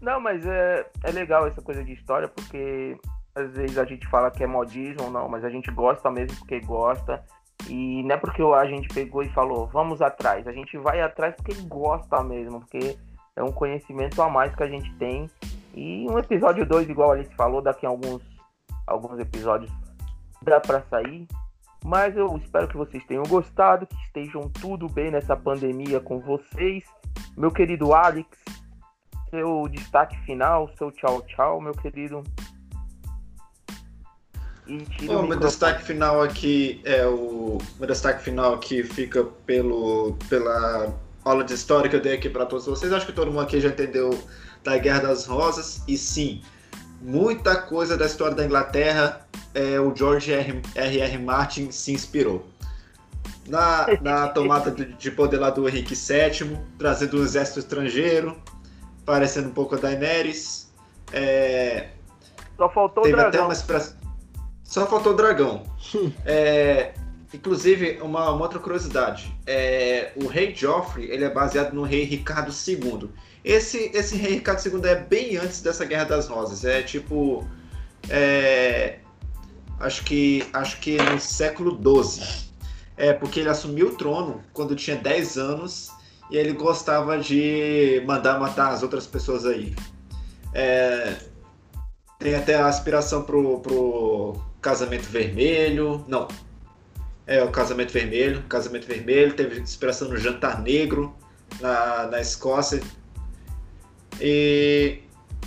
[0.01, 2.97] não, mas é, é legal essa coisa de história, porque
[3.35, 6.59] às vezes a gente fala que é modismo não, mas a gente gosta mesmo porque
[6.59, 7.23] gosta.
[7.67, 10.47] E não é porque a gente pegou e falou, vamos atrás.
[10.47, 12.97] A gente vai atrás porque gosta mesmo, porque
[13.35, 15.29] é um conhecimento a mais que a gente tem.
[15.73, 18.21] E um episódio 2, igual a Alice falou, daqui a alguns,
[18.87, 19.71] alguns episódios
[20.41, 21.27] dá para sair.
[21.83, 26.83] Mas eu espero que vocês tenham gostado, que estejam tudo bem nessa pandemia com vocês.
[27.37, 28.27] Meu querido Alex,
[29.29, 32.23] seu destaque final, seu tchau tchau, meu querido.
[34.67, 40.93] E Bom, meu destaque final aqui é o meu destaque final aqui fica pelo pela
[41.25, 42.93] aula de história que eu dei aqui para todos vocês.
[42.93, 44.11] Acho que todo mundo aqui já entendeu
[44.63, 46.41] da Guerra das Rosas e sim,
[47.01, 50.61] muita coisa da história da Inglaterra é, o George R.
[50.75, 50.99] R.
[50.99, 51.17] R.
[51.17, 52.47] Martin se inspirou.
[53.47, 58.37] Na, na tomada de poder lá do Henrique VII, trazendo um exército estrangeiro,
[59.09, 60.71] parecendo um pouco a Daenerys.
[61.11, 61.87] É,
[62.55, 63.45] Só faltou o dragão.
[63.45, 63.95] Uma express...
[64.63, 65.63] Só faltou o dragão.
[66.27, 66.93] é,
[67.33, 69.35] inclusive, uma, uma, outra curiosidade.
[69.47, 73.09] É, o rei Joffrey ele é baseado no rei Ricardo II.
[73.43, 76.63] Esse, esse rei Ricardo II é bem antes dessa Guerra das Rosas.
[76.63, 77.47] É tipo...
[78.09, 78.99] É,
[79.79, 81.71] acho que, acho que no século
[82.03, 82.47] XII.
[82.95, 85.98] É, porque ele assumiu o trono quando tinha 10 anos
[86.29, 89.75] e ele gostava de mandar matar as outras pessoas aí.
[90.53, 91.17] É,
[92.19, 96.03] tem até a aspiração pro, pro casamento vermelho.
[96.07, 96.27] Não.
[97.25, 98.43] É, o casamento vermelho.
[98.43, 99.33] Casamento vermelho.
[99.33, 101.15] Teve inspiração no jantar negro
[101.59, 102.81] na, na Escócia.
[104.19, 104.99] E.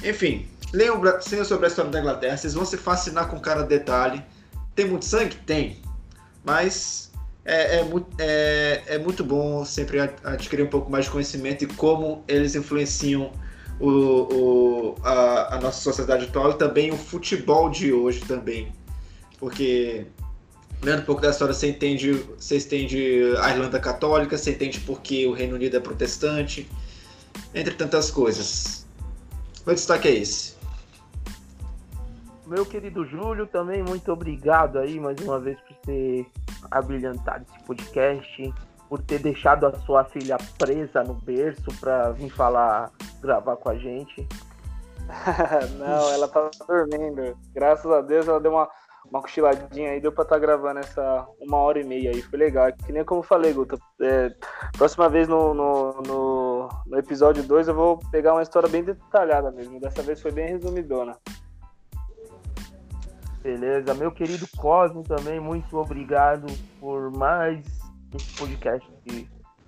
[0.02, 0.98] Enfim, Leiam
[1.44, 4.24] sobre a história da Inglaterra, vocês vão se fascinar com cada detalhe.
[4.74, 5.36] Tem muito sangue?
[5.44, 5.82] Tem.
[6.42, 7.11] Mas
[7.44, 12.22] é, é, é, é, muito bom sempre adquirir um pouco mais de conhecimento e como
[12.28, 13.32] eles influenciam
[13.80, 18.72] o, o, a, a, nossa sociedade atual e também o futebol de hoje também.
[19.38, 20.06] Porque,
[20.80, 25.26] lendo um pouco da história, você entende, você entende a Irlanda Católica, você entende porque
[25.26, 26.70] o Reino Unido é protestante,
[27.52, 28.86] entre tantas coisas.
[29.66, 30.54] Meu destaque é esse.
[32.46, 36.26] Meu querido Júlio, também muito obrigado aí mais uma vez por ter
[36.70, 38.54] abrilhantado esse podcast,
[38.88, 42.90] por ter deixado a sua filha presa no berço para vir falar,
[43.20, 44.28] gravar com a gente.
[45.78, 47.36] Não, ela tá dormindo.
[47.54, 48.68] Graças a Deus ela deu uma,
[49.10, 52.22] uma cochiladinha aí, deu pra estar tá gravando essa uma hora e meia aí.
[52.22, 52.72] Foi legal.
[52.84, 53.78] Que nem como eu falei, Guto.
[54.00, 54.30] É,
[54.76, 59.50] próxima vez no, no, no, no episódio 2 eu vou pegar uma história bem detalhada
[59.50, 59.80] mesmo.
[59.80, 61.16] Dessa vez foi bem resumidona.
[63.42, 66.46] Beleza, meu querido Cosmo também, muito obrigado
[66.78, 67.64] por mais
[68.14, 68.88] esse podcast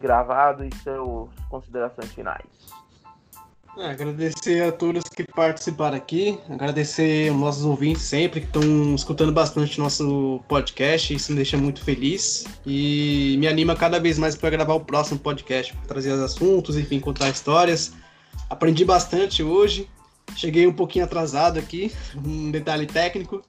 [0.01, 2.47] gravado e seus considerações finais.
[3.77, 9.33] É, agradecer a todos que participaram aqui, agradecer aos nossos ouvintes sempre que estão escutando
[9.33, 14.51] bastante nosso podcast, isso me deixa muito feliz e me anima cada vez mais para
[14.51, 17.93] gravar o próximo podcast, trazer os assuntos, enfim, contar histórias.
[18.49, 19.91] Aprendi bastante hoje,
[20.37, 21.91] cheguei um pouquinho atrasado aqui,
[22.25, 23.43] um detalhe técnico,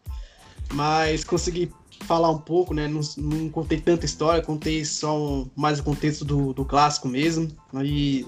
[0.76, 1.72] mas consegui
[2.04, 2.88] falar um pouco, né?
[2.88, 7.48] Não, não contei tanta história, contei só um, mais o contexto do, do clássico mesmo.
[7.74, 8.26] Aí,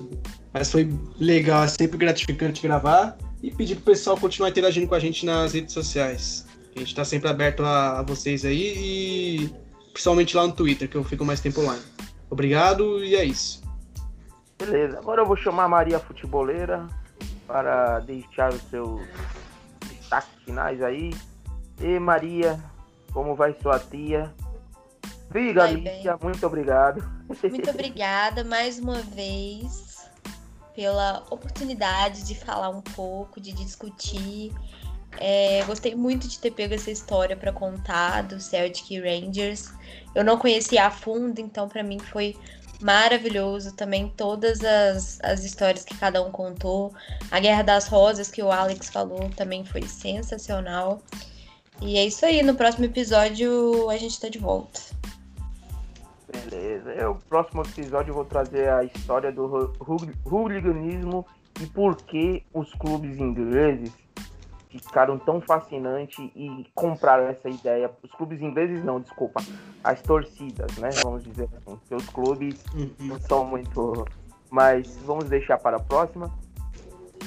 [0.53, 4.99] mas foi legal, é sempre gratificante gravar e pedir pro pessoal continuar interagindo com a
[4.99, 6.47] gente nas redes sociais.
[6.75, 9.51] A gente tá sempre aberto a, a vocês aí e
[9.91, 11.81] principalmente lá no Twitter, que eu fico mais tempo online.
[12.29, 13.61] Obrigado e é isso.
[14.57, 16.87] Beleza, agora eu vou chamar a Maria Futeboleira
[17.45, 19.01] para deixar os seus
[19.87, 21.11] destaques finais aí.
[21.79, 22.59] E Maria,
[23.13, 24.33] como vai sua tia?
[25.29, 25.67] Viga,
[26.21, 27.03] muito obrigado.
[27.43, 30.07] Muito obrigada mais uma vez
[30.73, 34.53] pela oportunidade de falar um pouco, de discutir.
[35.19, 39.73] É, gostei muito de ter pego essa história para contar do Celtic Rangers.
[40.15, 42.35] Eu não conhecia a fundo, então para mim foi
[42.79, 46.93] maravilhoso também todas as, as histórias que cada um contou.
[47.31, 51.01] A Guerra das Rosas, que o Alex falou, também foi sensacional.
[51.81, 54.79] E é isso aí, no próximo episódio a gente tá de volta.
[56.31, 56.91] Beleza.
[56.91, 59.73] Eu, no próximo episódio eu vou trazer a história do
[60.25, 61.25] hooliganismo
[61.61, 63.91] e por que os clubes ingleses
[64.69, 67.89] ficaram tão fascinantes e compraram essa ideia.
[68.03, 69.41] Os clubes ingleses não, desculpa.
[69.83, 70.89] As torcidas, né?
[71.03, 71.77] Vamos dizer assim.
[71.77, 72.91] Porque os clubes uhum.
[72.99, 74.05] não são muito.
[74.49, 76.31] Mas vamos deixar para a próxima.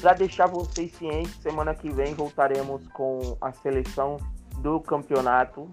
[0.00, 4.18] Para deixar vocês cientes, semana que vem voltaremos com a seleção
[4.60, 5.68] do campeonato.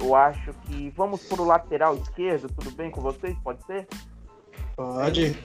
[0.00, 3.36] Eu acho que vamos para o lateral esquerdo, tudo bem com vocês?
[3.42, 3.86] Pode ser?
[4.76, 5.38] Pode.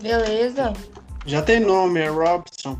[0.00, 0.72] Beleza.
[1.24, 2.78] Já tem nome, é Robson.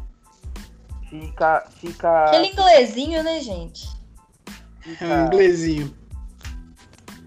[1.11, 1.67] Fica.
[1.81, 2.27] Fica.
[2.27, 3.89] Aquele inglesinho, né, gente?
[4.47, 4.51] É
[4.91, 5.95] um Fica, inglesinho.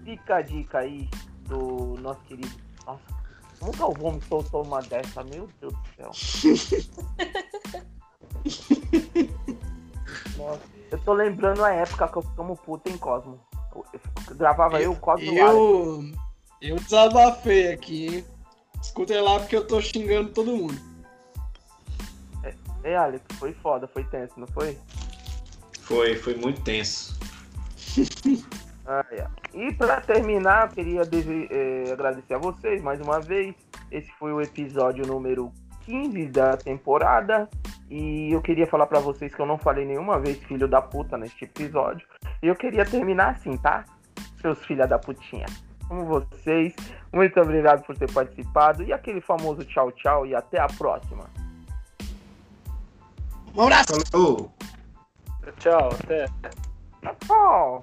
[0.04, 1.08] fica a dica aí
[1.46, 2.50] do nosso querido.
[2.86, 3.02] Nossa,
[3.58, 5.22] como que o Gomes soltou uma dessa?
[5.24, 6.10] Meu Deus do céu.
[10.40, 10.60] Nossa,
[10.90, 13.38] eu tô lembrando a época que eu ficamos puta em Cosmo.
[13.74, 16.18] Eu, eu gravava eu, Cosmo e o Alex.
[16.62, 18.24] Eu, eu desabafei aqui, hein?
[18.82, 20.90] Escutem lá porque eu tô xingando todo mundo.
[22.82, 24.78] Ei, Alex, foi foda, foi tenso, não foi?
[25.82, 27.18] Foi, foi muito tenso.
[28.92, 29.24] Ah, é.
[29.54, 33.54] E para terminar, eu queria eh, agradecer a vocês mais uma vez.
[33.88, 35.52] Esse foi o episódio número
[35.84, 37.48] 15 da temporada.
[37.90, 41.18] E eu queria falar para vocês que eu não falei nenhuma vez filho da puta
[41.18, 42.06] neste episódio.
[42.40, 43.84] E eu queria terminar assim, tá?
[44.40, 45.46] Seus filha da putinha.
[45.88, 46.72] Como vocês,
[47.12, 48.84] muito obrigado por ter participado.
[48.84, 51.24] E aquele famoso tchau, tchau e até a próxima.
[53.56, 54.00] Um abraço!
[54.12, 54.52] Falou.
[55.58, 56.26] Tchau, até.
[57.28, 57.82] Tchau.